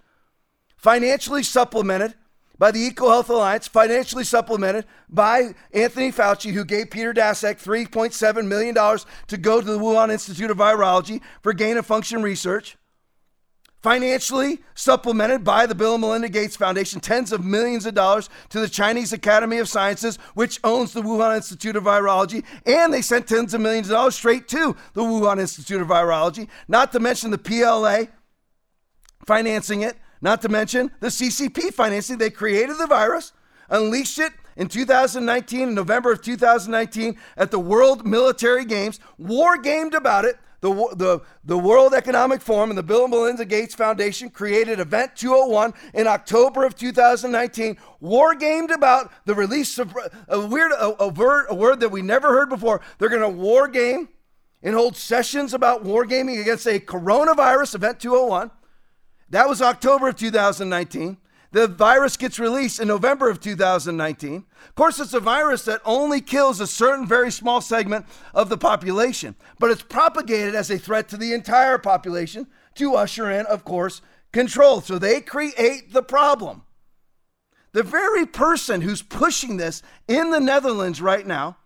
Financially 0.77 1.43
supplemented 1.43 2.15
by 2.57 2.71
the 2.71 2.89
EcoHealth 2.89 3.29
Alliance, 3.29 3.67
financially 3.67 4.23
supplemented 4.23 4.85
by 5.09 5.55
Anthony 5.73 6.11
Fauci, 6.11 6.51
who 6.51 6.65
gave 6.65 6.89
Peter 6.89 7.13
Daszak 7.13 7.63
$3.7 7.63 8.47
million 8.47 8.75
to 8.75 9.37
go 9.37 9.61
to 9.61 9.65
the 9.65 9.79
Wuhan 9.79 10.11
Institute 10.11 10.51
of 10.51 10.57
Virology 10.57 11.21
for 11.41 11.53
gain 11.53 11.77
of 11.77 11.85
function 11.85 12.21
research 12.21 12.77
financially 13.81 14.59
supplemented 14.75 15.43
by 15.43 15.65
the 15.65 15.75
Bill 15.75 15.93
and 15.95 16.01
Melinda 16.01 16.29
Gates 16.29 16.55
Foundation, 16.55 16.99
tens 16.99 17.31
of 17.31 17.45
millions 17.45 17.85
of 17.85 17.93
dollars 17.93 18.29
to 18.49 18.59
the 18.59 18.67
Chinese 18.67 19.13
Academy 19.13 19.57
of 19.57 19.69
Sciences, 19.69 20.17
which 20.33 20.59
owns 20.63 20.91
the 20.91 21.01
Wuhan 21.01 21.37
Institute 21.37 21.75
of 21.75 21.85
Virology, 21.85 22.43
and 22.65 22.93
they 22.93 23.01
sent 23.01 23.27
tens 23.27 23.53
of 23.53 23.61
millions 23.61 23.87
of 23.87 23.93
dollars 23.93 24.15
straight 24.15 24.47
to 24.49 24.75
the 24.93 25.01
Wuhan 25.01 25.39
Institute 25.39 25.81
of 25.81 25.87
Virology, 25.87 26.47
not 26.67 26.91
to 26.91 26.99
mention 26.99 27.31
the 27.31 27.37
PLA 27.37 28.03
financing 29.25 29.81
it, 29.81 29.95
not 30.21 30.41
to 30.41 30.49
mention 30.49 30.91
the 30.99 31.07
CCP 31.07 31.73
financing. 31.73 32.17
They 32.17 32.29
created 32.29 32.77
the 32.77 32.87
virus, 32.87 33.31
unleashed 33.69 34.19
it 34.19 34.33
in 34.57 34.67
2019, 34.67 35.69
in 35.69 35.73
November 35.73 36.11
of 36.11 36.21
2019, 36.21 37.17
at 37.37 37.49
the 37.49 37.59
World 37.59 38.05
Military 38.05 38.65
Games, 38.65 38.99
war 39.17 39.57
gamed 39.57 39.93
about 39.93 40.25
it, 40.25 40.37
the, 40.61 40.73
the, 40.95 41.21
the 41.43 41.57
World 41.57 41.93
Economic 41.93 42.41
Forum 42.41 42.69
and 42.69 42.77
the 42.77 42.83
Bill 42.83 43.03
and 43.03 43.11
Melinda 43.11 43.45
Gates 43.45 43.75
Foundation 43.75 44.29
created 44.29 44.79
Event 44.79 45.15
201 45.15 45.73
in 45.93 46.07
October 46.07 46.65
of 46.65 46.75
2019, 46.75 47.77
war 47.99 48.35
gamed 48.35 48.71
about 48.71 49.11
the 49.25 49.35
release 49.35 49.79
of 49.79 49.95
a 50.27 50.45
weird 50.45 50.71
a, 50.73 51.03
a, 51.03 51.07
word, 51.07 51.45
a 51.49 51.55
word 51.55 51.79
that 51.79 51.89
we 51.89 52.01
never 52.01 52.29
heard 52.29 52.49
before. 52.49 52.81
They're 52.97 53.09
going 53.09 53.21
to 53.21 53.29
war 53.29 53.67
game 53.67 54.09
and 54.61 54.75
hold 54.75 54.97
sessions 54.97 55.53
about 55.53 55.83
wargaming 55.83 56.41
against 56.41 56.67
a 56.67 56.79
coronavirus, 56.79 57.75
Event 57.75 57.99
201. 57.99 58.51
That 59.29 59.47
was 59.47 59.61
October 59.61 60.09
of 60.09 60.15
2019. 60.15 61.17
The 61.51 61.67
virus 61.67 62.15
gets 62.15 62.37
released 62.37 62.79
in 62.79 62.87
November 62.87 63.29
of 63.29 63.39
2019. 63.39 64.45
Of 64.67 64.75
course, 64.75 64.99
it's 64.99 65.15
a 65.15 65.19
virus 65.19 65.65
that 65.65 65.81
only 65.83 66.21
kills 66.21 66.59
a 66.59 66.67
certain 66.67 67.07
very 67.07 67.31
small 67.31 67.59
segment 67.59 68.05
of 68.35 68.49
the 68.49 68.57
population, 68.57 69.35
but 69.57 69.71
it's 69.71 69.81
propagated 69.81 70.53
as 70.53 70.69
a 70.69 70.77
threat 70.77 71.09
to 71.09 71.17
the 71.17 71.33
entire 71.33 71.79
population 71.79 72.47
to 72.75 72.93
usher 72.93 73.31
in, 73.31 73.47
of 73.47 73.65
course, 73.65 74.01
control. 74.31 74.81
So 74.81 74.99
they 74.99 75.21
create 75.21 75.91
the 75.91 76.03
problem. 76.03 76.63
The 77.71 77.83
very 77.83 78.25
person 78.27 78.81
who's 78.81 79.01
pushing 79.01 79.57
this 79.57 79.81
in 80.07 80.29
the 80.29 80.39
Netherlands 80.39 81.01
right 81.01 81.25
now 81.25 81.57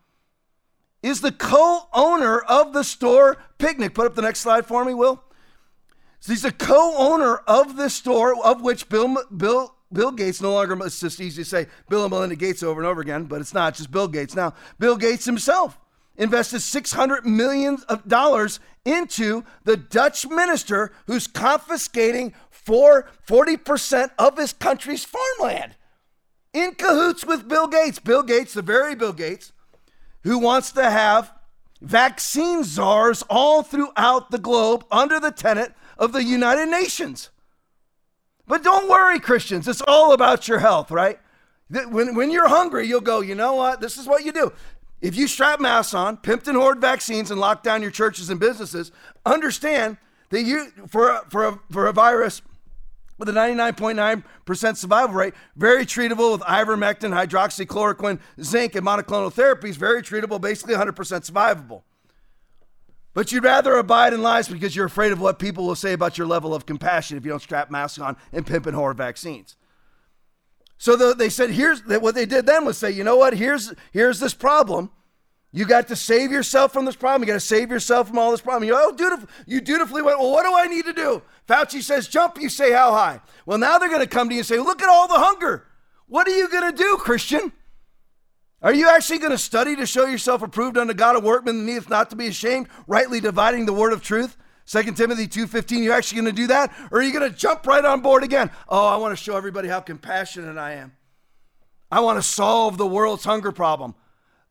is 1.01 1.19
the 1.19 1.31
co 1.31 1.89
owner 1.93 2.39
of 2.39 2.71
the 2.73 2.84
store 2.84 3.38
Picnic. 3.57 3.93
Put 3.93 4.05
up 4.05 4.15
the 4.15 4.21
next 4.21 4.39
slide 4.39 4.65
for 4.65 4.84
me, 4.86 4.93
Will. 4.93 5.23
So 6.24 6.32
he's 6.32 6.45
a 6.45 6.53
co 6.53 6.95
owner 6.95 7.36
of 7.47 7.76
this 7.76 7.95
store, 7.95 8.41
of 8.45 8.61
which 8.61 8.88
Bill, 8.88 9.13
Bill, 9.36 9.76
Bill 9.91 10.11
Gates 10.13 10.41
no 10.41 10.53
longer, 10.53 10.78
it's 10.86 11.01
just 11.01 11.19
easy 11.19 11.43
to 11.43 11.49
say 11.49 11.67
Bill 11.89 12.05
and 12.05 12.11
Melinda 12.11 12.38
Gates 12.38 12.63
over 12.63 12.80
and 12.80 12.88
over 12.88 13.01
again, 13.01 13.26
but 13.26 13.41
it's 13.41 13.53
not 13.53 13.76
just 13.76 13.91
Bill 13.91 14.07
Gates. 14.07 14.34
Now, 14.34 14.53
Bill 14.80 14.95
Gates 14.95 15.26
himself 15.26 15.78
invested 16.15 16.61
600 16.61 17.26
million 17.26 17.80
of 17.89 18.07
dollars 18.07 18.61
into 18.86 19.43
the 19.65 19.76
Dutch 19.76 20.26
minister 20.26 20.93
who's 21.07 21.28
confiscating 21.28 22.34
for 22.49 23.09
40% 23.28 24.11
of 24.17 24.38
his 24.38 24.53
country's 24.53 25.03
farmland 25.03 25.76
in 26.53 26.76
cahoots 26.76 27.26
with 27.26 27.49
Bill 27.49 27.67
Gates. 27.67 27.99
Bill 27.99 28.24
Gates, 28.24 28.53
the 28.53 28.61
very 28.61 28.95
Bill 28.95 29.11
Gates, 29.11 29.51
who 30.21 30.39
wants 30.39 30.71
to 30.71 30.89
have 30.89 31.34
vaccine 31.82 32.63
czars 32.63 33.26
all 33.30 33.61
throughout 33.61 34.32
the 34.32 34.39
globe 34.39 34.86
under 34.89 35.19
the 35.19 35.32
tenet 35.32 35.74
of 36.03 36.11
the 36.11 36.23
United 36.23 36.67
Nations. 36.67 37.29
But 38.45 38.63
don't 38.63 38.89
worry, 38.89 39.19
Christians, 39.19 39.67
it's 39.67 39.81
all 39.87 40.13
about 40.13 40.47
your 40.47 40.59
health, 40.59 40.91
right? 40.91 41.19
When, 41.69 42.15
when 42.15 42.29
you're 42.29 42.49
hungry, 42.49 42.87
you'll 42.87 43.01
go, 43.01 43.21
you 43.21 43.35
know 43.35 43.55
what? 43.55 43.79
This 43.79 43.97
is 43.97 44.05
what 44.05 44.25
you 44.25 44.31
do. 44.31 44.51
If 45.01 45.15
you 45.15 45.27
strap 45.27 45.59
masks 45.59 45.93
on, 45.93 46.17
pimped 46.17 46.47
and 46.47 46.57
hoard 46.57 46.79
vaccines, 46.79 47.31
and 47.31 47.39
lock 47.39 47.63
down 47.63 47.81
your 47.81 47.91
churches 47.91 48.29
and 48.29 48.39
businesses, 48.39 48.91
understand 49.25 49.97
that 50.29 50.43
you 50.43 50.67
for 50.87 51.23
for 51.29 51.45
a, 51.45 51.59
for 51.71 51.87
a 51.87 51.93
virus 51.93 52.41
with 53.17 53.29
a 53.29 53.31
99.9% 53.31 54.77
survival 54.77 55.15
rate, 55.15 55.33
very 55.55 55.85
treatable 55.85 56.31
with 56.31 56.41
ivermectin, 56.41 57.13
hydroxychloroquine, 57.13 58.19
zinc, 58.41 58.75
and 58.75 58.85
monoclonal 58.85 59.33
therapies, 59.33 59.75
very 59.75 60.01
treatable, 60.01 60.41
basically 60.41 60.73
100% 60.73 60.93
survivable. 60.93 61.83
But 63.14 63.32
you'd 63.32 63.43
rather 63.43 63.76
abide 63.78 64.14
in 64.14 64.22
lies 64.24 64.47
because 64.47 64.76
you're 64.76 64.88
afraid 64.88 65.11
of 65.11 65.22
what 65.22 65.38
people 65.38 65.66
will 65.66 65.76
say 65.76 65.93
about 65.93 66.18
your 66.18 66.26
level 66.26 66.55
of 66.55 66.66
compassion 66.66 67.18
if 67.18 67.26
you 67.26 67.30
don't 67.30 67.41
strap 67.41 67.70
masks 67.70 67.99
on 67.99 68.18
and 68.32 68.45
pimp 68.45 68.66
and 68.66 68.76
hoard 68.76 68.97
vaccines. 68.97 69.55
So 70.80 70.95
the, 70.95 71.14
they 71.14 71.30
said, 71.30 71.51
here's 71.51 71.86
what 71.86 72.16
they 72.16 72.26
did 72.26 72.45
then 72.45 72.66
was 72.66 72.78
say, 72.78 72.91
you 72.91 73.03
know 73.03 73.16
what? 73.16 73.36
Here's 73.36 73.74
here's 73.91 74.20
this 74.20 74.34
problem. 74.34 74.91
You 75.55 75.66
got 75.66 75.88
to 75.89 75.95
save 75.95 76.32
yourself 76.32 76.74
from 76.74 76.86
this 76.86 76.95
problem. 76.95 77.22
You 77.22 77.28
got 77.28 77.39
to 77.39 77.39
save 77.39 77.70
yourself 77.70 78.07
from 78.07 78.18
all 78.18 78.32
this 78.32 78.41
problem. 78.41 78.64
You, 78.64 78.76
oh, 78.76 79.26
you 79.45 79.61
dutifully 79.61 80.01
went, 80.01 80.18
well, 80.18 80.32
what 80.32 80.43
do 80.43 80.53
I 80.55 80.66
need 80.66 80.86
to 80.86 80.93
do? 80.93 81.22
Fauci 81.47 81.84
says 81.84 82.07
jump, 82.07 82.41
you 82.41 82.49
say 82.49 82.72
how 82.72 82.91
high. 82.91 83.22
Well, 83.45 83.59
now 83.59 83.78
they're 83.78 83.88
going 83.88 84.01
to 84.01 84.07
come 84.07 84.30
to 84.30 84.34
you 84.34 84.39
and 84.39 84.47
say, 84.47 84.57
look 84.57 84.82
at 84.82 84.89
all 84.89 85.07
the 85.07 85.20
hunger. 85.20 85.68
What 86.07 86.28
are 86.28 86.36
you 86.36 86.49
going 86.49 86.72
to 86.72 86.76
do, 86.76 86.97
Christian? 86.97 87.53
Are 88.64 88.74
you 88.74 88.88
actually 88.88 89.20
going 89.20 89.32
to 89.32 89.38
study 89.38 89.76
to 89.76 89.86
show 89.86 90.05
yourself 90.05 90.41
approved 90.41 90.78
unto 90.78 90.93
God, 90.93 91.18
a 91.18 91.20
workman 91.20 91.57
that 91.57 91.64
needeth 91.66 91.89
not 91.89 92.09
to 92.11 92.16
be 92.16 92.28
ashamed, 92.28 92.70
rightly 92.88 93.20
dividing 93.20 93.66
the 93.66 93.74
word 93.74 93.91
of 93.91 94.01
truth? 94.01 94.38
2 94.68 94.84
Timothy 94.93 95.28
2.15, 95.28 95.84
you're 95.84 95.93
actually 95.93 96.22
going 96.22 96.34
to 96.34 96.41
do 96.41 96.47
that? 96.47 96.74
Or 96.89 96.99
are 96.99 97.01
you 97.03 97.11
going 97.11 97.30
to 97.30 97.38
jump 97.38 97.68
right 97.68 97.84
on 97.84 97.99
board 97.99 98.24
again? 98.24 98.49
Oh, 98.70 98.88
I 98.88 98.95
want 98.95 99.11
to 99.11 99.22
show 99.22 99.36
everybody 99.36 99.68
how 99.68 99.82
compassionate 99.82 100.57
I 100.57 100.76
am. 100.76 100.93
I 101.91 101.99
want 101.99 102.18
to 102.18 102.24
solve 102.24 102.78
the 102.78 102.88
world's 102.88 103.26
hunger 103.26 103.51
problem. 103.51 103.95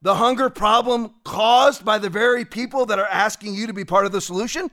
The 0.03 0.17
hunger 0.17 0.51
problem 0.51 1.15
caused 1.25 1.83
by 1.83 1.97
the 1.97 2.11
very 2.11 2.45
people 2.45 2.85
that 2.87 2.99
are 2.99 3.07
asking 3.07 3.55
you 3.55 3.67
to 3.67 3.73
be 3.73 3.87
part 3.87 4.05
of 4.05 4.13
the 4.13 4.21
solution? 4.21 4.71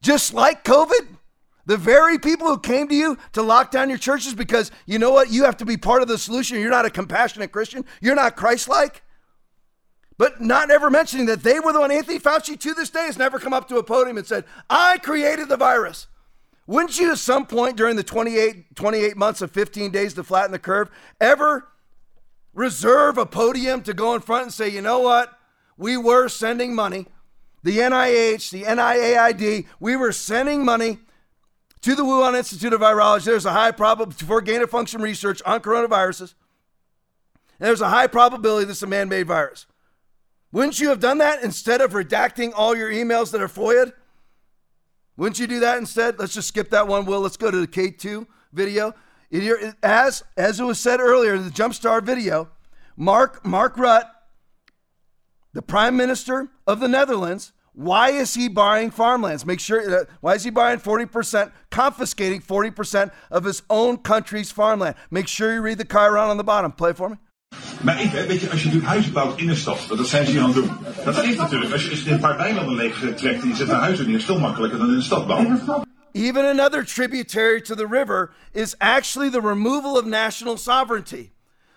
Just 0.00 0.32
like 0.32 0.64
COVID? 0.64 1.18
The 1.66 1.76
very 1.76 2.18
people 2.18 2.46
who 2.46 2.58
came 2.58 2.88
to 2.88 2.94
you 2.94 3.18
to 3.32 3.42
lock 3.42 3.70
down 3.70 3.88
your 3.88 3.98
churches 3.98 4.34
because 4.34 4.70
you 4.86 4.98
know 4.98 5.10
what? 5.10 5.30
You 5.30 5.44
have 5.44 5.56
to 5.58 5.64
be 5.64 5.76
part 5.76 6.02
of 6.02 6.08
the 6.08 6.18
solution. 6.18 6.58
You're 6.58 6.70
not 6.70 6.86
a 6.86 6.90
compassionate 6.90 7.52
Christian. 7.52 7.84
You're 8.00 8.14
not 8.14 8.36
Christ 8.36 8.68
like 8.68 9.02
but 10.20 10.38
not 10.38 10.70
ever 10.70 10.90
mentioning 10.90 11.24
that 11.24 11.42
they 11.42 11.58
were 11.58 11.72
the 11.72 11.80
one. 11.80 11.90
Anthony 11.90 12.18
Fauci 12.18 12.60
to 12.60 12.74
this 12.74 12.90
day 12.90 13.06
has 13.06 13.16
never 13.16 13.38
come 13.38 13.54
up 13.54 13.66
to 13.68 13.78
a 13.78 13.82
podium 13.82 14.18
and 14.18 14.26
said, 14.26 14.44
I 14.68 14.98
created 14.98 15.48
the 15.48 15.56
virus. 15.56 16.08
Wouldn't 16.66 17.00
you, 17.00 17.10
at 17.10 17.16
some 17.16 17.46
point 17.46 17.78
during 17.78 17.96
the 17.96 18.02
28, 18.02 18.76
28 18.76 19.16
months 19.16 19.40
of 19.40 19.50
15 19.50 19.90
days 19.90 20.12
to 20.12 20.22
flatten 20.22 20.52
the 20.52 20.58
curve, 20.58 20.90
ever 21.22 21.68
reserve 22.52 23.16
a 23.16 23.24
podium 23.24 23.82
to 23.84 23.94
go 23.94 24.14
in 24.14 24.20
front 24.20 24.42
and 24.42 24.52
say, 24.52 24.68
you 24.68 24.82
know 24.82 24.98
what? 24.98 25.38
We 25.78 25.96
were 25.96 26.28
sending 26.28 26.74
money. 26.74 27.06
The 27.62 27.78
NIH, 27.78 28.50
the 28.50 28.64
NIAID, 28.64 29.68
we 29.80 29.96
were 29.96 30.12
sending 30.12 30.66
money 30.66 30.98
to 31.82 31.94
the 31.94 32.02
Wuhan 32.04 32.36
Institute 32.36 32.72
of 32.72 32.80
Virology. 32.80 33.24
There's 33.24 33.46
a 33.46 33.52
high 33.52 33.70
probability 33.70 34.24
for 34.24 34.40
gain 34.40 34.62
of 34.62 34.70
function 34.70 35.00
research 35.00 35.40
on 35.46 35.60
coronaviruses. 35.60 36.34
And 37.58 37.68
there's 37.68 37.80
a 37.80 37.88
high 37.88 38.06
probability 38.06 38.66
this 38.66 38.78
is 38.78 38.82
a 38.82 38.86
man 38.86 39.08
made 39.08 39.26
virus. 39.26 39.66
Wouldn't 40.52 40.80
you 40.80 40.88
have 40.88 41.00
done 41.00 41.18
that 41.18 41.42
instead 41.42 41.80
of 41.80 41.92
redacting 41.92 42.52
all 42.54 42.76
your 42.76 42.90
emails 42.90 43.30
that 43.32 43.40
are 43.40 43.48
FOIA'd? 43.48 43.92
Wouldn't 45.16 45.38
you 45.38 45.46
do 45.46 45.60
that 45.60 45.78
instead? 45.78 46.18
Let's 46.18 46.34
just 46.34 46.48
skip 46.48 46.70
that 46.70 46.88
one, 46.88 47.04
Will. 47.04 47.20
Let's 47.20 47.36
go 47.36 47.50
to 47.50 47.60
the 47.60 47.66
K2 47.66 48.26
video. 48.52 48.94
As, 49.82 50.24
as 50.36 50.58
it 50.58 50.64
was 50.64 50.78
said 50.78 50.98
earlier 50.98 51.34
in 51.34 51.44
the 51.44 51.50
Jumpstart 51.50 52.02
video, 52.02 52.48
Mark, 52.96 53.44
Mark 53.44 53.76
Rutte, 53.76 54.08
the 55.52 55.62
Prime 55.62 55.96
Minister 55.96 56.48
of 56.66 56.80
the 56.80 56.88
Netherlands, 56.88 57.52
why 57.74 58.10
is 58.10 58.34
he 58.34 58.48
buying 58.48 58.90
farmlands? 58.90 59.46
Make 59.46 59.60
sure 59.60 59.88
that, 59.88 60.08
why 60.20 60.34
is 60.34 60.44
he 60.44 60.50
buying 60.50 60.78
40%, 60.78 61.52
confiscating 61.70 62.40
40% 62.40 63.12
of 63.30 63.44
his 63.44 63.62
own 63.70 63.98
country's 63.98 64.50
farmland? 64.50 64.96
Make 65.10 65.28
sure 65.28 65.52
you 65.54 65.60
read 65.60 65.78
the 65.78 65.84
chyron 65.84 66.28
on 66.28 66.36
the 66.36 66.44
bottom. 66.44 66.72
Play 66.72 66.92
for 66.92 67.08
me. 67.08 67.16
Maar 67.82 67.96
even, 67.96 68.26
weet 68.26 68.40
je, 68.40 68.50
als 68.50 68.60
je 68.60 68.66
natuurlijk 68.66 68.92
huizen 68.92 69.12
bouwt 69.12 69.38
in 69.38 69.48
een 69.48 69.56
stad, 69.56 69.86
dat 69.88 70.06
zijn 70.06 70.24
ze 70.26 70.30
hier 70.30 70.40
aan 70.40 70.46
het 70.46 70.54
doen. 70.54 70.70
Dat 71.04 71.16
geeft 71.16 71.38
natuurlijk, 71.38 71.72
als 71.72 71.84
je, 71.84 71.90
als 71.90 72.02
je 72.02 72.10
een 72.10 72.20
paar 72.20 72.36
weilanden 72.36 72.74
leeg 72.74 73.02
eh, 73.02 73.08
trekt 73.08 73.42
en 73.42 73.48
je 73.48 73.54
zet 73.54 73.66
daar 73.66 73.80
huizen 73.80 74.06
neer, 74.06 74.16
is 74.16 74.24
veel 74.24 74.38
makkelijker 74.38 74.78
dan 74.78 74.88
in 74.88 74.94
een 74.94 75.02
stad 75.02 75.26
bouwen. 75.26 75.62
Even 76.12 76.44
another 76.44 76.84
tributary 76.84 77.60
to 77.60 77.74
the 77.74 77.86
river 77.86 78.30
is 78.52 78.74
actually 78.78 79.30
the 79.30 79.40
removal 79.40 79.96
of 79.96 80.04
national 80.04 80.56
sovereignty. 80.56 81.30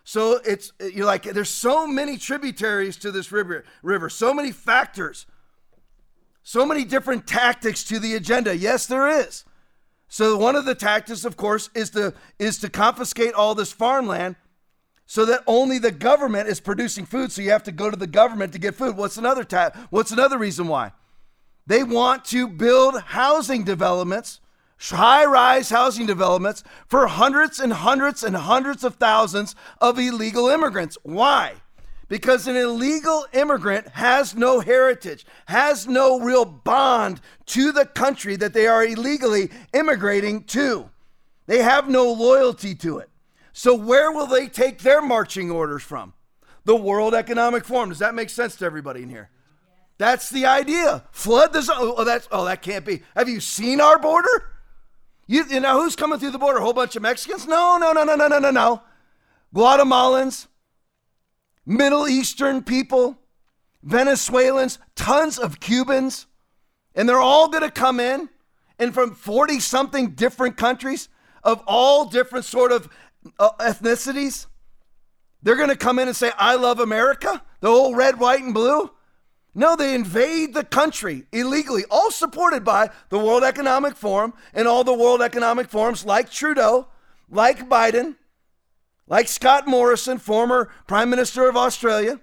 So 0.03 0.39
it's 0.43 0.73
eh, 0.77 0.87
you're 0.93 1.11
like 1.11 1.33
there's 1.33 1.59
so 1.59 1.87
many 1.87 2.17
tributaries 2.17 2.97
to 2.97 3.11
this 3.11 3.31
river, 3.31 3.63
river, 3.81 4.09
so 4.09 4.33
many 4.33 4.51
factors, 4.51 5.25
so 6.43 6.65
many 6.65 6.83
different 6.83 7.25
tactics 7.25 7.83
to 7.85 7.99
the 7.99 8.15
agenda. 8.15 8.55
Yes, 8.55 8.85
there 8.85 9.07
is. 9.07 9.45
So 10.09 10.37
one 10.37 10.55
of 10.55 10.65
the 10.65 10.75
tactics, 10.75 11.25
of 11.25 11.37
course, 11.37 11.69
is 11.73 11.89
to 11.91 12.13
is 12.37 12.59
to 12.59 12.69
confiscate 12.69 13.33
all 13.33 13.55
this 13.55 13.71
farmland 13.71 14.35
so 15.05 15.25
that 15.25 15.43
only 15.47 15.79
the 15.79 15.91
government 15.91 16.47
is 16.47 16.59
producing 16.59 17.05
food. 17.05 17.31
So 17.31 17.41
you 17.41 17.49
have 17.49 17.63
to 17.63 17.71
go 17.71 17.89
to 17.89 17.97
the 17.97 18.05
government 18.05 18.53
to 18.53 18.59
get 18.59 18.75
food. 18.75 18.95
What's 18.95 19.17
another 19.17 19.43
ta- 19.43 19.71
What's 19.89 20.11
another 20.11 20.37
reason 20.37 20.67
why? 20.67 20.91
They 21.65 21.83
want 21.83 22.25
to 22.25 22.47
build 22.47 23.01
housing 23.01 23.63
developments, 23.63 24.39
high-rise 24.79 25.69
housing 25.69 26.05
developments 26.05 26.63
for 26.87 27.07
hundreds 27.07 27.59
and 27.59 27.73
hundreds 27.73 28.21
and 28.21 28.35
hundreds 28.35 28.83
of 28.83 28.95
thousands 28.95 29.55
of 29.79 29.97
illegal 29.97 30.49
immigrants. 30.49 30.97
Why? 31.03 31.55
Because 32.13 32.45
an 32.45 32.55
illegal 32.55 33.25
immigrant 33.33 33.87
has 33.87 34.35
no 34.35 34.59
heritage, 34.59 35.25
has 35.47 35.87
no 35.87 36.19
real 36.19 36.45
bond 36.45 37.19
to 37.47 37.71
the 37.71 37.87
country 37.87 38.35
that 38.35 38.53
they 38.53 38.67
are 38.67 38.85
illegally 38.85 39.49
immigrating 39.73 40.43
to. 40.43 40.91
They 41.47 41.63
have 41.63 41.89
no 41.89 42.11
loyalty 42.13 42.75
to 42.75 42.99
it. 42.99 43.09
So, 43.51 43.73
where 43.73 44.11
will 44.11 44.27
they 44.27 44.47
take 44.47 44.83
their 44.83 45.01
marching 45.01 45.49
orders 45.49 45.81
from? 45.81 46.13
The 46.65 46.75
World 46.75 47.15
Economic 47.15 47.65
Forum. 47.65 47.89
Does 47.89 47.97
that 47.97 48.13
make 48.13 48.29
sense 48.29 48.57
to 48.57 48.65
everybody 48.65 49.01
in 49.01 49.09
here? 49.09 49.31
That's 49.97 50.29
the 50.29 50.45
idea. 50.45 51.05
Flood 51.09 51.51
the 51.51 51.63
zone. 51.63 51.77
Oh, 51.79 52.03
that's 52.03 52.27
oh, 52.31 52.45
that 52.45 52.61
can't 52.61 52.85
be. 52.85 53.01
Have 53.15 53.27
you 53.27 53.39
seen 53.39 53.81
our 53.81 53.97
border? 53.97 54.51
You, 55.25 55.45
you 55.49 55.61
know 55.61 55.81
who's 55.81 55.95
coming 55.95 56.19
through 56.19 56.29
the 56.29 56.37
border? 56.37 56.59
A 56.59 56.61
whole 56.61 56.73
bunch 56.73 56.95
of 56.95 57.01
Mexicans? 57.01 57.47
No, 57.47 57.79
no, 57.81 57.91
no, 57.91 58.03
no, 58.03 58.15
no, 58.15 58.27
no, 58.27 58.37
no, 58.37 58.51
no. 58.51 58.83
Guatemalans, 59.55 60.45
Middle 61.65 62.07
Eastern 62.07 62.63
people, 62.63 63.17
Venezuelans, 63.81 64.79
tons 64.95 65.37
of 65.37 65.59
Cubans, 65.59 66.27
and 66.95 67.07
they're 67.07 67.17
all 67.17 67.47
going 67.49 67.63
to 67.63 67.71
come 67.71 67.99
in, 67.99 68.29
and 68.79 68.93
from 68.93 69.15
forty 69.15 69.59
something 69.59 70.11
different 70.11 70.57
countries 70.57 71.09
of 71.43 71.61
all 71.67 72.05
different 72.05 72.45
sort 72.45 72.71
of 72.71 72.89
uh, 73.39 73.51
ethnicities. 73.59 74.47
They're 75.41 75.57
going 75.57 75.69
to 75.69 75.75
come 75.75 75.99
in 75.99 76.07
and 76.07 76.15
say, 76.15 76.31
I 76.37 76.55
love 76.55 76.79
America, 76.79 77.41
the 77.59 77.69
whole 77.69 77.95
red, 77.95 78.19
white, 78.19 78.41
and 78.41 78.53
blue. 78.53 78.91
No, 79.53 79.75
they 79.75 79.93
invade 79.93 80.53
the 80.53 80.63
country 80.63 81.25
illegally, 81.31 81.83
all 81.91 82.11
supported 82.11 82.63
by 82.63 82.89
the 83.09 83.19
World 83.19 83.43
Economic 83.43 83.95
Forum 83.95 84.33
and 84.53 84.67
all 84.67 84.83
the 84.83 84.93
World 84.93 85.21
Economic 85.21 85.69
Forums 85.69 86.05
like 86.05 86.31
Trudeau, 86.31 86.87
like 87.29 87.69
Biden, 87.69 88.15
like 89.13 89.27
Scott 89.27 89.67
Morrison, 89.67 90.17
former 90.17 90.71
Prime 90.87 91.07
Minister 91.07 91.47
of 91.47 91.55
Australia. 91.55 92.19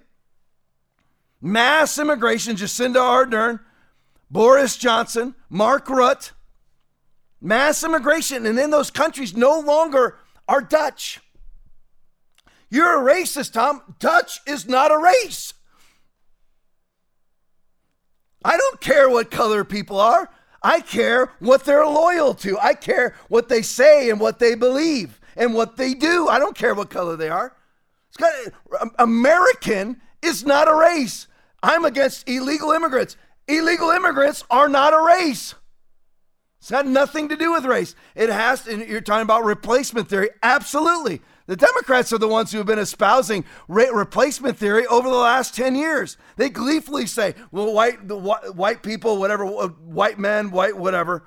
Mass 1.39 1.97
immigration, 1.97 2.57
Jacinda 2.57 2.99
Ardern, 2.99 3.61
Boris 4.29 4.75
Johnson, 4.75 5.33
Mark 5.49 5.85
Rutte. 5.87 6.31
Mass 7.39 7.81
immigration. 7.85 8.45
And 8.45 8.59
in 8.59 8.71
those 8.71 8.91
countries, 8.91 9.37
no 9.37 9.57
longer 9.57 10.17
are 10.49 10.59
Dutch. 10.59 11.21
You're 12.69 13.07
a 13.07 13.13
racist, 13.13 13.53
Tom. 13.53 13.95
Dutch 13.97 14.41
is 14.45 14.67
not 14.67 14.91
a 14.91 14.97
race. 14.97 15.53
I 18.43 18.57
don't 18.57 18.81
care 18.81 19.09
what 19.09 19.31
color 19.31 19.63
people 19.63 19.97
are. 19.97 20.29
I 20.61 20.81
care 20.81 21.31
what 21.39 21.63
they're 21.63 21.85
loyal 21.85 22.33
to. 22.33 22.59
I 22.59 22.73
care 22.73 23.15
what 23.29 23.47
they 23.47 23.61
say 23.61 24.09
and 24.09 24.19
what 24.19 24.39
they 24.39 24.55
believe 24.55 25.20
and 25.35 25.53
what 25.53 25.77
they 25.77 25.93
do. 25.93 26.27
I 26.27 26.39
don't 26.39 26.55
care 26.55 26.73
what 26.73 26.89
color 26.89 27.15
they 27.15 27.29
are. 27.29 27.55
Got, 28.17 28.33
um, 28.79 28.91
American 28.99 30.01
is 30.21 30.45
not 30.45 30.67
a 30.67 30.75
race. 30.75 31.27
I'm 31.63 31.85
against 31.85 32.27
illegal 32.27 32.71
immigrants. 32.71 33.17
Illegal 33.47 33.89
immigrants 33.91 34.43
are 34.49 34.67
not 34.67 34.93
a 34.93 35.01
race. 35.01 35.55
It's 36.59 36.69
got 36.69 36.85
nothing 36.85 37.29
to 37.29 37.35
do 37.35 37.51
with 37.53 37.65
race. 37.65 37.95
It 38.15 38.29
has, 38.29 38.63
to, 38.65 38.87
you're 38.87 39.01
talking 39.01 39.23
about 39.23 39.43
replacement 39.45 40.09
theory. 40.09 40.29
Absolutely. 40.43 41.21
The 41.47 41.55
Democrats 41.55 42.13
are 42.13 42.19
the 42.19 42.27
ones 42.27 42.51
who 42.51 42.59
have 42.59 42.67
been 42.67 42.79
espousing 42.79 43.45
replacement 43.67 44.57
theory 44.57 44.85
over 44.85 45.09
the 45.09 45.15
last 45.15 45.55
10 45.55 45.75
years. 45.75 46.17
They 46.37 46.49
gleefully 46.49 47.07
say, 47.07 47.33
well, 47.51 47.73
white, 47.73 48.07
the, 48.07 48.15
white 48.15 48.83
people, 48.83 49.17
whatever, 49.17 49.45
uh, 49.45 49.69
white 49.69 50.19
men, 50.19 50.51
white 50.51 50.77
whatever, 50.77 51.23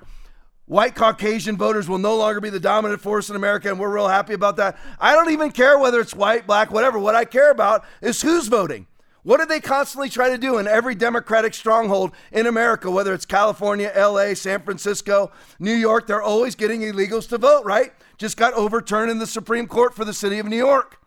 white 0.65 0.95
Caucasian 0.95 1.57
voters 1.57 1.87
will 1.87 1.97
no 1.97 2.15
longer 2.15 2.41
be 2.41 2.49
the 2.49 2.59
dominant 2.59 3.01
force 3.01 3.29
in 3.29 3.35
America, 3.35 3.69
and 3.69 3.79
we're 3.79 3.93
real 3.93 4.07
happy 4.07 4.33
about 4.33 4.57
that. 4.57 4.77
I 4.99 5.13
don't 5.13 5.31
even 5.31 5.51
care 5.51 5.77
whether 5.77 5.99
it's 5.99 6.15
white, 6.15 6.47
black, 6.47 6.71
whatever. 6.71 6.99
What 6.99 7.15
I 7.15 7.25
care 7.25 7.51
about 7.51 7.85
is 8.01 8.21
who's 8.21 8.47
voting. 8.47 8.87
What 9.23 9.39
do 9.39 9.47
they 9.47 9.59
constantly 9.59 10.09
try 10.09 10.29
to 10.29 10.37
do 10.37 10.59
in 10.59 10.67
every 10.67 10.93
Democratic 10.93 11.55
stronghold 11.55 12.11
in 12.31 12.45
America, 12.45 12.91
whether 12.91 13.11
it's 13.11 13.25
California, 13.25 13.91
LA, 13.97 14.35
San 14.35 14.61
Francisco, 14.61 15.31
New 15.57 15.73
York? 15.73 16.05
They're 16.05 16.21
always 16.21 16.53
getting 16.53 16.81
illegals 16.81 17.27
to 17.29 17.39
vote, 17.39 17.65
right? 17.65 17.91
Just 18.19 18.37
got 18.37 18.53
overturned 18.53 19.09
in 19.09 19.17
the 19.17 19.25
Supreme 19.25 19.65
Court 19.65 19.95
for 19.95 20.05
the 20.05 20.13
city 20.13 20.37
of 20.37 20.45
New 20.45 20.57
York. 20.57 20.99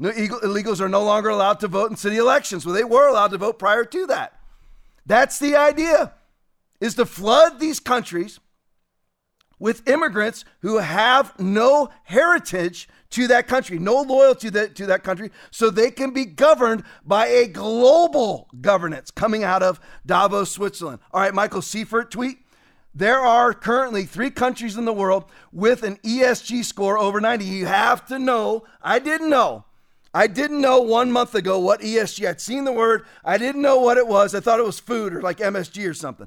Illegals 0.00 0.80
are 0.80 0.88
no 0.88 1.02
longer 1.02 1.28
allowed 1.28 1.58
to 1.60 1.68
vote 1.68 1.90
in 1.90 1.96
city 1.96 2.18
elections. 2.18 2.64
Well, 2.64 2.74
they 2.74 2.84
were 2.84 3.08
allowed 3.08 3.32
to 3.32 3.38
vote 3.38 3.58
prior 3.58 3.84
to 3.84 4.06
that. 4.06 4.40
That's 5.04 5.38
the 5.40 5.56
idea, 5.56 6.12
is 6.80 6.94
to 6.94 7.04
flood 7.04 7.58
these 7.58 7.80
countries 7.80 8.38
with 9.60 9.88
immigrants 9.88 10.44
who 10.62 10.78
have 10.78 11.38
no 11.38 11.90
heritage 12.02 12.88
to 13.10 13.28
that 13.28 13.46
country, 13.46 13.78
no 13.78 14.00
loyalty 14.00 14.48
to 14.48 14.52
that, 14.52 14.74
to 14.76 14.86
that 14.86 15.04
country, 15.04 15.30
so 15.50 15.70
they 15.70 15.90
can 15.90 16.12
be 16.12 16.24
governed 16.24 16.82
by 17.04 17.26
a 17.26 17.46
global 17.46 18.48
governance 18.60 19.10
coming 19.10 19.44
out 19.44 19.62
of 19.62 19.78
Davos, 20.04 20.50
Switzerland. 20.50 20.98
All 21.12 21.20
right, 21.20 21.34
Michael 21.34 21.62
Seifert 21.62 22.10
tweet. 22.10 22.38
There 22.92 23.20
are 23.20 23.54
currently 23.54 24.04
three 24.04 24.30
countries 24.30 24.76
in 24.76 24.84
the 24.84 24.92
world 24.92 25.24
with 25.52 25.84
an 25.84 25.96
ESG 25.98 26.64
score 26.64 26.98
over 26.98 27.20
90. 27.20 27.44
You 27.44 27.66
have 27.66 28.04
to 28.06 28.18
know, 28.18 28.64
I 28.82 28.98
didn't 28.98 29.30
know. 29.30 29.64
I 30.12 30.26
didn't 30.26 30.60
know 30.60 30.80
one 30.80 31.12
month 31.12 31.36
ago 31.36 31.60
what 31.60 31.80
ESG. 31.80 32.28
I'd 32.28 32.40
seen 32.40 32.64
the 32.64 32.72
word. 32.72 33.04
I 33.24 33.38
didn't 33.38 33.62
know 33.62 33.78
what 33.78 33.96
it 33.96 34.08
was. 34.08 34.34
I 34.34 34.40
thought 34.40 34.58
it 34.58 34.66
was 34.66 34.80
food 34.80 35.14
or 35.14 35.22
like 35.22 35.38
MSG 35.38 35.88
or 35.88 35.94
something. 35.94 36.26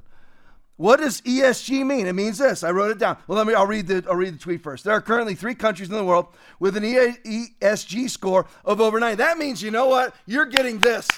What 0.76 0.98
does 0.98 1.20
ESG 1.20 1.86
mean? 1.86 2.06
It 2.08 2.14
means 2.14 2.38
this. 2.38 2.64
I 2.64 2.70
wrote 2.72 2.90
it 2.90 2.98
down. 2.98 3.16
Well, 3.28 3.38
let 3.38 3.46
me. 3.46 3.54
I'll 3.54 3.66
read 3.66 3.86
the. 3.86 4.04
I'll 4.08 4.16
read 4.16 4.34
the 4.34 4.38
tweet 4.38 4.62
first. 4.62 4.84
There 4.84 4.92
are 4.92 5.00
currently 5.00 5.36
three 5.36 5.54
countries 5.54 5.88
in 5.88 5.94
the 5.94 6.04
world 6.04 6.26
with 6.58 6.76
an 6.76 6.82
ESG 6.82 8.10
score 8.10 8.46
of 8.64 8.80
over 8.80 8.98
90. 8.98 9.16
That 9.16 9.38
means 9.38 9.62
you 9.62 9.70
know 9.70 9.86
what? 9.86 10.14
You're 10.26 10.46
getting 10.46 10.78
this 10.78 11.08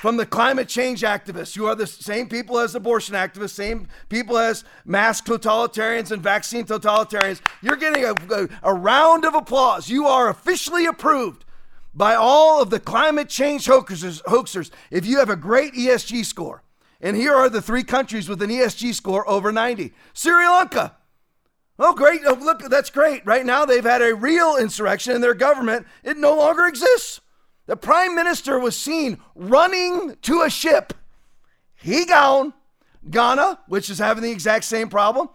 from 0.00 0.16
the 0.16 0.26
climate 0.26 0.66
change 0.66 1.02
activists. 1.02 1.54
You 1.54 1.66
are 1.66 1.76
the 1.76 1.86
same 1.86 2.28
people 2.28 2.58
as 2.58 2.74
abortion 2.74 3.14
activists, 3.14 3.50
same 3.50 3.86
people 4.08 4.36
as 4.36 4.64
mask 4.84 5.26
totalitarians 5.26 6.10
and 6.10 6.20
vaccine 6.20 6.64
totalitarians. 6.64 7.40
You're 7.62 7.76
getting 7.76 8.04
a, 8.04 8.14
a, 8.34 8.48
a 8.64 8.74
round 8.74 9.24
of 9.24 9.36
applause. 9.36 9.88
You 9.88 10.08
are 10.08 10.28
officially 10.28 10.86
approved 10.86 11.44
by 11.94 12.16
all 12.16 12.60
of 12.60 12.70
the 12.70 12.80
climate 12.80 13.28
change 13.28 13.66
hoaxers, 13.66 14.20
hoaxers 14.24 14.72
if 14.90 15.06
you 15.06 15.20
have 15.20 15.30
a 15.30 15.36
great 15.36 15.72
ESG 15.74 16.24
score. 16.24 16.64
And 17.02 17.16
here 17.16 17.34
are 17.34 17.48
the 17.48 17.60
three 17.60 17.82
countries 17.82 18.28
with 18.28 18.40
an 18.40 18.50
ESG 18.50 18.94
score 18.94 19.28
over 19.28 19.50
90. 19.50 19.92
Sri 20.14 20.46
Lanka. 20.46 20.96
Oh, 21.78 21.94
great. 21.94 22.20
Oh, 22.24 22.38
look, 22.40 22.60
that's 22.70 22.90
great. 22.90 23.26
Right 23.26 23.44
now, 23.44 23.64
they've 23.64 23.82
had 23.82 24.02
a 24.02 24.14
real 24.14 24.56
insurrection 24.56 25.14
in 25.14 25.20
their 25.20 25.34
government. 25.34 25.86
It 26.04 26.16
no 26.16 26.36
longer 26.36 26.66
exists. 26.66 27.20
The 27.66 27.76
prime 27.76 28.14
minister 28.14 28.58
was 28.58 28.76
seen 28.76 29.18
running 29.34 30.16
to 30.22 30.42
a 30.42 30.50
ship. 30.50 30.94
He 31.74 32.04
gone. 32.04 32.54
Ghana, 33.10 33.58
which 33.66 33.90
is 33.90 33.98
having 33.98 34.22
the 34.22 34.30
exact 34.30 34.64
same 34.64 34.88
problem. 34.88 35.28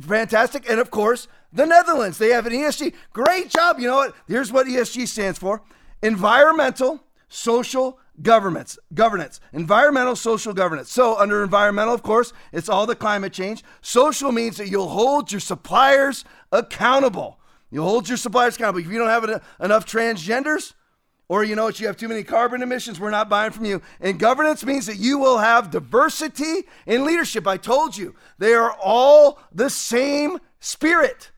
Fantastic. 0.00 0.68
And 0.68 0.78
of 0.78 0.90
course, 0.90 1.26
the 1.52 1.64
Netherlands. 1.64 2.18
They 2.18 2.30
have 2.30 2.46
an 2.46 2.52
ESG. 2.52 2.92
Great 3.14 3.48
job. 3.48 3.78
You 3.78 3.86
know 3.86 3.96
what? 3.96 4.14
Here's 4.26 4.52
what 4.52 4.66
ESG 4.66 5.08
stands 5.08 5.38
for 5.38 5.62
environmental, 6.02 7.02
social, 7.28 7.98
governments, 8.22 8.78
governance, 8.94 9.40
environmental, 9.52 10.16
social 10.16 10.52
governance. 10.52 10.90
So, 10.90 11.18
under 11.18 11.42
environmental, 11.42 11.94
of 11.94 12.02
course, 12.02 12.32
it's 12.52 12.68
all 12.68 12.86
the 12.86 12.96
climate 12.96 13.32
change. 13.32 13.62
Social 13.80 14.32
means 14.32 14.56
that 14.56 14.68
you'll 14.68 14.88
hold 14.88 15.32
your 15.32 15.40
suppliers 15.40 16.24
accountable. 16.52 17.38
You'll 17.70 17.88
hold 17.88 18.08
your 18.08 18.16
suppliers 18.16 18.56
accountable. 18.56 18.80
If 18.80 18.86
you 18.86 18.98
don't 18.98 19.08
have 19.08 19.42
enough 19.60 19.86
transgenders, 19.86 20.74
or 21.28 21.44
you 21.44 21.54
know 21.54 21.64
what, 21.64 21.78
you 21.78 21.86
have 21.86 21.96
too 21.96 22.08
many 22.08 22.22
carbon 22.22 22.62
emissions, 22.62 22.98
we're 22.98 23.10
not 23.10 23.28
buying 23.28 23.52
from 23.52 23.66
you. 23.66 23.82
And 24.00 24.18
governance 24.18 24.64
means 24.64 24.86
that 24.86 24.96
you 24.96 25.18
will 25.18 25.38
have 25.38 25.70
diversity 25.70 26.64
in 26.86 27.04
leadership. 27.04 27.46
I 27.46 27.58
told 27.58 27.96
you, 27.96 28.14
they 28.38 28.54
are 28.54 28.72
all 28.82 29.38
the 29.52 29.68
same 29.68 30.38
spirit, 30.58 31.30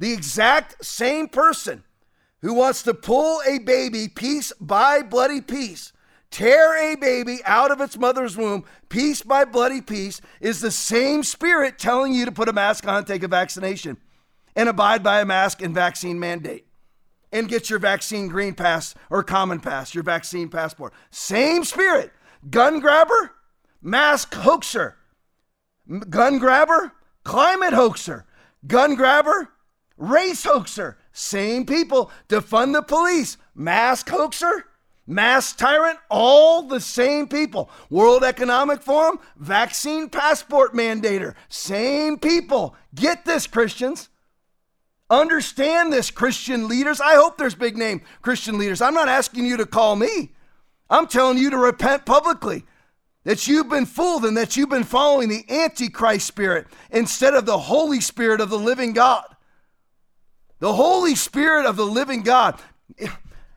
the 0.00 0.12
exact 0.12 0.84
same 0.84 1.28
person 1.28 1.84
who 2.42 2.54
wants 2.54 2.82
to 2.82 2.94
pull 2.94 3.40
a 3.46 3.58
baby 3.60 4.08
piece 4.08 4.52
by 4.60 5.02
bloody 5.02 5.40
piece 5.40 5.92
tear 6.36 6.76
a 6.76 6.96
baby 6.96 7.40
out 7.46 7.70
of 7.70 7.80
its 7.80 7.96
mother's 7.96 8.36
womb, 8.36 8.62
piece 8.90 9.22
by 9.22 9.42
bloody 9.42 9.80
piece, 9.80 10.20
is 10.38 10.60
the 10.60 10.70
same 10.70 11.22
spirit 11.22 11.78
telling 11.78 12.12
you 12.12 12.26
to 12.26 12.30
put 12.30 12.46
a 12.46 12.52
mask 12.52 12.86
on 12.86 13.06
take 13.06 13.22
a 13.22 13.28
vaccination 13.28 13.96
and 14.54 14.68
abide 14.68 15.02
by 15.02 15.22
a 15.22 15.24
mask 15.24 15.62
and 15.62 15.74
vaccine 15.74 16.20
mandate 16.20 16.66
and 17.32 17.48
get 17.48 17.70
your 17.70 17.78
vaccine 17.78 18.28
green 18.28 18.52
pass 18.52 18.94
or 19.08 19.22
common 19.22 19.60
pass, 19.60 19.94
your 19.94 20.04
vaccine 20.04 20.50
passport. 20.50 20.92
Same 21.10 21.64
spirit. 21.64 22.12
Gun 22.50 22.80
grabber, 22.80 23.32
mask 23.80 24.34
hoaxer. 24.34 24.96
Gun 26.10 26.38
grabber, 26.38 26.92
climate 27.24 27.72
hoaxer. 27.72 28.26
Gun 28.66 28.94
grabber, 28.94 29.52
race 29.96 30.44
hoaxer. 30.44 30.98
Same 31.12 31.64
people. 31.64 32.10
Defund 32.28 32.74
the 32.74 32.82
police, 32.82 33.38
mask 33.54 34.10
hoaxer 34.10 34.66
mass 35.06 35.52
tyrant, 35.52 35.98
all 36.10 36.62
the 36.62 36.80
same 36.80 37.28
people. 37.28 37.70
World 37.90 38.24
Economic 38.24 38.82
Forum, 38.82 39.20
vaccine 39.36 40.08
passport 40.08 40.74
mandator, 40.74 41.34
same 41.48 42.18
people. 42.18 42.74
Get 42.94 43.24
this, 43.24 43.46
Christians. 43.46 44.08
Understand 45.08 45.92
this, 45.92 46.10
Christian 46.10 46.66
leaders. 46.66 47.00
I 47.00 47.14
hope 47.14 47.38
there's 47.38 47.54
big 47.54 47.76
name 47.76 48.02
Christian 48.22 48.58
leaders. 48.58 48.80
I'm 48.80 48.94
not 48.94 49.08
asking 49.08 49.46
you 49.46 49.56
to 49.58 49.66
call 49.66 49.94
me. 49.94 50.32
I'm 50.90 51.06
telling 51.06 51.38
you 51.38 51.50
to 51.50 51.56
repent 51.56 52.06
publicly 52.06 52.64
that 53.24 53.48
you've 53.48 53.68
been 53.68 53.86
fooled 53.86 54.24
and 54.24 54.36
that 54.36 54.56
you've 54.56 54.68
been 54.68 54.84
following 54.84 55.28
the 55.28 55.44
Antichrist 55.48 56.26
spirit 56.26 56.66
instead 56.90 57.34
of 57.34 57.44
the 57.44 57.58
Holy 57.58 58.00
Spirit 58.00 58.40
of 58.40 58.50
the 58.50 58.58
living 58.58 58.92
God. 58.92 59.24
The 60.58 60.72
Holy 60.72 61.14
Spirit 61.14 61.66
of 61.66 61.76
the 61.76 61.86
living 61.86 62.22
God. 62.22 62.60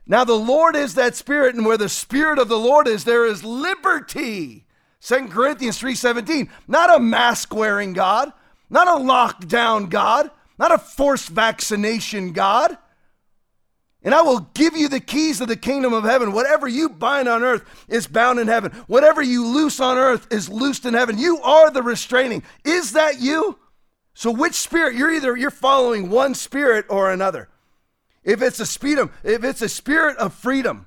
Now 0.09 0.23
the 0.23 0.33
Lord 0.33 0.75
is 0.75 0.95
that 0.95 1.15
spirit, 1.15 1.55
and 1.55 1.67
where 1.67 1.77
the 1.77 1.87
spirit 1.87 2.39
of 2.39 2.47
the 2.49 2.57
Lord 2.57 2.87
is, 2.87 3.03
there 3.03 3.27
is 3.27 3.43
liberty. 3.43 4.65
2 5.01 5.29
Corinthians 5.29 5.77
3:17. 5.77 6.49
Not 6.67 6.93
a 6.93 6.99
mask 6.99 7.53
wearing 7.53 7.93
God, 7.93 8.33
not 8.71 8.87
a 8.87 9.03
lockdown 9.03 9.87
God, 9.87 10.31
not 10.57 10.71
a 10.71 10.79
forced 10.79 11.29
vaccination 11.29 12.33
God. 12.33 12.75
And 14.01 14.15
I 14.15 14.23
will 14.23 14.49
give 14.53 14.75
you 14.75 14.87
the 14.87 14.99
keys 14.99 15.41
of 15.41 15.47
the 15.47 15.55
kingdom 15.55 15.93
of 15.93 16.05
heaven. 16.05 16.31
Whatever 16.31 16.67
you 16.67 16.89
bind 16.89 17.27
on 17.27 17.43
earth 17.43 17.63
is 17.87 18.07
bound 18.07 18.39
in 18.39 18.47
heaven. 18.47 18.71
Whatever 18.87 19.21
you 19.21 19.45
loose 19.45 19.79
on 19.79 19.97
earth 19.97 20.25
is 20.31 20.49
loosed 20.49 20.85
in 20.85 20.95
heaven. 20.95 21.19
You 21.19 21.39
are 21.41 21.69
the 21.69 21.83
restraining. 21.83 22.41
Is 22.63 22.93
that 22.93 23.19
you? 23.19 23.59
So 24.15 24.31
which 24.31 24.55
spirit? 24.55 24.95
You're 24.95 25.11
either 25.11 25.37
you're 25.37 25.51
following 25.51 26.09
one 26.09 26.33
spirit 26.33 26.85
or 26.89 27.11
another. 27.11 27.48
If 28.29 28.43
it's 28.43 28.59
a 28.59 28.65
freedom, 28.67 29.11
if 29.23 29.43
it's 29.43 29.63
a 29.63 29.67
spirit 29.67 30.15
of 30.17 30.35
freedom, 30.35 30.85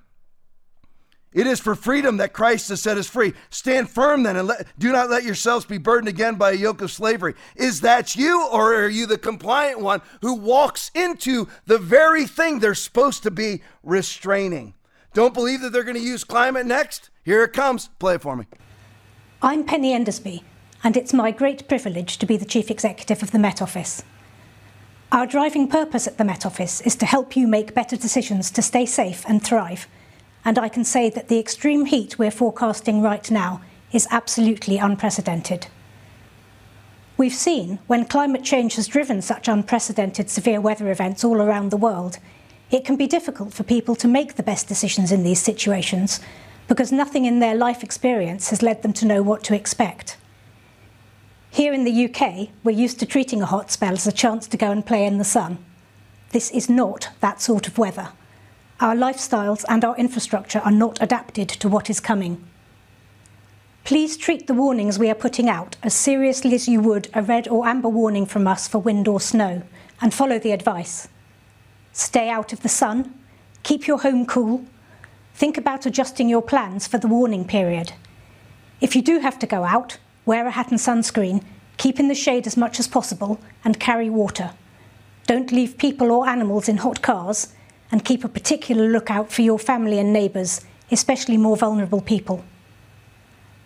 it 1.32 1.48
is 1.48 1.58
for 1.58 1.74
freedom 1.74 2.18
that 2.18 2.32
Christ 2.32 2.68
has 2.68 2.80
set 2.80 2.98
us 2.98 3.08
free. 3.08 3.32
Stand 3.50 3.90
firm 3.90 4.22
then 4.22 4.36
and 4.36 4.46
let, 4.46 4.68
do 4.78 4.92
not 4.92 5.10
let 5.10 5.24
yourselves 5.24 5.64
be 5.64 5.76
burdened 5.76 6.06
again 6.06 6.36
by 6.36 6.52
a 6.52 6.54
yoke 6.54 6.82
of 6.82 6.92
slavery. 6.92 7.34
Is 7.56 7.80
that 7.80 8.14
you, 8.14 8.46
or 8.46 8.76
are 8.76 8.88
you 8.88 9.06
the 9.06 9.18
compliant 9.18 9.80
one 9.80 10.02
who 10.20 10.34
walks 10.34 10.92
into 10.94 11.48
the 11.66 11.78
very 11.78 12.26
thing 12.26 12.60
they're 12.60 12.76
supposed 12.76 13.24
to 13.24 13.30
be 13.32 13.62
restraining? 13.82 14.74
Don't 15.12 15.34
believe 15.34 15.62
that 15.62 15.72
they're 15.72 15.82
going 15.82 15.96
to 15.96 16.00
use 16.00 16.22
climate 16.22 16.64
next? 16.64 17.10
Here 17.24 17.42
it 17.42 17.52
comes. 17.52 17.88
Play 17.98 18.14
it 18.14 18.22
for 18.22 18.36
me. 18.36 18.46
I'm 19.42 19.64
Penny 19.64 19.92
Endersby, 19.92 20.44
and 20.84 20.96
it's 20.96 21.12
my 21.12 21.32
great 21.32 21.66
privilege 21.66 22.18
to 22.18 22.26
be 22.26 22.36
the 22.36 22.44
Chief 22.44 22.70
Executive 22.70 23.20
of 23.20 23.32
the 23.32 23.40
Met 23.40 23.60
Office. 23.60 24.04
Our 25.12 25.26
driving 25.26 25.68
purpose 25.68 26.06
at 26.06 26.16
the 26.16 26.24
Met 26.24 26.46
Office 26.46 26.80
is 26.80 26.96
to 26.96 27.04
help 27.04 27.36
you 27.36 27.46
make 27.46 27.74
better 27.74 27.96
decisions 27.96 28.50
to 28.52 28.62
stay 28.62 28.86
safe 28.86 29.26
and 29.28 29.44
thrive. 29.44 29.86
And 30.42 30.58
I 30.58 30.70
can 30.70 30.84
say 30.84 31.10
that 31.10 31.28
the 31.28 31.38
extreme 31.38 31.84
heat 31.84 32.18
we're 32.18 32.30
forecasting 32.30 33.02
right 33.02 33.30
now 33.30 33.60
is 33.92 34.08
absolutely 34.10 34.78
unprecedented. 34.78 35.66
We've 37.18 37.34
seen 37.34 37.78
when 37.88 38.06
climate 38.06 38.42
change 38.42 38.76
has 38.76 38.88
driven 38.88 39.20
such 39.20 39.48
unprecedented 39.48 40.30
severe 40.30 40.62
weather 40.62 40.90
events 40.90 41.24
all 41.24 41.42
around 41.42 41.70
the 41.70 41.76
world, 41.76 42.18
it 42.70 42.82
can 42.82 42.96
be 42.96 43.06
difficult 43.06 43.52
for 43.52 43.64
people 43.64 43.94
to 43.96 44.08
make 44.08 44.36
the 44.36 44.42
best 44.42 44.66
decisions 44.66 45.12
in 45.12 45.24
these 45.24 45.42
situations 45.42 46.20
because 46.68 46.90
nothing 46.90 47.26
in 47.26 47.38
their 47.38 47.54
life 47.54 47.82
experience 47.82 48.48
has 48.48 48.62
led 48.62 48.80
them 48.80 48.94
to 48.94 49.04
know 49.04 49.20
what 49.20 49.44
to 49.44 49.54
expect. 49.54 50.16
Here 51.52 51.74
in 51.74 51.84
the 51.84 52.06
UK, 52.06 52.48
we're 52.64 52.70
used 52.70 52.98
to 53.00 53.06
treating 53.06 53.42
a 53.42 53.46
hot 53.46 53.70
spell 53.70 53.92
as 53.92 54.06
a 54.06 54.10
chance 54.10 54.48
to 54.48 54.56
go 54.56 54.70
and 54.70 54.86
play 54.86 55.04
in 55.04 55.18
the 55.18 55.22
sun. 55.22 55.62
This 56.30 56.50
is 56.50 56.70
not 56.70 57.10
that 57.20 57.42
sort 57.42 57.68
of 57.68 57.76
weather. 57.76 58.08
Our 58.80 58.96
lifestyles 58.96 59.62
and 59.68 59.84
our 59.84 59.94
infrastructure 59.98 60.60
are 60.60 60.70
not 60.70 61.02
adapted 61.02 61.50
to 61.50 61.68
what 61.68 61.90
is 61.90 62.00
coming. 62.00 62.42
Please 63.84 64.16
treat 64.16 64.46
the 64.46 64.54
warnings 64.54 64.98
we 64.98 65.10
are 65.10 65.14
putting 65.14 65.50
out 65.50 65.76
as 65.82 65.92
seriously 65.92 66.54
as 66.54 66.68
you 66.68 66.80
would 66.80 67.10
a 67.12 67.20
red 67.20 67.46
or 67.48 67.66
amber 67.66 67.90
warning 67.90 68.24
from 68.24 68.48
us 68.48 68.66
for 68.66 68.78
wind 68.78 69.06
or 69.06 69.20
snow, 69.20 69.62
and 70.00 70.14
follow 70.14 70.38
the 70.38 70.52
advice. 70.52 71.06
Stay 71.92 72.30
out 72.30 72.54
of 72.54 72.62
the 72.62 72.68
sun, 72.70 73.12
keep 73.62 73.86
your 73.86 73.98
home 73.98 74.24
cool, 74.24 74.64
think 75.34 75.58
about 75.58 75.84
adjusting 75.84 76.30
your 76.30 76.40
plans 76.40 76.86
for 76.86 76.96
the 76.96 77.08
warning 77.08 77.44
period. 77.44 77.92
If 78.80 78.96
you 78.96 79.02
do 79.02 79.18
have 79.18 79.38
to 79.40 79.46
go 79.46 79.64
out, 79.64 79.98
wear 80.24 80.46
a 80.46 80.50
hat 80.50 80.70
and 80.70 80.78
sunscreen, 80.78 81.42
keep 81.76 81.98
in 81.98 82.08
the 82.08 82.14
shade 82.14 82.46
as 82.46 82.56
much 82.56 82.78
as 82.78 82.88
possible, 82.88 83.40
and 83.64 83.80
carry 83.80 84.08
water. 84.10 84.52
Don't 85.26 85.52
leave 85.52 85.78
people 85.78 86.10
or 86.10 86.28
animals 86.28 86.68
in 86.68 86.78
hot 86.78 87.02
cars, 87.02 87.54
and 87.90 88.04
keep 88.04 88.24
a 88.24 88.28
particular 88.28 88.88
lookout 88.88 89.30
for 89.30 89.42
your 89.42 89.58
family 89.58 89.98
and 89.98 90.12
neighbours, 90.12 90.62
especially 90.90 91.36
more 91.36 91.56
vulnerable 91.56 92.00
people. 92.00 92.44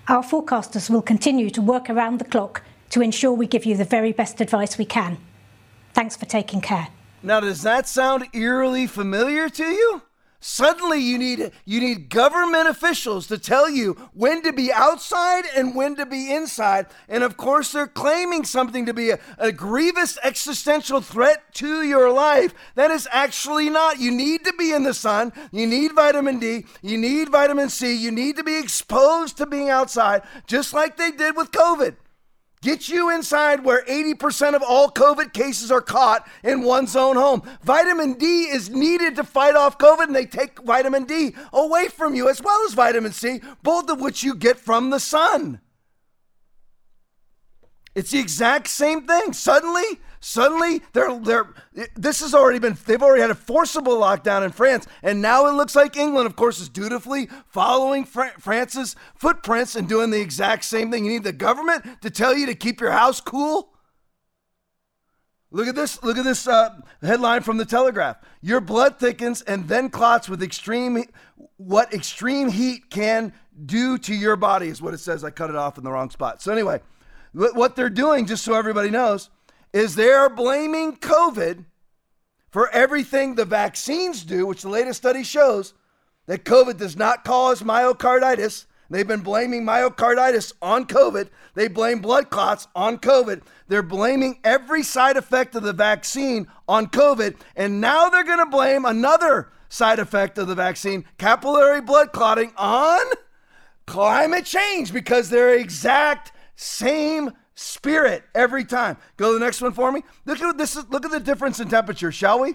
Our 0.08 0.22
forecasters 0.22 0.88
will 0.88 1.02
continue 1.02 1.50
to 1.50 1.62
work 1.62 1.90
around 1.90 2.18
the 2.18 2.24
clock 2.24 2.62
to 2.90 3.02
ensure 3.02 3.32
we 3.32 3.46
give 3.46 3.64
you 3.64 3.76
the 3.76 3.84
very 3.84 4.12
best 4.12 4.40
advice 4.40 4.78
we 4.78 4.84
can. 4.84 5.18
Thanks 5.94 6.16
for 6.16 6.26
taking 6.26 6.60
care. 6.60 6.88
Now, 7.22 7.40
does 7.40 7.62
that 7.62 7.88
sound 7.88 8.26
eerily 8.32 8.86
familiar 8.86 9.48
to 9.48 9.64
you? 9.64 10.02
Suddenly 10.40 11.00
you 11.00 11.18
need 11.18 11.50
you 11.64 11.80
need 11.80 12.08
government 12.08 12.68
officials 12.68 13.26
to 13.28 13.38
tell 13.38 13.68
you 13.68 13.94
when 14.12 14.42
to 14.42 14.52
be 14.52 14.72
outside 14.72 15.44
and 15.56 15.74
when 15.74 15.96
to 15.96 16.06
be 16.06 16.32
inside. 16.32 16.86
And 17.08 17.24
of 17.24 17.36
course 17.36 17.72
they're 17.72 17.86
claiming 17.86 18.44
something 18.44 18.86
to 18.86 18.94
be 18.94 19.10
a, 19.10 19.18
a 19.38 19.50
grievous 19.50 20.18
existential 20.22 21.00
threat 21.00 21.54
to 21.54 21.82
your 21.82 22.12
life. 22.12 22.54
That 22.74 22.90
is 22.90 23.08
actually 23.10 23.70
not. 23.70 23.98
You 23.98 24.10
need 24.10 24.44
to 24.44 24.52
be 24.52 24.72
in 24.72 24.82
the 24.82 24.94
sun. 24.94 25.32
You 25.52 25.66
need 25.66 25.94
vitamin 25.94 26.38
D. 26.38 26.66
You 26.82 26.98
need 26.98 27.30
vitamin 27.30 27.70
C. 27.70 27.96
You 27.96 28.10
need 28.10 28.36
to 28.36 28.44
be 28.44 28.58
exposed 28.58 29.38
to 29.38 29.46
being 29.46 29.70
outside, 29.70 30.22
just 30.46 30.74
like 30.74 30.96
they 30.96 31.10
did 31.10 31.36
with 31.36 31.50
COVID. 31.50 31.96
Get 32.66 32.88
you 32.88 33.10
inside 33.10 33.64
where 33.64 33.84
80% 33.84 34.56
of 34.56 34.60
all 34.60 34.90
COVID 34.90 35.32
cases 35.32 35.70
are 35.70 35.80
caught 35.80 36.28
in 36.42 36.62
one's 36.62 36.96
own 36.96 37.14
home. 37.14 37.42
Vitamin 37.62 38.14
D 38.14 38.46
is 38.46 38.70
needed 38.70 39.14
to 39.14 39.22
fight 39.22 39.54
off 39.54 39.78
COVID, 39.78 40.06
and 40.06 40.16
they 40.16 40.26
take 40.26 40.58
vitamin 40.64 41.04
D 41.04 41.36
away 41.52 41.86
from 41.86 42.16
you 42.16 42.28
as 42.28 42.42
well 42.42 42.60
as 42.66 42.74
vitamin 42.74 43.12
C, 43.12 43.40
both 43.62 43.88
of 43.88 44.00
which 44.00 44.24
you 44.24 44.34
get 44.34 44.58
from 44.58 44.90
the 44.90 44.98
sun. 44.98 45.60
It's 47.94 48.10
the 48.10 48.18
exact 48.18 48.66
same 48.66 49.06
thing. 49.06 49.32
Suddenly, 49.32 50.00
Suddenly, 50.28 50.82
they're 50.92 51.16
they're 51.20 51.54
this 51.94 52.18
has 52.18 52.34
already 52.34 52.58
been 52.58 52.76
they've 52.84 53.00
already 53.00 53.20
had 53.20 53.30
a 53.30 53.36
forcible 53.36 53.94
lockdown 53.94 54.44
in 54.44 54.50
France, 54.50 54.84
and 55.00 55.22
now 55.22 55.46
it 55.46 55.52
looks 55.52 55.76
like 55.76 55.96
England, 55.96 56.26
of 56.26 56.34
course, 56.34 56.58
is 56.58 56.68
dutifully 56.68 57.28
following 57.46 58.04
Fra- 58.04 58.34
France's 58.36 58.96
footprints 59.14 59.76
and 59.76 59.88
doing 59.88 60.10
the 60.10 60.20
exact 60.20 60.64
same 60.64 60.90
thing. 60.90 61.04
You 61.04 61.12
need 61.12 61.22
the 61.22 61.32
government 61.32 62.02
to 62.02 62.10
tell 62.10 62.36
you 62.36 62.44
to 62.46 62.56
keep 62.56 62.80
your 62.80 62.90
house 62.90 63.20
cool. 63.20 63.72
Look 65.52 65.68
at 65.68 65.76
this. 65.76 66.02
Look 66.02 66.18
at 66.18 66.24
this 66.24 66.48
uh, 66.48 66.70
headline 67.02 67.42
from 67.42 67.58
the 67.58 67.64
Telegraph. 67.64 68.16
Your 68.42 68.60
blood 68.60 68.98
thickens 68.98 69.42
and 69.42 69.68
then 69.68 69.90
clots 69.90 70.28
with 70.28 70.42
extreme. 70.42 71.04
What 71.56 71.94
extreme 71.94 72.48
heat 72.48 72.90
can 72.90 73.32
do 73.64 73.96
to 73.98 74.12
your 74.12 74.34
body 74.34 74.66
is 74.66 74.82
what 74.82 74.92
it 74.92 74.98
says. 74.98 75.22
I 75.22 75.30
cut 75.30 75.50
it 75.50 75.56
off 75.56 75.78
in 75.78 75.84
the 75.84 75.92
wrong 75.92 76.10
spot. 76.10 76.42
So 76.42 76.50
anyway, 76.50 76.80
what 77.32 77.76
they're 77.76 77.88
doing, 77.88 78.26
just 78.26 78.44
so 78.44 78.54
everybody 78.54 78.90
knows, 78.90 79.30
is 79.76 79.94
they 79.94 80.08
are 80.10 80.30
blaming 80.30 80.96
COVID 80.96 81.66
for 82.48 82.70
everything 82.70 83.34
the 83.34 83.44
vaccines 83.44 84.24
do, 84.24 84.46
which 84.46 84.62
the 84.62 84.70
latest 84.70 84.96
study 84.96 85.22
shows 85.22 85.74
that 86.24 86.44
COVID 86.44 86.78
does 86.78 86.96
not 86.96 87.24
cause 87.24 87.60
myocarditis. 87.60 88.64
They've 88.88 89.06
been 89.06 89.20
blaming 89.20 89.64
myocarditis 89.66 90.54
on 90.62 90.86
COVID. 90.86 91.28
They 91.54 91.68
blame 91.68 92.00
blood 92.00 92.30
clots 92.30 92.68
on 92.74 92.96
COVID. 92.96 93.42
They're 93.68 93.82
blaming 93.82 94.38
every 94.44 94.82
side 94.82 95.18
effect 95.18 95.54
of 95.54 95.62
the 95.62 95.74
vaccine 95.74 96.46
on 96.66 96.86
COVID. 96.86 97.36
And 97.54 97.78
now 97.78 98.08
they're 98.08 98.24
going 98.24 98.38
to 98.38 98.46
blame 98.46 98.86
another 98.86 99.52
side 99.68 99.98
effect 99.98 100.38
of 100.38 100.48
the 100.48 100.54
vaccine, 100.54 101.04
capillary 101.18 101.82
blood 101.82 102.12
clotting, 102.12 102.54
on 102.56 103.04
climate 103.86 104.46
change 104.46 104.90
because 104.90 105.28
they're 105.28 105.54
exact 105.54 106.32
same 106.54 107.32
spirit 107.56 108.22
every 108.34 108.64
time. 108.64 108.96
Go 109.16 109.32
to 109.32 109.38
the 109.38 109.44
next 109.44 109.60
one 109.60 109.72
for 109.72 109.90
me. 109.90 110.04
Look 110.24 110.40
at 110.40 110.56
this. 110.56 110.76
Look 110.76 111.04
at 111.04 111.10
the 111.10 111.18
difference 111.18 111.58
in 111.58 111.68
temperature, 111.68 112.12
shall 112.12 112.38
we? 112.38 112.54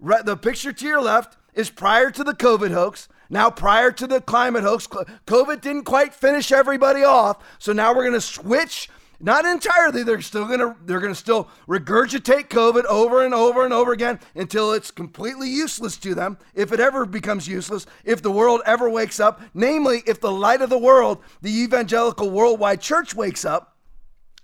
The 0.00 0.36
picture 0.36 0.72
to 0.72 0.86
your 0.86 1.02
left 1.02 1.36
is 1.54 1.70
prior 1.70 2.10
to 2.12 2.22
the 2.22 2.34
COVID 2.34 2.70
hoax. 2.70 3.08
Now, 3.28 3.50
prior 3.50 3.90
to 3.92 4.06
the 4.06 4.20
climate 4.20 4.62
hoax, 4.62 4.86
COVID 4.86 5.60
didn't 5.60 5.84
quite 5.84 6.14
finish 6.14 6.52
everybody 6.52 7.02
off. 7.02 7.42
So 7.58 7.72
now 7.72 7.94
we're 7.94 8.02
going 8.02 8.12
to 8.12 8.20
switch. 8.20 8.88
Not 9.24 9.44
entirely. 9.44 10.02
They're 10.02 10.20
still 10.20 10.46
gonna 10.46 10.74
they're 10.84 10.98
gonna 10.98 11.14
still 11.14 11.48
regurgitate 11.68 12.48
COVID 12.48 12.84
over 12.86 13.24
and 13.24 13.32
over 13.32 13.64
and 13.64 13.72
over 13.72 13.92
again 13.92 14.18
until 14.34 14.72
it's 14.72 14.90
completely 14.90 15.48
useless 15.48 15.96
to 15.98 16.12
them. 16.12 16.38
If 16.54 16.72
it 16.72 16.80
ever 16.80 17.06
becomes 17.06 17.46
useless, 17.46 17.86
if 18.04 18.20
the 18.20 18.32
world 18.32 18.62
ever 18.66 18.90
wakes 18.90 19.20
up, 19.20 19.40
namely 19.54 20.02
if 20.08 20.20
the 20.20 20.32
light 20.32 20.60
of 20.60 20.70
the 20.70 20.78
world, 20.78 21.22
the 21.40 21.62
evangelical 21.62 22.30
worldwide 22.30 22.80
church 22.80 23.14
wakes 23.14 23.44
up, 23.44 23.71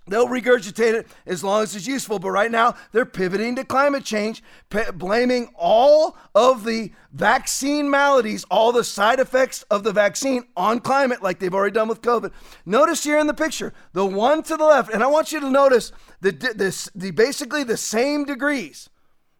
They'll 0.08 0.28
regurgitate 0.28 0.94
it 0.94 1.06
as 1.26 1.44
long 1.44 1.62
as 1.62 1.74
it's 1.76 1.86
useful. 1.86 2.18
But 2.18 2.30
right 2.30 2.50
now, 2.50 2.74
they're 2.92 3.06
pivoting 3.06 3.56
to 3.56 3.64
climate 3.64 4.04
change, 4.04 4.42
p- 4.70 4.90
blaming 4.94 5.50
all 5.54 6.16
of 6.34 6.64
the 6.64 6.92
vaccine 7.12 7.90
maladies, 7.90 8.44
all 8.50 8.72
the 8.72 8.84
side 8.84 9.20
effects 9.20 9.62
of 9.64 9.84
the 9.84 9.92
vaccine 9.92 10.44
on 10.56 10.80
climate, 10.80 11.22
like 11.22 11.38
they've 11.38 11.54
already 11.54 11.74
done 11.74 11.88
with 11.88 12.02
COVID. 12.02 12.32
Notice 12.66 13.04
here 13.04 13.18
in 13.18 13.26
the 13.26 13.34
picture, 13.34 13.72
the 13.92 14.06
one 14.06 14.42
to 14.44 14.56
the 14.56 14.64
left, 14.64 14.92
and 14.92 15.02
I 15.02 15.06
want 15.06 15.32
you 15.32 15.40
to 15.40 15.50
notice 15.50 15.92
the, 16.20 16.32
this, 16.32 16.90
the 16.94 17.10
basically 17.10 17.64
the 17.64 17.76
same 17.76 18.24
degrees 18.24 18.88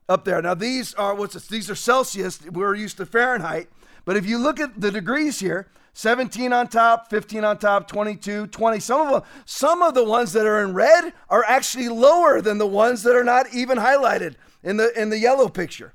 up 0.09 0.25
there. 0.25 0.41
Now, 0.41 0.55
these 0.55 0.95
are 0.95 1.15
what's 1.15 1.35
this? 1.35 1.47
These 1.47 1.71
are 1.71 1.75
Celsius. 1.75 2.41
We're 2.51 2.75
used 2.75 2.97
to 2.97 3.07
Fahrenheit. 3.07 3.69
But 4.05 4.17
if 4.17 4.25
you 4.25 4.39
look 4.39 4.59
at 4.59 4.81
the 4.81 4.91
degrees 4.91 5.41
here, 5.41 5.69
17 5.99 6.53
on 6.53 6.69
top, 6.69 7.11
15 7.11 7.43
on 7.43 7.59
top, 7.59 7.89
22, 7.89 8.47
20. 8.47 8.79
Some 8.79 9.01
of 9.01 9.13
them, 9.13 9.23
some 9.45 9.83
of 9.83 9.95
the 9.95 10.05
ones 10.05 10.33
that 10.33 10.47
are 10.47 10.63
in 10.63 10.73
red 10.73 11.13
are 11.29 11.43
actually 11.43 11.89
lower 11.89 12.41
than 12.41 12.59
the 12.59 12.69
ones 12.69 13.03
that 13.03 13.17
are 13.17 13.25
not 13.25 13.53
even 13.53 13.79
highlighted 13.79 14.37
in 14.63 14.77
the 14.77 14.97
in 14.97 15.11
the 15.11 15.19
yellow 15.19 15.49
picture. 15.49 15.95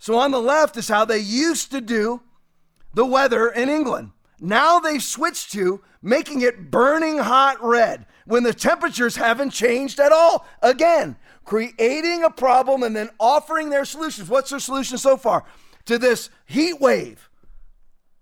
So 0.00 0.18
on 0.18 0.32
the 0.32 0.40
left 0.40 0.76
is 0.76 0.88
how 0.88 1.04
they 1.04 1.20
used 1.20 1.70
to 1.70 1.80
do 1.80 2.20
the 2.94 3.06
weather 3.06 3.48
in 3.48 3.68
England. 3.68 4.10
Now 4.40 4.80
they've 4.80 5.00
switched 5.00 5.52
to 5.52 5.82
making 6.02 6.40
it 6.40 6.72
burning 6.72 7.18
hot 7.18 7.62
red 7.62 8.06
when 8.26 8.42
the 8.42 8.54
temperatures 8.54 9.14
haven't 9.14 9.50
changed 9.50 10.00
at 10.00 10.10
all. 10.10 10.48
Again, 10.62 11.14
creating 11.44 12.24
a 12.24 12.30
problem 12.30 12.82
and 12.82 12.96
then 12.96 13.08
offering 13.20 13.70
their 13.70 13.84
solutions. 13.84 14.28
What's 14.28 14.50
their 14.50 14.58
solution 14.58 14.98
so 14.98 15.16
far 15.16 15.44
to 15.84 15.96
this 15.96 16.28
heat 16.44 16.80
wave? 16.80 17.30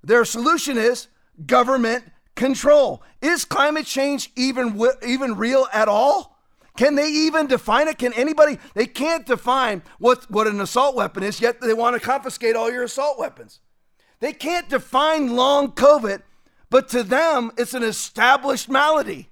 Their 0.05 0.27
solution 0.27 0.77
is 0.77 1.09
government 1.47 2.05
control. 2.35 3.03
Is 3.21 3.45
climate 3.45 3.87
change 3.87 4.31
even 4.37 4.81
even 5.07 5.37
real 5.37 5.67
at 5.73 5.89
all? 5.89 6.33
Can 6.77 6.95
they 6.95 7.09
even 7.09 7.47
define 7.47 7.89
it? 7.89 7.99
Can 7.99 8.13
anybody? 8.15 8.59
They 8.75 8.87
can't 8.87 9.27
define 9.27 9.83
what, 9.99 10.31
what 10.31 10.47
an 10.47 10.61
assault 10.61 10.97
weapon 10.97 11.23
is, 11.23 11.41
yet 11.41 11.61
they 11.61 11.75
want 11.75 11.95
to 11.95 12.01
confiscate 12.01 12.57
all 12.57 12.73
your 12.73 12.85
assault 12.85 13.19
weapons. 13.19 13.61
They 14.21 14.33
can't 14.33 14.69
define 14.69 15.35
long 15.35 15.73
COVID, 15.73 16.23
but 16.71 16.89
to 16.91 17.03
them, 17.03 17.53
it's 17.59 17.75
an 17.75 17.83
established 17.83 18.71
malady. 18.71 19.29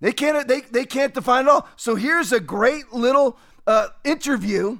They 0.00 0.12
can't, 0.12 0.46
they, 0.46 0.60
they 0.60 0.84
can't 0.84 1.14
define 1.14 1.46
it 1.46 1.48
all. 1.48 1.68
So 1.76 1.96
here's 1.96 2.30
a 2.30 2.40
great 2.40 2.92
little 2.92 3.38
uh, 3.66 3.88
interview 4.04 4.78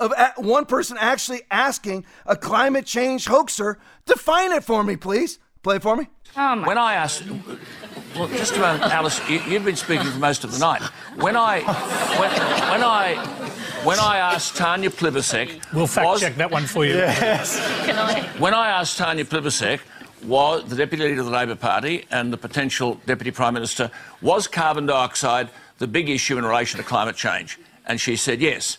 of 0.00 0.12
one 0.38 0.64
person 0.64 0.96
actually 0.98 1.42
asking 1.50 2.04
a 2.26 2.34
climate 2.34 2.86
change 2.86 3.26
hoaxer, 3.26 3.78
define 4.06 4.52
it 4.52 4.64
for 4.64 4.82
me, 4.82 4.96
please. 4.96 5.38
Play 5.62 5.76
it 5.76 5.82
for 5.82 5.94
me. 5.94 6.08
Oh 6.36 6.64
when 6.64 6.78
I 6.78 6.94
asked, 6.94 7.24
well, 8.14 8.28
just 8.28 8.56
about 8.56 8.80
Alice, 8.80 9.20
you, 9.28 9.38
have 9.38 9.64
been 9.64 9.76
speaking 9.76 10.06
for 10.06 10.18
most 10.18 10.42
of 10.42 10.52
the 10.52 10.58
night. 10.58 10.80
When 11.16 11.36
I, 11.36 11.60
when, 12.18 12.30
when 12.70 12.82
I, 12.82 13.14
when 13.84 13.98
I 13.98 14.18
asked 14.18 14.56
Tanya 14.56 14.88
Plibersek, 14.88 15.72
we'll 15.74 15.86
fact 15.86 16.06
was, 16.06 16.20
check 16.20 16.36
that 16.36 16.50
one 16.50 16.64
for 16.64 16.86
you. 16.86 16.94
Yes. 16.94 17.58
Can 17.84 17.98
I? 17.98 18.22
When 18.38 18.54
I 18.54 18.68
asked 18.68 18.96
Tanya 18.96 19.24
Plibersek, 19.24 19.80
was 20.24 20.64
the 20.64 20.76
deputy 20.76 21.04
leader 21.04 21.20
of 21.20 21.26
the 21.26 21.32
Labor 21.32 21.56
Party 21.56 22.06
and 22.10 22.32
the 22.32 22.36
potential 22.36 23.00
deputy 23.06 23.30
prime 23.30 23.54
minister 23.54 23.90
was 24.20 24.46
carbon 24.46 24.86
dioxide 24.86 25.50
the 25.78 25.86
big 25.86 26.08
issue 26.08 26.38
in 26.38 26.44
relation 26.44 26.78
to 26.78 26.84
climate 26.84 27.16
change? 27.16 27.58
And 27.86 28.00
she 28.00 28.16
said 28.16 28.40
yes. 28.40 28.78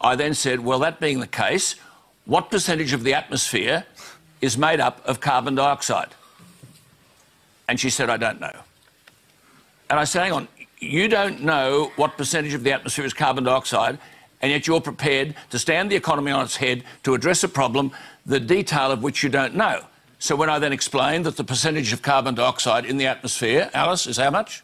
I 0.00 0.16
then 0.16 0.34
said, 0.34 0.60
well, 0.60 0.78
that 0.80 1.00
being 1.00 1.20
the 1.20 1.26
case, 1.26 1.76
what 2.24 2.50
percentage 2.50 2.92
of 2.92 3.02
the 3.02 3.14
atmosphere 3.14 3.84
is 4.40 4.58
made 4.58 4.80
up 4.80 5.00
of 5.06 5.20
carbon 5.20 5.54
dioxide? 5.54 6.08
And 7.68 7.80
she 7.80 7.90
said, 7.90 8.10
I 8.10 8.16
don't 8.16 8.40
know. 8.40 8.52
And 9.88 9.98
I 9.98 10.04
said, 10.04 10.22
hang 10.22 10.32
on, 10.32 10.48
you 10.78 11.08
don't 11.08 11.42
know 11.42 11.92
what 11.96 12.16
percentage 12.16 12.54
of 12.54 12.62
the 12.62 12.72
atmosphere 12.72 13.04
is 13.04 13.14
carbon 13.14 13.44
dioxide, 13.44 13.98
and 14.42 14.52
yet 14.52 14.66
you're 14.66 14.80
prepared 14.80 15.34
to 15.50 15.58
stand 15.58 15.90
the 15.90 15.96
economy 15.96 16.30
on 16.30 16.44
its 16.44 16.56
head 16.56 16.84
to 17.04 17.14
address 17.14 17.42
a 17.44 17.48
problem, 17.48 17.92
the 18.26 18.40
detail 18.40 18.90
of 18.90 19.02
which 19.02 19.22
you 19.22 19.28
don't 19.28 19.54
know. 19.54 19.84
So 20.18 20.34
when 20.36 20.50
I 20.50 20.58
then 20.58 20.72
explained 20.72 21.26
that 21.26 21.36
the 21.36 21.44
percentage 21.44 21.92
of 21.92 22.02
carbon 22.02 22.34
dioxide 22.34 22.84
in 22.84 22.96
the 22.96 23.06
atmosphere, 23.06 23.70
Alice, 23.72 24.06
is 24.06 24.16
how 24.16 24.30
much? 24.30 24.62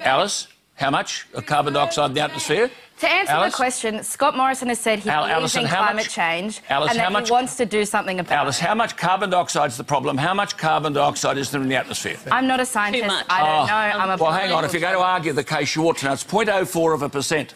Alice, 0.00 0.48
how 0.80 0.90
much 0.90 1.26
of 1.34 1.44
carbon 1.46 1.74
dioxide 1.74 2.10
in 2.10 2.14
the 2.14 2.22
atmosphere? 2.22 2.70
To 3.00 3.08
answer 3.10 3.32
Alice? 3.32 3.52
the 3.52 3.56
question, 3.56 4.02
Scott 4.02 4.34
Morrison 4.36 4.68
has 4.68 4.78
said 4.80 4.98
he 5.00 5.08
Al- 5.10 5.22
believes 5.22 5.38
Alison, 5.38 5.60
in 5.62 5.66
how 5.68 5.76
climate 5.84 5.96
much- 6.06 6.08
change 6.14 6.60
Alice, 6.70 6.90
and 6.90 6.98
how 7.00 7.06
that 7.08 7.12
much- 7.12 7.28
he 7.28 7.32
wants 7.32 7.56
to 7.56 7.66
do 7.66 7.84
something 7.84 8.18
about 8.18 8.38
Alice, 8.38 8.58
it. 8.60 8.64
how 8.64 8.74
much 8.74 8.96
carbon 8.96 9.30
dioxide 9.30 9.70
is 9.70 9.76
the 9.76 9.84
problem? 9.84 10.16
How 10.18 10.32
much 10.34 10.56
carbon 10.56 10.92
dioxide 10.94 11.36
is 11.38 11.50
there 11.50 11.60
in 11.62 11.68
the 11.68 11.76
atmosphere? 11.76 12.16
I'm 12.32 12.46
not 12.46 12.60
a 12.60 12.66
scientist. 12.66 13.06
much. 13.06 13.26
I 13.28 13.38
don't 13.40 13.48
Oh, 13.48 13.66
know. 13.66 13.72
I'm 14.04 14.10
a 14.10 14.16
well, 14.22 14.32
hang 14.32 14.52
on. 14.52 14.64
If 14.64 14.72
you're 14.72 14.80
going 14.80 14.94
to 14.94 15.00
argue 15.00 15.32
the 15.34 15.44
case, 15.44 15.76
you 15.76 15.86
ought 15.86 15.98
to 15.98 16.06
know 16.06 16.12
it's 16.14 16.24
0.04 16.24 16.92
of 16.94 17.02
a 17.02 17.08
percent. 17.08 17.54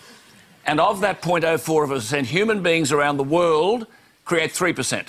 And 0.66 0.78
of 0.80 1.00
that 1.00 1.20
0.04 1.22 1.84
of 1.84 1.90
a 1.90 1.94
percent, 1.96 2.26
human 2.26 2.62
beings 2.62 2.92
around 2.92 3.16
the 3.18 3.24
world 3.24 3.86
create 4.24 4.52
3%. 4.52 5.06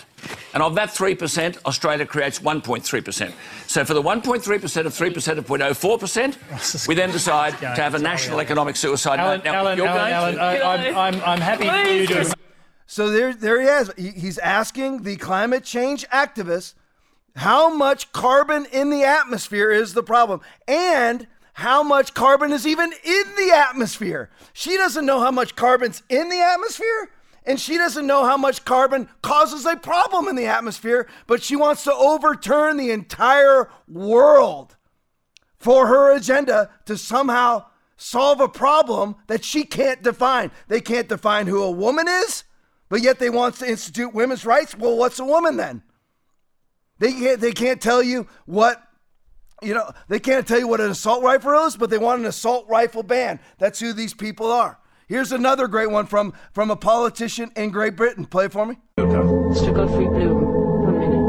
And 0.54 0.64
of 0.64 0.76
that 0.76 0.90
3%, 0.90 1.64
Australia 1.66 2.06
creates 2.06 2.40
1.3%. 2.40 3.34
So 3.68 3.86
for 3.86 3.94
the 3.94 4.02
1.3% 4.02 4.86
of 4.86 4.94
3% 4.94 5.38
of 5.38 5.46
0.04%, 5.48 6.88
we 6.88 6.96
then 6.96 7.12
decide 7.12 7.58
to 7.60 7.68
have 7.82 7.96
a 7.96 8.00
national 8.00 8.40
economic 8.40 8.76
suicide 8.76 9.20
Alan, 9.20 9.40
note. 9.40 9.46
Now, 9.46 9.54
Alan, 9.56 9.78
you're 9.78 9.88
Alan, 9.88 10.36
going 10.36 10.40
Alan, 10.40 10.80
to- 10.80 10.98
I, 10.98 11.08
I'm, 11.08 11.16
I'm, 11.16 11.22
I'm 11.24 11.42
happy 11.42 11.68
for 11.70 11.92
you 11.92 12.08
to. 12.08 12.36
So 12.88 13.10
there, 13.10 13.34
there 13.34 13.62
he 13.62 13.68
is. 13.68 13.92
He- 13.98 14.20
He's 14.20 14.38
asking 14.38 15.04
the 15.04 15.16
climate 15.18 15.64
change 15.64 16.08
activists 16.10 16.74
how 17.36 17.74
much 17.74 18.12
carbon 18.14 18.66
in 18.72 18.90
the 18.90 19.04
atmosphere 19.04 19.72
is 19.72 19.94
the 19.94 20.04
problem 20.04 20.40
and 20.68 21.28
how 21.54 21.84
much 21.84 22.14
carbon 22.14 22.52
is 22.52 22.66
even 22.66 22.92
in 23.04 23.24
the 23.38 23.52
atmosphere. 23.54 24.30
She 24.54 24.76
doesn't 24.78 25.06
know 25.06 25.20
how 25.20 25.32
much 25.32 25.56
carbon's 25.56 26.02
in 26.10 26.30
the 26.30 26.40
atmosphere 26.42 27.10
and 27.46 27.60
she 27.60 27.78
doesn't 27.78 28.08
know 28.08 28.26
how 28.26 28.38
much 28.38 28.66
carbon 28.66 29.08
causes 29.22 29.66
a 29.66 29.76
problem 29.76 30.28
in 30.28 30.36
the 30.36 30.48
atmosphere, 30.48 31.08
but 31.28 31.44
she 31.44 31.56
wants 31.56 31.84
to 31.84 31.94
overturn 31.94 32.78
the 32.78 32.92
entire 32.92 33.70
world 33.88 34.76
for 35.58 35.88
her 35.88 36.16
agenda 36.16 36.70
to 36.86 36.98
somehow 36.98 37.66
solve 37.98 38.40
a 38.40 38.48
problem 38.48 39.16
that 39.28 39.44
she 39.44 39.64
can't 39.64 40.02
define. 40.02 40.52
They 40.68 40.82
can't 40.82 41.08
define 41.08 41.48
who 41.48 41.62
a 41.64 41.72
woman 41.72 42.08
is, 42.08 42.44
but 42.90 43.02
yet 43.02 43.20
they 43.20 43.30
want 43.30 43.56
to 43.56 43.70
institute 43.70 44.14
women's 44.14 44.46
rights. 44.46 44.76
Well, 44.76 44.98
what's 44.98 45.20
a 45.20 45.26
woman 45.26 45.58
then? 45.58 45.84
They 47.00 47.12
can't, 47.12 47.42
they 47.42 47.52
can't 47.52 47.82
tell 47.82 48.02
you 48.02 48.28
what 48.46 48.82
you 49.62 49.74
know, 49.74 49.90
they 50.10 50.20
can't 50.20 50.46
tell 50.48 50.60
you 50.60 50.68
what 50.68 50.82
an 50.82 50.92
assault 50.92 51.24
rifle 51.24 51.54
is, 51.66 51.78
but 51.78 51.90
they 51.90 51.98
want 51.98 52.20
an 52.20 52.26
assault 52.26 52.68
rifle 52.68 53.04
ban. 53.04 53.40
That's 53.58 53.80
who 53.80 53.94
these 53.94 54.14
people 54.14 54.52
are. 54.52 54.78
Here's 55.08 55.32
another 55.32 55.68
great 55.68 55.92
one 55.92 56.08
from 56.08 56.34
from 56.52 56.72
a 56.72 56.76
politician 56.76 57.52
in 57.56 57.70
Great 57.70 57.96
Britain. 57.96 58.26
Play 58.26 58.46
it 58.46 58.52
for 58.52 58.66
me. 58.66 58.78
Mr. 58.98 59.72
Godfrey 59.72 60.06
Bloom, 60.06 60.82
one 60.82 61.00
minute. 61.00 61.20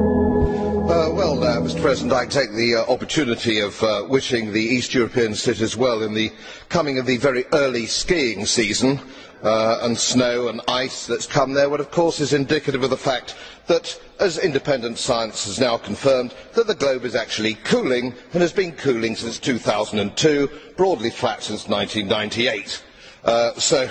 Uh, 0.91 1.12
well, 1.12 1.45
uh, 1.45 1.61
Mr. 1.61 1.83
President, 1.83 2.14
I 2.14 2.24
take 2.24 2.53
the 2.53 2.77
uh, 2.77 2.91
opportunity 2.91 3.61
of 3.61 3.83
uh, 3.83 4.07
wishing 4.09 4.55
the 4.55 4.62
East 4.62 4.95
European 4.95 5.35
cities 5.35 5.77
well 5.77 6.03
in 6.03 6.14
the 6.14 6.33
coming 6.70 6.99
of 6.99 7.05
the 7.05 7.18
very 7.18 7.45
early 7.53 7.85
skiing 7.85 8.47
season. 8.47 8.99
Uh, 9.43 9.81
and 9.83 9.99
snow 9.99 10.49
and 10.49 10.62
ice 10.66 11.07
that's 11.07 11.27
come 11.27 11.53
there, 11.53 11.68
what 11.68 11.79
of 11.79 11.91
course 11.91 12.20
is 12.20 12.33
indicative 12.33 12.83
of 12.83 12.89
the 12.89 12.97
fact 12.97 13.37
that, 13.66 14.01
as 14.18 14.39
independent 14.39 14.97
science 14.97 15.45
has 15.45 15.61
now 15.61 15.77
confirmed, 15.77 16.35
that 16.55 16.66
the 16.66 16.74
globe 16.74 17.05
is 17.05 17.14
actually 17.14 17.55
cooling 17.62 18.14
and 18.33 18.41
has 18.41 18.53
been 18.53 18.72
cooling 18.72 19.14
since 19.14 19.39
2002, 19.39 20.49
broadly 20.79 21.11
flat 21.11 21.43
since 21.43 21.68
1998. 21.68 22.83
Uh, 23.27 23.53
so 23.55 23.91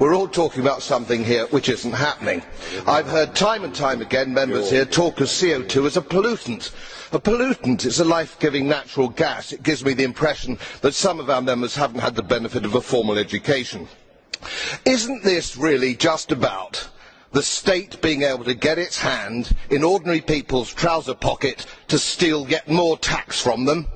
we're 0.00 0.16
all 0.16 0.26
talking 0.26 0.62
about 0.62 0.82
something 0.82 1.24
here 1.24 1.46
which 1.46 1.68
isn't 1.68 1.92
happening. 1.92 2.42
I've 2.88 3.06
heard 3.06 3.36
time 3.36 3.62
and 3.62 3.72
time 3.72 4.02
again 4.02 4.34
members 4.34 4.68
here 4.68 4.84
talk 4.84 5.20
of 5.20 5.28
CO2 5.28 5.86
as 5.86 5.96
a 5.96 6.02
pollutant. 6.02 6.72
A 7.12 7.20
pollutant 7.20 7.84
is 7.84 8.00
a 8.00 8.04
life-giving 8.04 8.66
natural 8.66 9.08
gas. 9.08 9.52
It 9.52 9.62
gives 9.62 9.84
me 9.84 9.94
the 9.94 10.02
impression 10.02 10.58
that 10.80 10.94
some 10.94 11.20
of 11.20 11.30
our 11.30 11.40
members 11.40 11.76
haven't 11.76 12.00
had 12.00 12.16
the 12.16 12.22
benefit 12.24 12.64
of 12.64 12.74
a 12.74 12.80
formal 12.80 13.16
education. 13.16 13.86
Isn't 14.84 15.22
this 15.22 15.56
really 15.56 15.94
just 15.94 16.32
about 16.32 16.88
the 17.30 17.44
state 17.44 18.02
being 18.02 18.22
able 18.22 18.42
to 18.44 18.54
get 18.54 18.76
its 18.76 18.98
hand 18.98 19.54
in 19.70 19.84
ordinary 19.84 20.20
people's 20.20 20.74
trouser 20.74 21.14
pocket 21.14 21.64
to 21.86 21.98
steal 21.98 22.48
yet 22.48 22.68
more 22.68 22.98
tax 22.98 23.40
from 23.40 23.66
them? 23.66 23.86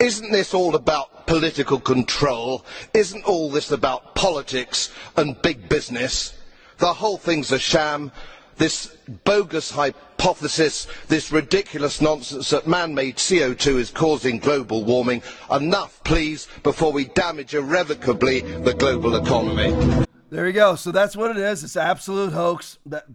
Isn't 0.00 0.32
this 0.32 0.52
all 0.52 0.74
about 0.74 1.13
political 1.26 1.80
control? 1.80 2.64
Isn't 2.92 3.24
all 3.24 3.50
this 3.50 3.70
about 3.70 4.14
politics 4.14 4.90
and 5.16 5.40
big 5.42 5.68
business? 5.68 6.36
The 6.78 6.92
whole 6.92 7.18
thing's 7.18 7.52
a 7.52 7.58
sham. 7.58 8.12
This 8.56 8.96
bogus 9.24 9.70
hypothesis, 9.70 10.86
this 11.08 11.32
ridiculous 11.32 12.00
nonsense 12.00 12.50
that 12.50 12.68
man-made 12.68 13.16
CO2 13.16 13.76
is 13.78 13.90
causing 13.90 14.38
global 14.38 14.84
warming. 14.84 15.22
Enough, 15.50 16.02
please, 16.04 16.46
before 16.62 16.92
we 16.92 17.06
damage 17.06 17.54
irrevocably 17.54 18.40
the 18.40 18.74
global 18.74 19.16
economy. 19.16 20.06
There 20.30 20.46
you 20.48 20.52
go. 20.52 20.74
So 20.74 20.90
that's 20.90 21.16
what 21.16 21.30
it 21.30 21.36
is. 21.36 21.62
It's 21.62 21.76
absolute 21.76 22.32
hoax. 22.32 22.78
That 22.86 23.06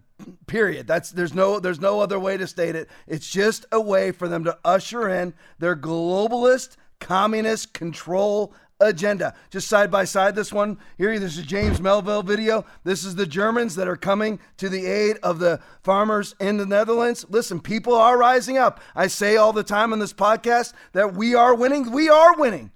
period. 0.46 0.86
That's 0.86 1.10
there's 1.10 1.34
no 1.34 1.60
there's 1.60 1.80
no 1.80 2.00
other 2.00 2.18
way 2.18 2.38
to 2.38 2.46
state 2.46 2.74
it. 2.74 2.88
It's 3.06 3.28
just 3.28 3.66
a 3.70 3.80
way 3.80 4.10
for 4.10 4.26
them 4.26 4.44
to 4.44 4.56
usher 4.64 5.08
in 5.08 5.34
their 5.58 5.76
globalist 5.76 6.76
communist 7.00 7.72
control 7.72 8.54
agenda. 8.80 9.34
Just 9.50 9.68
side 9.68 9.90
by 9.90 10.04
side 10.04 10.34
this 10.34 10.52
one 10.52 10.78
here 10.96 11.18
this 11.18 11.36
is 11.36 11.44
James 11.44 11.80
Melville 11.80 12.22
video. 12.22 12.64
This 12.84 13.04
is 13.04 13.14
the 13.14 13.26
Germans 13.26 13.74
that 13.76 13.88
are 13.88 13.96
coming 13.96 14.40
to 14.56 14.68
the 14.68 14.86
aid 14.86 15.18
of 15.22 15.38
the 15.38 15.60
farmers 15.82 16.34
in 16.40 16.56
the 16.56 16.66
Netherlands. 16.66 17.26
Listen, 17.28 17.60
people 17.60 17.94
are 17.94 18.16
rising 18.16 18.58
up. 18.58 18.80
I 18.94 19.06
say 19.06 19.36
all 19.36 19.52
the 19.52 19.62
time 19.62 19.92
on 19.92 19.98
this 19.98 20.12
podcast 20.12 20.72
that 20.92 21.14
we 21.14 21.34
are 21.34 21.54
winning. 21.54 21.90
We 21.90 22.08
are 22.08 22.36
winning. 22.36 22.70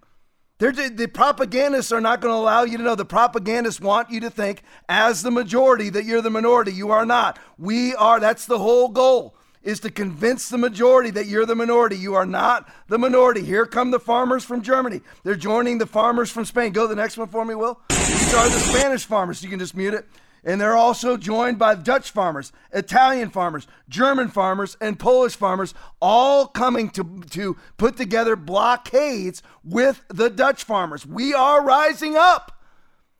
They're, 0.58 0.72
the 0.72 1.08
propagandists 1.08 1.90
are 1.90 2.00
not 2.00 2.20
going 2.20 2.32
to 2.32 2.38
allow 2.38 2.62
you 2.62 2.78
to 2.78 2.84
know. 2.84 2.94
The 2.94 3.04
propagandists 3.04 3.80
want 3.80 4.10
you 4.10 4.20
to 4.20 4.30
think, 4.30 4.62
as 4.88 5.22
the 5.22 5.30
majority, 5.30 5.90
that 5.90 6.04
you're 6.04 6.22
the 6.22 6.30
minority. 6.30 6.72
You 6.72 6.90
are 6.92 7.04
not. 7.04 7.38
We 7.58 7.94
are. 7.96 8.20
That's 8.20 8.46
the 8.46 8.58
whole 8.58 8.88
goal, 8.88 9.34
is 9.64 9.80
to 9.80 9.90
convince 9.90 10.48
the 10.48 10.58
majority 10.58 11.10
that 11.10 11.26
you're 11.26 11.46
the 11.46 11.56
minority. 11.56 11.96
You 11.96 12.14
are 12.14 12.26
not 12.26 12.68
the 12.88 12.98
minority. 12.98 13.42
Here 13.42 13.66
come 13.66 13.90
the 13.90 13.98
farmers 13.98 14.44
from 14.44 14.62
Germany. 14.62 15.00
They're 15.24 15.34
joining 15.34 15.78
the 15.78 15.86
farmers 15.86 16.30
from 16.30 16.44
Spain. 16.44 16.72
Go 16.72 16.82
to 16.82 16.88
the 16.88 16.94
next 16.94 17.16
one 17.16 17.28
for 17.28 17.44
me, 17.44 17.54
Will. 17.54 17.80
These 17.88 18.34
are 18.34 18.48
the 18.48 18.58
Spanish 18.58 19.04
farmers. 19.04 19.42
You 19.42 19.48
can 19.48 19.58
just 19.58 19.76
mute 19.76 19.94
it. 19.94 20.06
And 20.46 20.60
they're 20.60 20.76
also 20.76 21.16
joined 21.16 21.58
by 21.58 21.74
Dutch 21.74 22.10
farmers, 22.10 22.52
Italian 22.70 23.30
farmers, 23.30 23.66
German 23.88 24.28
farmers, 24.28 24.76
and 24.78 24.98
Polish 24.98 25.36
farmers, 25.36 25.72
all 26.02 26.46
coming 26.46 26.90
to, 26.90 27.22
to 27.30 27.56
put 27.78 27.96
together 27.96 28.36
blockades 28.36 29.42
with 29.64 30.04
the 30.08 30.28
Dutch 30.28 30.64
farmers. 30.64 31.06
We 31.06 31.32
are 31.32 31.64
rising 31.64 32.16
up. 32.16 32.53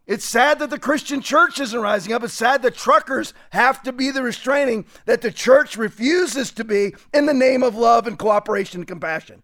It's 0.07 0.25
sad 0.25 0.59
that 0.59 0.69
the 0.69 0.79
Christian 0.79 1.23
church 1.23 1.59
isn't 1.61 1.81
rising 1.81 2.13
up. 2.13 2.23
It's 2.23 2.35
sad 2.35 2.63
that 2.63 2.75
truckers 2.75 3.33
have 3.51 3.83
to 3.85 3.93
be 3.93 4.11
the 4.11 4.23
restraining 4.23 4.85
that 5.07 5.23
the 5.23 5.31
church 5.31 5.77
refuses 5.77 6.53
to 6.53 6.65
be 6.65 6.95
in 7.15 7.25
the 7.25 7.33
name 7.33 7.63
of 7.63 7.75
love 7.75 8.07
and 8.07 8.19
cooperation 8.19 8.81
and 8.81 8.89
compassion. 8.89 9.43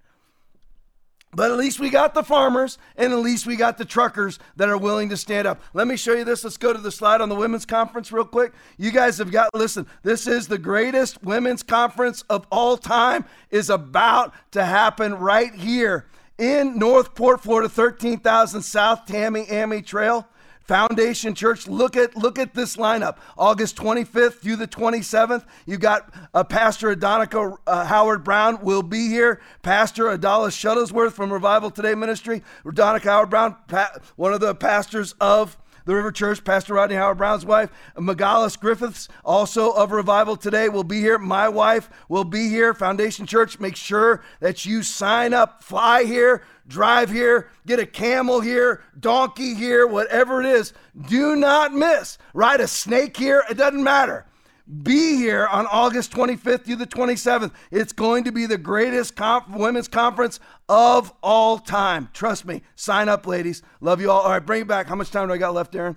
But 1.32 1.52
at 1.52 1.58
least 1.58 1.78
we 1.78 1.90
got 1.90 2.12
the 2.12 2.24
farmers 2.24 2.76
and 2.96 3.12
at 3.12 3.20
least 3.20 3.46
we 3.46 3.54
got 3.54 3.78
the 3.78 3.84
truckers 3.84 4.38
that 4.56 4.68
are 4.68 4.76
willing 4.76 5.08
to 5.11 5.16
stand 5.16 5.46
up. 5.46 5.62
Let 5.72 5.86
me 5.86 5.96
show 5.96 6.12
you 6.12 6.24
this. 6.24 6.42
Let's 6.42 6.56
go 6.56 6.72
to 6.72 6.78
the 6.78 6.90
slide 6.90 7.20
on 7.20 7.28
the 7.28 7.36
women's 7.36 7.64
conference 7.64 8.11
real 8.11 8.24
quick. 8.24 8.52
You 8.76 8.90
guys 8.90 9.18
have 9.18 9.30
got 9.30 9.54
listen, 9.54 9.86
this 10.02 10.26
is 10.26 10.48
the 10.48 10.58
greatest 10.58 11.22
women's 11.22 11.62
conference 11.62 12.22
of 12.28 12.46
all 12.50 12.76
time 12.76 13.24
is 13.50 13.70
about 13.70 14.34
to 14.50 14.64
happen 14.64 15.14
right 15.14 15.54
here 15.54 16.06
in 16.36 16.78
North 16.78 17.14
Port, 17.14 17.42
Florida, 17.42 17.68
13,000 17.68 18.62
South 18.62 19.06
Tamiami 19.06 19.86
Trail. 19.86 20.26
Foundation 20.71 21.35
Church. 21.35 21.66
Look 21.66 21.97
at 21.97 22.16
look 22.16 22.39
at 22.39 22.55
this 22.55 22.77
lineup. 22.77 23.16
August 23.37 23.75
25th 23.75 24.35
through 24.35 24.55
the 24.55 24.68
27th. 24.68 25.45
You 25.66 25.77
got 25.79 26.14
uh, 26.33 26.45
Pastor 26.45 26.95
Adonica 26.95 27.59
uh, 27.66 27.85
Howard-Browne 27.87 28.62
will 28.62 28.85
be 28.85 29.09
here. 29.09 29.41
Pastor 29.62 30.05
Adalis 30.05 30.55
Shuttlesworth 30.55 31.11
from 31.11 31.33
Revival 31.33 31.73
Today 31.73 31.97
Ministry. 31.97 32.45
Adonica 32.64 33.03
Howard-Browne, 33.03 33.57
pa- 33.66 33.97
one 34.14 34.33
of 34.33 34.39
the 34.39 34.55
pastors 34.55 35.16
of 35.21 35.59
the 35.91 35.97
River 35.97 36.12
Church, 36.12 36.45
Pastor 36.45 36.74
Rodney 36.74 36.95
Howard-Browne's 36.95 37.45
wife, 37.45 37.68
Megalis 37.97 38.57
Griffiths, 38.57 39.09
also 39.24 39.72
of 39.72 39.91
Revival 39.91 40.36
Today, 40.36 40.68
will 40.68 40.84
be 40.84 41.01
here. 41.01 41.18
My 41.18 41.49
wife 41.49 41.91
will 42.09 42.22
be 42.22 42.49
here. 42.49 42.72
Foundation 42.74 43.26
Church, 43.26 43.59
make 43.59 43.74
sure 43.74 44.22
that 44.38 44.64
you 44.64 44.84
sign 44.84 45.34
up, 45.34 45.64
fly 45.64 46.05
here, 46.05 46.45
drive 46.68 47.11
here, 47.11 47.51
get 47.66 47.80
a 47.80 47.86
camel 47.86 48.41
here, 48.41 48.84
donkey 49.01 49.55
here, 49.55 49.84
whatever 49.84 50.41
it 50.41 50.47
is. 50.47 50.72
Do 51.09 51.34
not 51.34 51.72
miss. 51.72 52.18
Ride 52.34 52.61
a 52.61 52.68
snake 52.68 53.16
here, 53.16 53.43
it 53.51 53.57
doesn't 53.57 53.82
matter. 53.82 54.26
Be 54.71 55.16
here 55.16 55.47
on 55.49 55.66
August 55.66 56.12
25th 56.12 56.64
through 56.64 56.77
the 56.77 56.87
27th. 56.87 57.51
It's 57.73 57.93
going 57.93 58.23
to 58.25 58.31
be 58.31 58.47
the 58.47 58.59
greatest 58.59 59.18
women's 59.49 59.89
conference 59.89 60.39
of 60.68 61.12
all 61.23 61.59
time. 61.59 62.09
Trust 62.12 62.45
me. 62.45 62.62
Sign 62.77 63.09
up, 63.09 63.27
ladies. 63.27 63.62
Love 63.81 64.01
you 64.01 64.11
all. 64.11 64.21
All 64.21 64.31
right, 64.31 64.39
bring 64.45 64.62
it 64.62 64.68
back. 64.68 64.87
How 64.87 64.95
much 64.95 65.11
time 65.11 65.27
do 65.27 65.35
I 65.35 65.39
got 65.39 65.55
left, 65.55 65.75
Aaron? 65.75 65.97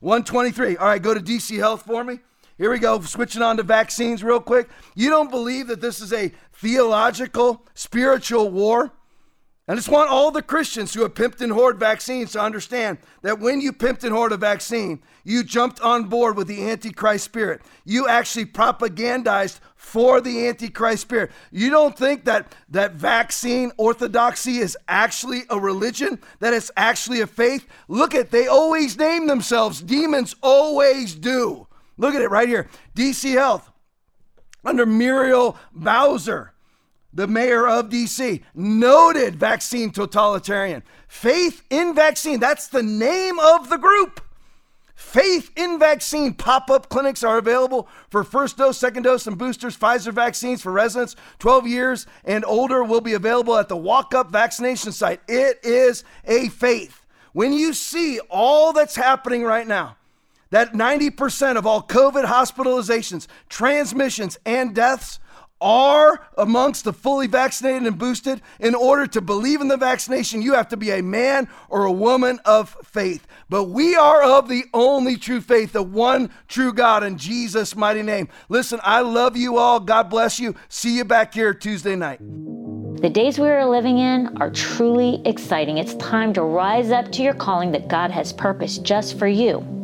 123. 0.00 0.76
All 0.78 0.86
right, 0.86 1.00
go 1.00 1.14
to 1.14 1.20
DC 1.20 1.56
Health 1.58 1.82
for 1.82 2.02
me. 2.02 2.18
Here 2.58 2.70
we 2.70 2.78
go. 2.78 3.00
Switching 3.00 3.42
on 3.42 3.58
to 3.58 3.62
vaccines 3.62 4.24
real 4.24 4.40
quick. 4.40 4.68
You 4.96 5.08
don't 5.08 5.30
believe 5.30 5.68
that 5.68 5.80
this 5.80 6.00
is 6.00 6.12
a 6.12 6.32
theological, 6.52 7.64
spiritual 7.74 8.50
war? 8.50 8.92
I 9.70 9.76
just 9.76 9.88
want 9.88 10.10
all 10.10 10.32
the 10.32 10.42
Christians 10.42 10.92
who 10.92 11.02
have 11.02 11.14
pimped 11.14 11.40
and 11.40 11.52
hoard 11.52 11.78
vaccines 11.78 12.32
to 12.32 12.40
understand 12.40 12.98
that 13.22 13.38
when 13.38 13.60
you 13.60 13.72
pimped 13.72 14.02
and 14.02 14.12
hoard 14.12 14.32
a 14.32 14.36
vaccine, 14.36 15.00
you 15.22 15.44
jumped 15.44 15.80
on 15.80 16.08
board 16.08 16.36
with 16.36 16.48
the 16.48 16.68
Antichrist 16.68 17.24
spirit. 17.24 17.62
You 17.84 18.08
actually 18.08 18.46
propagandized 18.46 19.60
for 19.76 20.20
the 20.20 20.48
Antichrist 20.48 21.02
spirit. 21.02 21.30
You 21.52 21.70
don't 21.70 21.96
think 21.96 22.24
that 22.24 22.52
that 22.70 22.94
vaccine 22.94 23.70
orthodoxy 23.76 24.58
is 24.58 24.76
actually 24.88 25.42
a 25.48 25.60
religion, 25.60 26.18
that 26.40 26.52
it's 26.52 26.72
actually 26.76 27.20
a 27.20 27.28
faith? 27.28 27.64
Look 27.86 28.12
at, 28.12 28.32
they 28.32 28.48
always 28.48 28.98
name 28.98 29.28
themselves. 29.28 29.80
Demons 29.80 30.34
always 30.42 31.14
do. 31.14 31.68
Look 31.96 32.16
at 32.16 32.22
it 32.22 32.30
right 32.30 32.48
here. 32.48 32.68
DC 32.96 33.34
Health 33.34 33.70
under 34.64 34.84
Muriel 34.84 35.56
Bowser 35.72 36.54
the 37.12 37.26
mayor 37.26 37.66
of 37.66 37.88
DC, 37.88 38.42
noted 38.54 39.36
vaccine 39.36 39.90
totalitarian. 39.90 40.82
Faith 41.08 41.62
in 41.70 41.94
vaccine, 41.94 42.38
that's 42.38 42.68
the 42.68 42.82
name 42.82 43.38
of 43.38 43.68
the 43.68 43.78
group. 43.78 44.20
Faith 44.94 45.50
in 45.56 45.78
vaccine 45.78 46.34
pop 46.34 46.70
up 46.70 46.90
clinics 46.90 47.24
are 47.24 47.38
available 47.38 47.88
for 48.10 48.22
first 48.22 48.58
dose, 48.58 48.76
second 48.76 49.02
dose, 49.02 49.26
and 49.26 49.38
boosters. 49.38 49.76
Pfizer 49.76 50.12
vaccines 50.12 50.60
for 50.60 50.70
residents 50.70 51.16
12 51.38 51.66
years 51.66 52.06
and 52.24 52.44
older 52.44 52.84
will 52.84 53.00
be 53.00 53.14
available 53.14 53.56
at 53.56 53.68
the 53.68 53.76
walk 53.76 54.14
up 54.14 54.30
vaccination 54.30 54.92
site. 54.92 55.20
It 55.26 55.58
is 55.64 56.04
a 56.26 56.48
faith. 56.50 57.06
When 57.32 57.54
you 57.54 57.72
see 57.72 58.20
all 58.28 58.72
that's 58.74 58.94
happening 58.94 59.42
right 59.42 59.66
now, 59.66 59.96
that 60.50 60.74
90% 60.74 61.56
of 61.56 61.66
all 61.66 61.82
COVID 61.82 62.26
hospitalizations, 62.26 63.26
transmissions, 63.48 64.38
and 64.44 64.74
deaths 64.74 65.18
are 65.60 66.26
amongst 66.36 66.84
the 66.84 66.92
fully 66.92 67.26
vaccinated 67.26 67.86
and 67.86 67.98
boosted. 67.98 68.40
In 68.58 68.74
order 68.74 69.06
to 69.08 69.20
believe 69.20 69.60
in 69.60 69.68
the 69.68 69.76
vaccination, 69.76 70.42
you 70.42 70.54
have 70.54 70.68
to 70.68 70.76
be 70.76 70.90
a 70.90 71.02
man 71.02 71.48
or 71.68 71.84
a 71.84 71.92
woman 71.92 72.38
of 72.44 72.76
faith. 72.84 73.26
But 73.48 73.64
we 73.64 73.96
are 73.96 74.22
of 74.22 74.48
the 74.48 74.64
only 74.72 75.16
true 75.16 75.40
faith, 75.40 75.72
the 75.72 75.82
one 75.82 76.30
true 76.48 76.72
God 76.72 77.02
in 77.02 77.18
Jesus' 77.18 77.76
mighty 77.76 78.02
name. 78.02 78.28
Listen, 78.48 78.80
I 78.82 79.00
love 79.00 79.36
you 79.36 79.58
all. 79.58 79.80
God 79.80 80.08
bless 80.08 80.40
you. 80.40 80.54
See 80.68 80.96
you 80.96 81.04
back 81.04 81.34
here 81.34 81.52
Tuesday 81.52 81.96
night. 81.96 82.20
The 83.00 83.08
days 83.08 83.38
we 83.38 83.48
are 83.48 83.66
living 83.66 83.98
in 83.98 84.36
are 84.42 84.50
truly 84.50 85.22
exciting. 85.24 85.78
It's 85.78 85.94
time 85.94 86.34
to 86.34 86.42
rise 86.42 86.90
up 86.90 87.10
to 87.12 87.22
your 87.22 87.34
calling 87.34 87.72
that 87.72 87.88
God 87.88 88.10
has 88.10 88.32
purposed 88.32 88.84
just 88.84 89.18
for 89.18 89.26
you. 89.26 89.79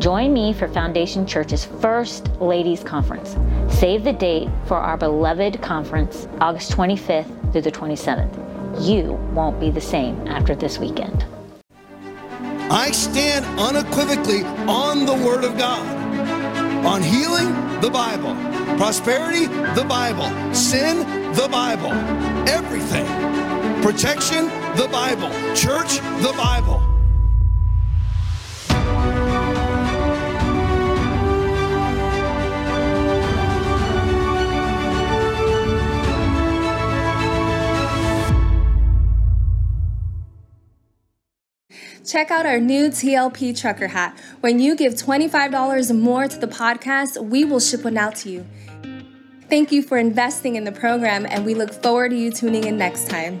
Join 0.00 0.32
me 0.32 0.54
for 0.54 0.66
Foundation 0.66 1.26
Church's 1.26 1.66
first 1.66 2.26
Ladies 2.40 2.82
Conference. 2.82 3.36
Save 3.68 4.02
the 4.02 4.14
date 4.14 4.48
for 4.64 4.78
our 4.78 4.96
beloved 4.96 5.60
conference, 5.60 6.26
August 6.40 6.72
25th 6.72 7.52
through 7.52 7.60
the 7.60 7.70
27th. 7.70 8.82
You 8.82 9.12
won't 9.34 9.60
be 9.60 9.70
the 9.70 9.80
same 9.82 10.26
after 10.26 10.54
this 10.54 10.78
weekend. 10.78 11.26
I 12.70 12.92
stand 12.92 13.44
unequivocally 13.60 14.42
on 14.66 15.04
the 15.04 15.12
Word 15.12 15.44
of 15.44 15.58
God. 15.58 15.86
On 16.86 17.02
healing, 17.02 17.52
the 17.82 17.90
Bible. 17.90 18.34
Prosperity, 18.78 19.48
the 19.74 19.84
Bible. 19.86 20.54
Sin, 20.54 21.00
the 21.34 21.46
Bible. 21.52 21.92
Everything. 22.48 23.04
Protection, 23.82 24.46
the 24.76 24.88
Bible. 24.90 25.28
Church, 25.54 25.98
the 26.22 26.32
Bible. 26.38 26.89
Check 42.10 42.32
out 42.32 42.44
our 42.44 42.58
new 42.58 42.88
TLP 42.88 43.56
trucker 43.56 43.86
hat. 43.86 44.18
When 44.40 44.58
you 44.58 44.74
give 44.74 44.94
$25 44.94 45.96
more 45.96 46.26
to 46.26 46.38
the 46.38 46.48
podcast, 46.48 47.24
we 47.24 47.44
will 47.44 47.60
ship 47.60 47.84
one 47.84 47.96
out 47.96 48.16
to 48.16 48.30
you. 48.30 48.44
Thank 49.48 49.70
you 49.70 49.80
for 49.80 49.96
investing 49.96 50.56
in 50.56 50.64
the 50.64 50.72
program, 50.72 51.24
and 51.24 51.46
we 51.46 51.54
look 51.54 51.72
forward 51.72 52.10
to 52.10 52.16
you 52.16 52.32
tuning 52.32 52.64
in 52.64 52.76
next 52.76 53.08
time. 53.08 53.38